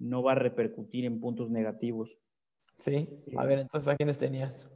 no 0.00 0.20
va 0.20 0.32
a 0.32 0.34
repercutir 0.34 1.04
en 1.04 1.20
puntos 1.20 1.50
negativos. 1.50 2.18
Sí, 2.78 3.08
a 3.36 3.44
ver, 3.44 3.60
entonces, 3.60 3.88
¿a 3.88 3.96
quiénes 3.96 4.18
tenías? 4.18 4.68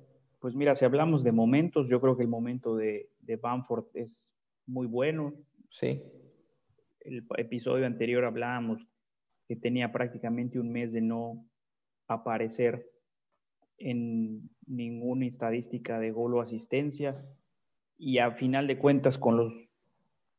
Pues 0.43 0.55
mira, 0.55 0.75
si 0.75 0.85
hablamos 0.85 1.25
de 1.25 1.33
momentos, 1.33 1.89
yo 1.89 2.03
creo 2.03 2.19
que 2.19 2.23
el 2.23 2.29
momento 2.29 2.77
de, 2.77 3.09
de 3.21 3.37
Bamford 3.37 3.87
es 3.95 4.23
muy 4.67 4.87
bueno. 4.87 5.33
Sí 5.71 6.03
el 7.05 7.25
episodio 7.37 7.87
anterior 7.87 8.25
hablábamos 8.25 8.87
que 9.47 9.57
tenía 9.57 9.93
prácticamente 9.93 10.59
un 10.59 10.71
mes 10.71 10.93
de 10.93 11.01
no 11.01 11.45
aparecer 12.07 12.89
en 13.79 14.51
ninguna 14.67 15.27
estadística 15.27 15.99
de 15.99 16.13
gol 16.13 16.35
o 16.35 16.41
asistencia 16.41 17.17
y 17.99 18.19
a 18.19 18.33
final 18.33 18.67
de 18.67 18.79
cuentas 18.79 19.19
con 19.19 19.37
los 19.37 19.69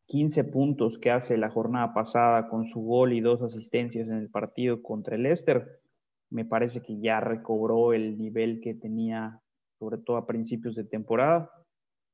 15 0.06 0.43
puntos 0.45 0.97
que 0.97 1.12
hace 1.12 1.38
la 1.38 1.49
jornada 1.49 1.93
pasada 1.93 2.47
con 2.47 2.66
su 2.66 2.82
gol 2.82 3.14
y 3.14 3.22
dos 3.22 3.41
asistencias 3.41 4.10
en 4.10 4.18
el 4.18 4.30
partido 4.30 4.82
contra 4.82 5.16
el 5.16 5.24
Leicester, 5.24 5.80
me 6.30 6.45
parece 6.45 6.82
que 6.82 6.99
ya 6.99 7.20
recobró 7.20 7.93
el 7.93 8.18
nivel 8.18 8.60
que 8.62 8.74
tenía 8.74 9.41
sobre 9.84 9.97
todo 9.97 10.15
a 10.15 10.25
principios 10.25 10.75
de 10.75 10.86
temporada. 10.86 11.51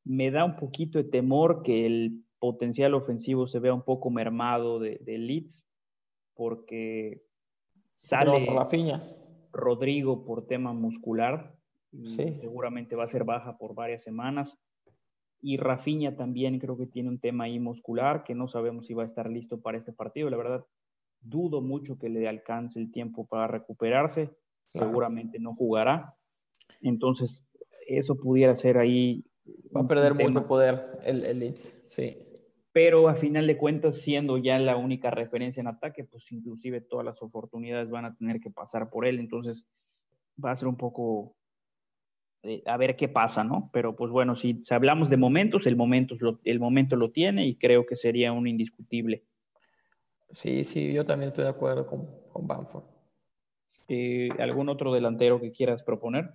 Me 0.04 0.32
da 0.32 0.44
un 0.44 0.56
poquito 0.56 0.98
de 0.98 1.04
temor 1.04 1.62
que 1.62 1.86
el 1.86 2.24
potencial 2.40 2.96
ofensivo 2.96 3.46
se 3.46 3.60
vea 3.60 3.76
un 3.76 3.84
poco 3.84 4.10
mermado 4.10 4.80
de, 4.80 5.00
Leeds, 5.06 5.68
porque 6.34 7.22
sale 7.96 8.48
Rodrigo 9.52 10.26
por 10.26 10.48
tema 10.48 10.74
muscular, 10.74 11.56
y 11.92 12.12
seguramente 12.12 12.96
va 12.96 13.04
a 13.04 13.08
ser 13.08 13.24
baja 13.24 13.58
por 13.58 13.76
varias 13.76 14.04
semanas. 14.04 14.58
Y 15.40 15.58
Rafinha 15.58 16.16
también 16.16 16.60
creo 16.60 16.76
que 16.76 16.88
tiene 16.88 17.10
un 17.10 17.20
tema 17.20 17.44
ahí 17.44 17.60
muscular, 17.60 18.24
que 18.24 18.34
no 18.34 18.48
sabemos 18.48 18.88
si 18.88 18.96
va 18.96 19.04
a 19.04 19.06
estar 19.06 19.30
listo 19.30 19.62
para 19.62 19.78
este 19.78 19.94
partido. 19.94 20.30
La 20.30 20.38
verdad, 20.38 20.66
dudo 21.22 21.62
mucho 21.62 22.00
que 22.00 22.10
le 22.10 22.28
alcance 22.28 22.80
el 22.80 22.92
tiempo 22.92 23.28
para 23.28 23.48
recuperarse. 23.48 24.32
Seguramente 24.66 25.40
no 25.40 25.56
jugará. 25.56 26.16
Entonces, 26.82 27.44
eso 27.98 28.16
pudiera 28.16 28.56
ser 28.56 28.78
ahí. 28.78 29.26
Va 29.76 29.82
a 29.82 29.88
perder 29.88 30.14
mucho 30.14 30.46
poder 30.48 31.00
el, 31.04 31.26
el 31.26 31.40
Leeds, 31.40 31.76
sí 31.90 32.18
pero 32.72 33.10
a 33.10 33.16
final 33.16 33.48
de 33.48 33.58
cuentas, 33.58 33.98
siendo 33.98 34.38
ya 34.38 34.60
la 34.60 34.78
única 34.78 35.10
referencia 35.10 35.62
en 35.62 35.68
ataque, 35.68 36.04
pues 36.04 36.32
inclusive 36.32 36.82
todas 36.82 37.06
las 37.06 37.22
oportunidades 37.22 37.90
van 37.90 38.06
a 38.06 38.16
tener 38.16 38.40
que 38.40 38.52
pasar 38.52 38.90
por 38.90 39.06
él, 39.06 39.20
entonces 39.20 39.68
va 40.44 40.52
a 40.52 40.56
ser 40.56 40.68
un 40.68 40.78
poco 40.78 41.36
eh, 42.44 42.62
a 42.66 42.78
ver 42.78 42.96
qué 42.96 43.10
pasa, 43.10 43.44
¿no? 43.44 43.70
Pero 43.74 43.96
pues 43.96 44.12
bueno, 44.12 44.36
si, 44.36 44.64
hablamos 44.70 45.10
de 45.10 45.18
momentos, 45.18 45.68
el 45.68 45.76
momento, 45.76 46.16
lo, 46.20 46.40
el 46.44 46.60
momento 46.60 46.96
lo 46.96 47.12
tiene 47.12 47.46
y 47.46 47.56
creo 47.58 47.86
que 47.86 47.96
sería 47.96 48.32
un 48.32 48.48
indiscutible. 48.48 49.26
Sí, 50.32 50.64
sí, 50.64 50.94
yo 50.94 51.06
también 51.06 51.30
estoy 51.30 51.46
de 51.46 51.50
acuerdo 51.50 51.88
con, 51.88 52.08
con 52.32 52.46
Bamford. 52.46 52.84
Eh, 53.88 54.30
¿Algún 54.38 54.70
otro 54.70 54.94
delantero 54.94 55.42
que 55.42 55.52
quieras 55.52 55.82
proponer? 55.82 56.30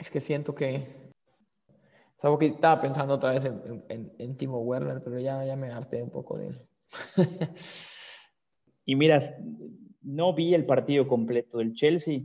Es 0.00 0.10
que 0.10 0.20
siento 0.20 0.54
que 0.54 1.10
que 2.38 2.46
estaba 2.46 2.80
pensando 2.80 3.14
otra 3.14 3.32
vez 3.32 3.44
en, 3.88 4.36
Timo 4.36 4.60
Werner, 4.60 5.02
pero 5.02 5.18
ya, 5.18 5.44
ya 5.44 5.56
me 5.56 5.70
harté 5.70 6.02
un 6.02 6.10
poco 6.10 6.38
de 6.38 6.48
él. 6.48 6.60
y 8.84 8.94
miras, 8.96 9.34
no 10.02 10.34
vi 10.34 10.54
el 10.54 10.66
partido 10.66 11.08
completo 11.08 11.58
del 11.58 11.72
Chelsea, 11.74 12.22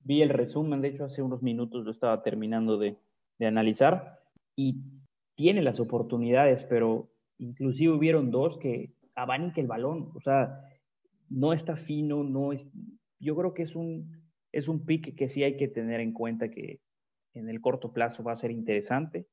vi 0.00 0.22
el 0.22 0.30
resumen, 0.30 0.80
de 0.80 0.88
hecho 0.88 1.04
hace 1.04 1.22
unos 1.22 1.42
minutos 1.42 1.84
lo 1.84 1.90
estaba 1.90 2.22
terminando 2.22 2.78
de, 2.78 2.96
de 3.38 3.46
analizar 3.46 4.20
y 4.56 4.76
tiene 5.34 5.62
las 5.62 5.80
oportunidades, 5.80 6.64
pero 6.64 7.10
inclusive 7.38 7.92
hubieron 7.92 8.30
dos 8.30 8.56
que 8.58 8.94
abanica 9.14 9.60
el 9.60 9.66
balón, 9.66 10.12
o 10.14 10.20
sea, 10.20 10.62
no 11.28 11.52
está 11.52 11.76
fino, 11.76 12.24
no 12.24 12.52
es, 12.52 12.66
yo 13.18 13.36
creo 13.36 13.52
que 13.52 13.62
es 13.62 13.76
un, 13.76 14.30
es 14.50 14.66
un 14.68 14.86
pick 14.86 15.14
que 15.14 15.28
sí 15.28 15.42
hay 15.44 15.56
que 15.56 15.68
tener 15.68 16.00
en 16.00 16.12
cuenta 16.12 16.50
que 16.50 16.80
en 17.34 17.48
el 17.48 17.60
corto 17.60 17.92
plazo 17.92 18.22
va 18.22 18.32
a 18.32 18.36
ser 18.36 18.50
interesante, 18.50 19.26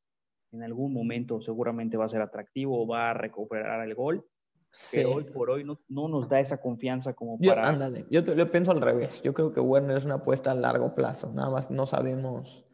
en 0.52 0.64
algún 0.64 0.93
momento 0.93 1.41
seguramente 1.41 1.98
va 1.98 2.06
a 2.06 2.10
ser 2.10 2.22
atractivo 2.22 2.82
o 2.82 2.88
va 2.88 3.12
a 3.12 3.14
recuperar 3.14 3.86
el 3.88 3.95
gol, 3.95 4.26
pero 4.91 5.14
hoy 5.14 5.24
por 5.24 5.50
hoy 5.50 5.64
no, 5.64 5.80
no, 5.89 6.08
nos 6.08 6.30
da 6.30 6.39
esa 6.39 6.62
confianza 6.62 7.14
como 7.14 7.39
para... 7.39 7.64
Yo, 7.64 7.68
ándale, 7.68 8.06
yo, 8.10 8.52
pienso 8.52 8.72
al 8.72 8.82
revés, 8.82 9.22
yo 9.24 9.34
creo 9.34 9.52
que 9.52 9.60
Werner 9.60 9.98
es 9.98 10.06
una 10.06 10.16
apuesta 10.16 10.52
a 10.52 10.56
largo 10.56 10.93
plazo, 10.93 11.32
nada 11.34 11.50
más 11.50 11.72
no 11.72 11.88
sabemos 11.88 12.66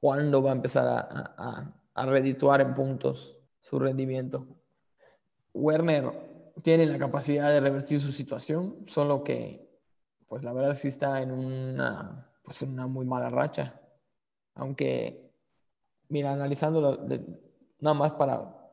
cuándo 0.00 0.42
va 0.42 0.50
a 0.52 0.54
empezar 0.54 0.86
a, 0.86 1.34
a, 1.36 1.74
a 1.94 2.06
redituar 2.06 2.60
en 2.60 2.74
puntos 2.74 3.38
su 3.60 3.78
rendimiento. 3.78 4.46
Werner 5.54 6.10
tiene 6.62 6.86
la 6.86 6.98
capacidad 6.98 7.50
de 7.50 7.60
revertir 7.60 8.00
su 8.00 8.12
situación, 8.12 8.86
solo 8.86 9.24
que, 9.24 9.68
pues 10.26 10.44
la 10.44 10.52
verdad 10.52 10.74
sí 10.74 10.88
está 10.88 11.22
en 11.22 11.32
una, 11.32 12.30
pues 12.42 12.62
en 12.62 12.70
una 12.70 12.86
muy 12.86 13.06
mala 13.06 13.30
racha. 13.30 13.80
Aunque, 14.54 15.30
mira, 16.08 16.32
analizándolo 16.32 16.98
nada 17.80 17.94
más 17.94 18.12
para, 18.12 18.70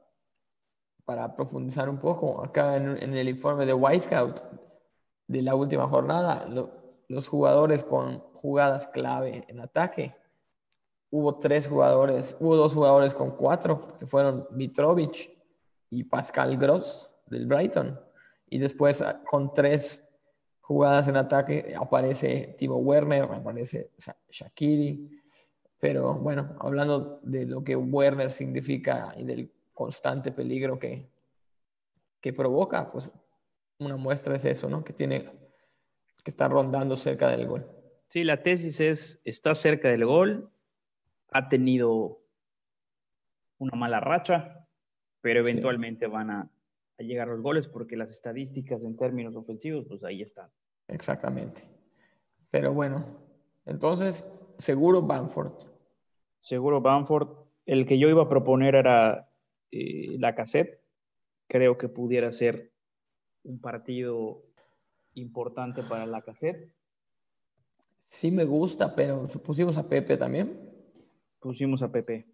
para 1.05 1.35
profundizar 1.35 1.89
un 1.89 1.97
poco, 1.97 2.43
acá 2.43 2.77
en, 2.77 3.13
el 3.13 3.29
informe 3.29 3.65
de 3.65 3.73
White 3.73 4.01
Scout 4.01 4.41
de 5.27 5.41
la 5.41 5.55
última 5.55 5.87
jornada, 5.87 6.47
los 7.07 7.27
jugadores 7.27 7.83
con 7.83 8.19
jugadas 8.33 8.87
clave 8.87 9.45
en 9.47 9.59
ataque, 9.59 10.15
hubo 11.11 11.35
tres 11.35 11.67
jugadores, 11.67 12.35
hubo 12.39 12.55
dos 12.55 12.73
jugadores 12.73 13.13
con 13.13 13.31
cuatro, 13.31 13.87
que 13.99 14.07
fueron 14.07 14.47
Mitrovic 14.51 15.37
y 15.89 16.03
Pascal 16.05 16.57
Gross 16.57 17.09
del 17.27 17.45
Brighton. 17.45 17.99
Y 18.49 18.57
después 18.57 19.01
ah, 19.01 19.21
con 19.29 19.53
tres 19.53 20.03
jugadas 20.61 21.07
en 21.07 21.17
ataque 21.17 21.73
aparece 21.77 22.55
Timo 22.57 22.77
Werner, 22.77 23.23
aparece 23.23 23.91
Shakiri. 24.29 25.20
Pero 25.81 26.13
bueno, 26.13 26.55
hablando 26.59 27.19
de 27.23 27.47
lo 27.47 27.63
que 27.63 27.75
Werner 27.75 28.31
significa 28.31 29.15
y 29.17 29.23
del 29.25 29.51
constante 29.73 30.31
peligro 30.31 30.77
que, 30.77 31.09
que 32.21 32.33
provoca, 32.33 32.91
pues 32.91 33.11
una 33.79 33.97
muestra 33.97 34.35
es 34.35 34.45
eso, 34.45 34.69
¿no? 34.69 34.83
Que 34.83 34.93
tiene 34.93 35.23
que 36.23 36.29
está 36.29 36.47
rondando 36.47 36.95
cerca 36.95 37.29
del 37.29 37.47
gol. 37.47 37.65
Sí, 38.09 38.23
la 38.23 38.43
tesis 38.43 38.79
es, 38.79 39.19
está 39.25 39.55
cerca 39.55 39.89
del 39.89 40.05
gol, 40.05 40.51
ha 41.31 41.49
tenido 41.49 42.21
una 43.57 43.75
mala 43.75 43.99
racha, 43.99 44.67
pero 45.21 45.39
eventualmente 45.39 46.05
van 46.05 46.29
a, 46.29 46.51
a, 46.99 47.03
llegar 47.03 47.27
los 47.27 47.41
goles 47.41 47.67
porque 47.67 47.97
las 47.97 48.11
estadísticas 48.11 48.83
en 48.83 48.95
términos 48.97 49.35
ofensivos, 49.35 49.87
pues 49.87 50.03
ahí 50.03 50.21
están. 50.21 50.51
Exactamente. 50.89 51.63
Pero 52.51 52.71
bueno, 52.71 53.03
entonces, 53.65 54.31
seguro 54.59 55.01
Banford. 55.01 55.70
Seguro 56.41 56.81
Banford. 56.81 57.29
El 57.65 57.85
que 57.85 57.97
yo 57.97 58.09
iba 58.09 58.23
a 58.23 58.29
proponer 58.29 58.75
era 58.75 59.29
eh, 59.71 60.17
la 60.19 60.35
cassette. 60.35 60.81
Creo 61.47 61.77
que 61.77 61.87
pudiera 61.87 62.31
ser 62.31 62.71
un 63.43 63.61
partido 63.61 64.43
importante 65.13 65.83
para 65.83 66.05
la 66.05 66.21
cassette. 66.21 66.73
Sí 68.05 68.31
me 68.31 68.43
gusta, 68.43 68.93
pero 68.93 69.27
pusimos 69.27 69.77
a 69.77 69.87
Pepe 69.87 70.17
también. 70.17 70.69
Pusimos 71.39 71.81
a 71.81 71.91
Pepe. 71.91 72.27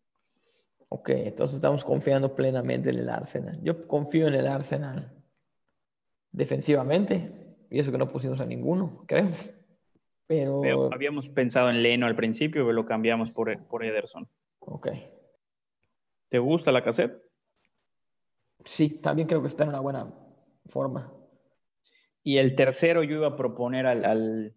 Ok, 0.89 1.09
entonces 1.09 1.57
estamos 1.57 1.83
confiando 1.83 2.33
plenamente 2.33 2.89
en 2.89 2.99
el 2.99 3.09
Arsenal. 3.09 3.59
Yo 3.61 3.87
confío 3.87 4.27
en 4.27 4.35
el 4.35 4.47
Arsenal 4.47 5.13
defensivamente, 6.31 7.55
y 7.69 7.79
eso 7.79 7.91
que 7.91 7.97
no 7.97 8.09
pusimos 8.09 8.39
a 8.39 8.45
ninguno, 8.45 9.03
creo. 9.05 9.29
Pero... 10.27 10.91
habíamos 10.93 11.29
pensado 11.29 11.69
en 11.69 11.81
Leno 11.81 12.05
al 12.05 12.15
principio, 12.15 12.63
pero 12.63 12.73
lo 12.73 12.85
cambiamos 12.85 13.31
por, 13.31 13.65
por 13.67 13.85
Ederson. 13.85 14.27
Ok. 14.59 14.89
¿Te 16.29 16.39
gusta 16.39 16.71
la 16.71 16.83
cassette? 16.83 17.23
Sí, 18.65 18.99
también 18.99 19.27
creo 19.27 19.41
que 19.41 19.47
está 19.47 19.63
en 19.63 19.69
una 19.69 19.79
buena 19.79 20.13
forma. 20.65 21.13
Y 22.21 22.37
el 22.37 22.55
tercero 22.55 23.03
yo 23.03 23.15
iba 23.15 23.27
a 23.27 23.35
proponer 23.37 23.85
al, 23.85 24.03
al, 24.03 24.55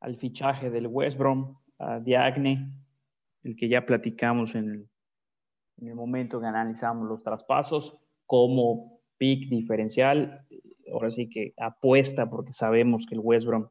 al 0.00 0.16
fichaje 0.16 0.70
del 0.70 0.86
West 0.86 1.18
Brom, 1.18 1.56
a 1.78 1.98
Diagne, 1.98 2.70
el 3.42 3.56
que 3.56 3.68
ya 3.68 3.84
platicamos 3.84 4.54
en 4.54 4.70
el, 4.70 4.88
en 5.78 5.88
el 5.88 5.94
momento 5.96 6.40
que 6.40 6.46
analizamos 6.46 7.08
los 7.08 7.24
traspasos, 7.24 7.98
como 8.24 9.00
pick 9.18 9.48
diferencial. 9.48 10.46
Ahora 10.92 11.10
sí 11.10 11.28
que 11.28 11.52
apuesta 11.56 12.30
porque 12.30 12.52
sabemos 12.52 13.06
que 13.06 13.16
el 13.16 13.20
West 13.24 13.46
Brom 13.48 13.68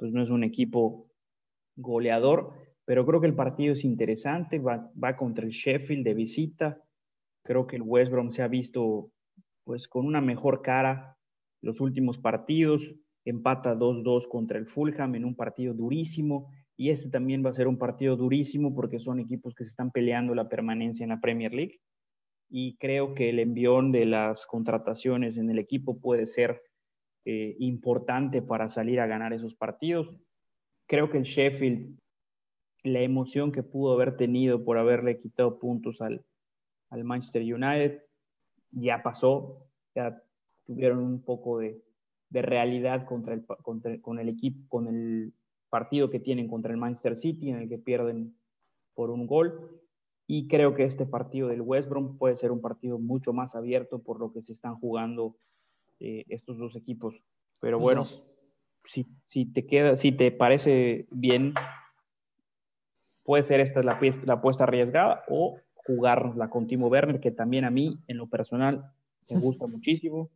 pues 0.00 0.14
no 0.14 0.22
es 0.22 0.30
un 0.30 0.44
equipo 0.44 1.10
goleador, 1.76 2.54
pero 2.86 3.04
creo 3.04 3.20
que 3.20 3.26
el 3.26 3.34
partido 3.34 3.74
es 3.74 3.84
interesante, 3.84 4.58
va, 4.58 4.90
va 4.92 5.14
contra 5.14 5.44
el 5.44 5.50
Sheffield 5.50 6.04
de 6.04 6.14
visita. 6.14 6.82
Creo 7.44 7.66
que 7.66 7.76
el 7.76 7.82
West 7.82 8.10
Brom 8.10 8.30
se 8.30 8.42
ha 8.42 8.48
visto 8.48 9.12
pues 9.62 9.88
con 9.88 10.06
una 10.06 10.22
mejor 10.22 10.62
cara 10.62 11.18
los 11.60 11.82
últimos 11.82 12.16
partidos, 12.16 12.82
empata 13.26 13.76
2-2 13.76 14.26
contra 14.26 14.58
el 14.58 14.66
Fulham 14.66 15.16
en 15.16 15.26
un 15.26 15.36
partido 15.36 15.74
durísimo 15.74 16.50
y 16.78 16.88
este 16.88 17.10
también 17.10 17.44
va 17.44 17.50
a 17.50 17.52
ser 17.52 17.68
un 17.68 17.76
partido 17.76 18.16
durísimo 18.16 18.74
porque 18.74 19.00
son 19.00 19.20
equipos 19.20 19.54
que 19.54 19.64
se 19.64 19.70
están 19.70 19.90
peleando 19.90 20.34
la 20.34 20.48
permanencia 20.48 21.04
en 21.04 21.10
la 21.10 21.20
Premier 21.20 21.52
League 21.52 21.78
y 22.48 22.78
creo 22.78 23.12
que 23.14 23.28
el 23.28 23.38
envión 23.38 23.92
de 23.92 24.06
las 24.06 24.46
contrataciones 24.46 25.36
en 25.36 25.50
el 25.50 25.58
equipo 25.58 26.00
puede 26.00 26.24
ser 26.24 26.62
eh, 27.24 27.56
importante 27.58 28.42
para 28.42 28.70
salir 28.70 29.00
a 29.00 29.06
ganar 29.06 29.32
esos 29.32 29.54
partidos. 29.54 30.08
Creo 30.86 31.10
que 31.10 31.18
el 31.18 31.24
Sheffield, 31.24 31.98
la 32.82 33.00
emoción 33.00 33.52
que 33.52 33.62
pudo 33.62 33.92
haber 33.92 34.16
tenido 34.16 34.64
por 34.64 34.78
haberle 34.78 35.18
quitado 35.18 35.58
puntos 35.58 36.00
al, 36.00 36.24
al 36.88 37.04
Manchester 37.04 37.42
United, 37.42 38.02
ya 38.70 39.02
pasó, 39.02 39.66
ya 39.94 40.22
tuvieron 40.64 40.98
un 40.98 41.22
poco 41.22 41.58
de, 41.58 41.82
de 42.30 42.42
realidad 42.42 43.06
contra 43.06 43.34
el, 43.34 43.44
contra, 43.44 44.00
con 44.00 44.18
el 44.18 44.28
equipo, 44.28 44.66
con 44.68 44.86
el 44.88 45.34
partido 45.68 46.10
que 46.10 46.20
tienen 46.20 46.48
contra 46.48 46.72
el 46.72 46.78
Manchester 46.78 47.16
City, 47.16 47.50
en 47.50 47.56
el 47.56 47.68
que 47.68 47.78
pierden 47.78 48.34
por 48.94 49.10
un 49.10 49.26
gol. 49.26 49.80
Y 50.26 50.46
creo 50.46 50.74
que 50.74 50.84
este 50.84 51.06
partido 51.06 51.48
del 51.48 51.60
West 51.60 51.88
Brom 51.88 52.16
puede 52.16 52.36
ser 52.36 52.52
un 52.52 52.60
partido 52.60 52.98
mucho 52.98 53.32
más 53.32 53.56
abierto 53.56 54.02
por 54.02 54.20
lo 54.20 54.32
que 54.32 54.42
se 54.42 54.52
están 54.52 54.76
jugando 54.76 55.36
eh, 56.00 56.24
estos 56.28 56.58
dos 56.58 56.74
equipos. 56.76 57.14
Pero 57.60 57.78
bueno, 57.78 58.06
si, 58.84 59.06
si, 59.28 59.44
te 59.44 59.66
queda, 59.66 59.96
si 59.96 60.12
te 60.12 60.32
parece 60.32 61.06
bien, 61.10 61.54
puede 63.22 63.42
ser 63.42 63.60
esta 63.60 63.82
la, 63.82 64.00
la 64.24 64.32
apuesta 64.32 64.64
arriesgada 64.64 65.24
o 65.28 65.58
jugar 65.74 66.36
la 66.36 66.48
con 66.48 66.66
Timo 66.66 66.88
Werner, 66.88 67.20
que 67.20 67.30
también 67.30 67.64
a 67.64 67.70
mí, 67.70 67.98
en 68.08 68.16
lo 68.16 68.28
personal, 68.28 68.92
me 69.28 69.36
gusta 69.40 69.66
muchísimo 69.66 70.30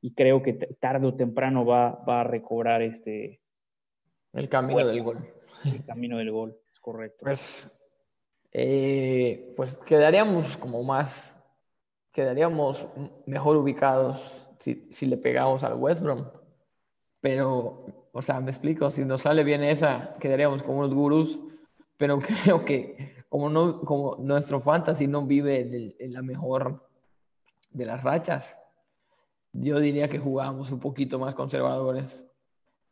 y 0.00 0.14
creo 0.14 0.42
que 0.42 0.54
tarde 0.54 1.06
o 1.06 1.14
temprano 1.14 1.66
va, 1.66 2.02
va 2.08 2.20
a 2.20 2.24
recobrar 2.24 2.82
este... 2.82 3.40
El 4.32 4.48
camino 4.48 4.86
del 4.86 5.02
gol. 5.02 5.28
El 5.64 5.84
camino 5.84 6.18
del 6.18 6.30
gol, 6.30 6.56
es 6.72 6.80
correcto. 6.80 7.18
Pues, 7.20 7.68
eh, 8.52 9.52
pues 9.56 9.76
quedaríamos 9.78 10.56
como 10.56 10.82
más, 10.84 11.36
quedaríamos 12.12 12.86
mejor 13.26 13.56
ubicados 13.56 14.49
si, 14.60 14.86
si 14.90 15.06
le 15.06 15.16
pegamos 15.16 15.64
al 15.64 15.74
West 15.74 16.02
Brom. 16.02 16.26
Pero, 17.20 18.08
o 18.12 18.22
sea, 18.22 18.40
me 18.40 18.50
explico, 18.50 18.90
si 18.90 19.04
nos 19.04 19.22
sale 19.22 19.42
bien 19.42 19.62
esa, 19.64 20.14
quedaríamos 20.20 20.62
como 20.62 20.78
unos 20.78 20.94
gurús, 20.94 21.40
pero 21.96 22.18
creo 22.44 22.64
que 22.64 23.24
como, 23.28 23.48
no, 23.48 23.80
como 23.80 24.16
nuestro 24.16 24.60
fantasy 24.60 25.06
no 25.06 25.26
vive 25.26 25.96
en 25.98 26.12
la 26.12 26.22
mejor 26.22 26.88
de 27.70 27.86
las 27.86 28.02
rachas, 28.02 28.58
yo 29.52 29.80
diría 29.80 30.08
que 30.08 30.18
jugábamos 30.18 30.70
un 30.70 30.78
poquito 30.78 31.18
más 31.18 31.34
conservadores 31.34 32.26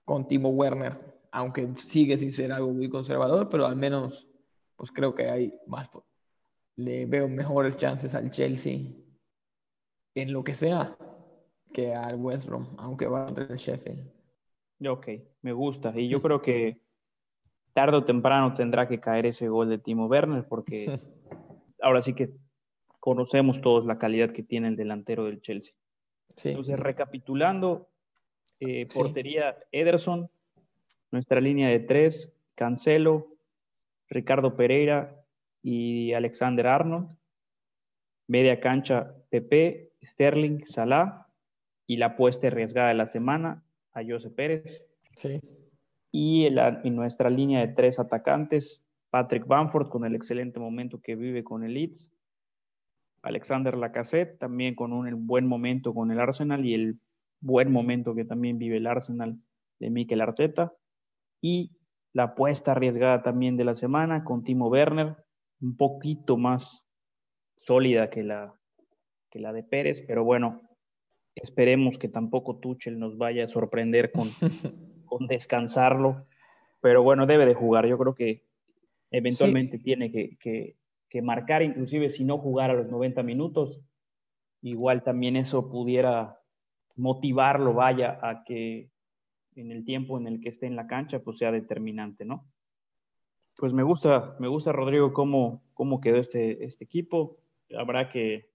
con 0.04 0.26
Timo 0.26 0.50
Werner, 0.50 0.98
aunque 1.30 1.68
sigue 1.76 2.16
sin 2.16 2.32
ser 2.32 2.52
algo 2.52 2.72
muy 2.72 2.88
conservador, 2.88 3.48
pero 3.48 3.66
al 3.66 3.76
menos 3.76 4.26
pues 4.76 4.90
creo 4.92 5.14
que 5.14 5.28
hay 5.28 5.54
más, 5.66 5.90
le 6.76 7.04
veo 7.06 7.28
mejores 7.28 7.76
chances 7.76 8.14
al 8.14 8.30
Chelsea 8.30 8.92
en 10.14 10.32
lo 10.32 10.44
que 10.44 10.54
sea 10.54 10.96
que 11.72 11.94
al 11.94 12.16
West 12.16 12.46
Brom, 12.46 12.66
aunque 12.78 13.06
va 13.06 13.26
a 13.26 13.28
el 13.28 13.56
Sheffield. 13.56 14.10
Ok, 14.86 15.08
me 15.42 15.52
gusta. 15.52 15.92
Y 15.98 16.08
yo 16.08 16.22
creo 16.22 16.40
que 16.40 16.80
tarde 17.72 17.96
o 17.96 18.04
temprano 18.04 18.52
tendrá 18.52 18.88
que 18.88 19.00
caer 19.00 19.26
ese 19.26 19.48
gol 19.48 19.68
de 19.68 19.78
Timo 19.78 20.06
Werner, 20.06 20.46
porque 20.48 20.98
ahora 21.82 22.02
sí 22.02 22.14
que 22.14 22.30
conocemos 23.00 23.60
todos 23.60 23.86
la 23.86 23.98
calidad 23.98 24.32
que 24.32 24.42
tiene 24.42 24.68
el 24.68 24.76
delantero 24.76 25.24
del 25.24 25.40
Chelsea. 25.40 25.74
Entonces, 26.44 26.78
recapitulando, 26.78 27.88
eh, 28.60 28.86
portería 28.92 29.56
Ederson, 29.72 30.30
nuestra 31.10 31.40
línea 31.40 31.68
de 31.68 31.80
tres, 31.80 32.32
Cancelo, 32.54 33.28
Ricardo 34.08 34.56
Pereira 34.56 35.24
y 35.62 36.12
Alexander 36.12 36.66
Arnold. 36.66 37.08
Media 38.26 38.60
cancha, 38.60 39.14
Pepe, 39.30 39.92
Sterling, 40.04 40.66
Salah. 40.66 41.27
Y 41.88 41.96
la 41.96 42.06
apuesta 42.06 42.46
arriesgada 42.46 42.88
de 42.88 42.94
la 42.94 43.06
semana, 43.06 43.64
a 43.92 44.04
José 44.04 44.30
Pérez. 44.30 44.88
Sí. 45.16 45.40
Y 46.12 46.46
en, 46.46 46.94
nuestra 46.94 47.30
línea 47.30 47.60
de 47.60 47.72
tres 47.72 47.98
atacantes, 47.98 48.84
Patrick 49.10 49.46
Bamford 49.46 49.88
con 49.88 50.04
el 50.04 50.14
excelente 50.14 50.60
momento 50.60 51.00
que 51.00 51.16
vive 51.16 51.42
con 51.42 51.64
el 51.64 51.74
Leeds, 51.74 52.12
Alexander 53.22 53.76
Lacazette, 53.76 54.38
también 54.38 54.74
con 54.74 54.92
un 54.92 55.26
buen 55.26 55.46
momento 55.46 55.92
con 55.92 56.10
el 56.10 56.20
Arsenal 56.20 56.64
y 56.64 56.74
el 56.74 57.00
buen 57.40 57.72
momento 57.72 58.14
que 58.14 58.24
también 58.24 58.58
vive 58.58 58.76
el 58.76 58.86
Arsenal 58.86 59.36
de 59.80 59.90
Mikel 59.90 60.20
Arteta. 60.20 60.72
Y 61.40 61.72
la 62.12 62.24
apuesta 62.24 62.72
arriesgada 62.72 63.22
también 63.22 63.56
de 63.56 63.64
la 63.64 63.74
semana 63.74 64.24
con 64.24 64.44
Timo 64.44 64.68
Werner, 64.68 65.16
un 65.60 65.76
poquito 65.76 66.36
más 66.36 66.86
sólida 67.56 68.08
que 68.08 68.22
la, 68.22 68.54
que 69.30 69.40
la 69.40 69.52
de 69.52 69.62
Pérez, 69.62 70.02
pero 70.06 70.24
bueno, 70.24 70.67
esperemos 71.42 71.98
que 71.98 72.08
tampoco 72.08 72.56
Tuchel 72.56 72.98
nos 72.98 73.16
vaya 73.16 73.44
a 73.44 73.48
sorprender 73.48 74.12
con, 74.12 74.28
con 75.06 75.26
descansarlo, 75.26 76.26
pero 76.80 77.02
bueno, 77.02 77.26
debe 77.26 77.46
de 77.46 77.54
jugar, 77.54 77.86
yo 77.86 77.98
creo 77.98 78.14
que 78.14 78.44
eventualmente 79.10 79.78
tiene 79.78 80.10
que, 80.12 80.36
que, 80.38 80.76
que, 81.08 81.22
marcar, 81.22 81.62
inclusive 81.62 82.10
si 82.10 82.24
no 82.24 82.38
jugar 82.38 82.70
a 82.70 82.74
los 82.74 82.88
90 82.88 83.22
minutos, 83.22 83.80
igual 84.62 85.02
también 85.02 85.36
eso 85.36 85.70
pudiera 85.70 86.40
motivarlo, 86.96 87.74
vaya, 87.74 88.18
a 88.22 88.44
que 88.44 88.90
en 89.54 89.72
el 89.72 89.84
tiempo 89.84 90.18
en 90.18 90.26
el 90.26 90.40
que 90.40 90.50
esté 90.50 90.66
en 90.66 90.76
la 90.76 90.86
cancha, 90.86 91.20
pues 91.20 91.38
sea 91.38 91.50
determinante, 91.50 92.24
¿no? 92.24 92.44
Pues 93.56 93.72
me 93.72 93.82
gusta, 93.82 94.36
me 94.38 94.46
gusta, 94.46 94.70
Rodrigo, 94.70 95.12
cómo, 95.12 95.64
cómo 95.74 96.00
quedó 96.00 96.18
este, 96.18 96.64
este 96.64 96.84
equipo. 96.84 97.38
Habrá 97.76 98.08
que 98.08 98.50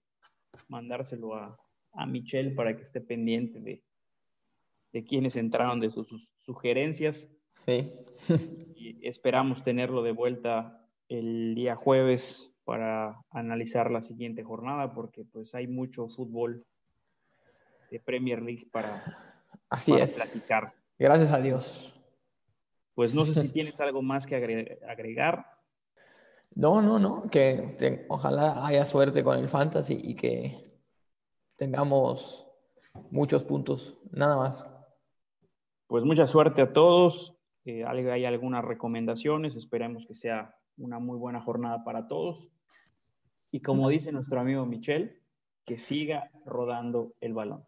mandárselo 0.68 1.34
a, 1.34 1.58
a 1.94 2.06
Michelle 2.06 2.50
para 2.50 2.76
que 2.76 2.82
esté 2.82 3.00
pendiente 3.00 3.60
de, 3.60 3.82
de 4.92 5.04
quienes 5.04 5.36
entraron, 5.36 5.80
de 5.80 5.90
sus, 5.90 6.28
sugerencias. 6.44 7.28
Sí. 7.66 7.92
y 8.76 9.06
esperamos 9.06 9.62
tenerlo 9.64 10.02
de 10.02 10.12
vuelta 10.12 10.86
el 11.08 11.54
día 11.54 11.76
jueves 11.76 12.50
para 12.64 13.20
analizar 13.30 13.90
la 13.90 14.02
siguiente 14.02 14.42
jornada, 14.42 14.94
porque 14.94 15.24
pues 15.24 15.54
hay 15.54 15.66
mucho 15.66 16.08
fútbol 16.08 16.64
de 17.90 18.00
Premier 18.00 18.42
League 18.42 18.68
para, 18.72 19.42
Así 19.68 19.92
es. 19.92 20.16
platicar. 20.16 20.72
Gracias 20.98 21.32
a 21.32 21.40
Dios. 21.40 21.94
Pues 22.94 23.14
no 23.14 23.24
sé 23.24 23.40
si 23.40 23.48
tienes 23.52 23.80
algo 23.80 24.02
más 24.02 24.26
que 24.26 24.36
agregar. 24.36 25.46
No, 26.54 26.80
no, 26.80 26.98
no, 26.98 27.28
que 27.28 28.06
ojalá 28.08 28.64
haya 28.64 28.84
suerte 28.84 29.24
con 29.24 29.38
el 29.38 29.48
fantasy 29.48 29.98
y 30.00 30.14
que 30.14 30.73
tengamos 31.56 32.48
muchos 33.10 33.44
puntos, 33.44 33.96
nada 34.10 34.36
más. 34.36 34.66
Pues 35.86 36.04
mucha 36.04 36.26
suerte 36.26 36.62
a 36.62 36.72
todos. 36.72 37.36
Eh, 37.64 37.84
hay 37.84 38.24
algunas 38.24 38.64
recomendaciones, 38.64 39.56
esperemos 39.56 40.04
que 40.06 40.14
sea 40.14 40.54
una 40.76 40.98
muy 40.98 41.18
buena 41.18 41.40
jornada 41.40 41.84
para 41.84 42.08
todos. 42.08 42.48
Y 43.50 43.60
como 43.60 43.88
dice 43.88 44.10
nuestro 44.10 44.40
amigo 44.40 44.66
Michel, 44.66 45.22
que 45.64 45.78
siga 45.78 46.30
rodando 46.44 47.14
el 47.20 47.34
balón. 47.34 47.62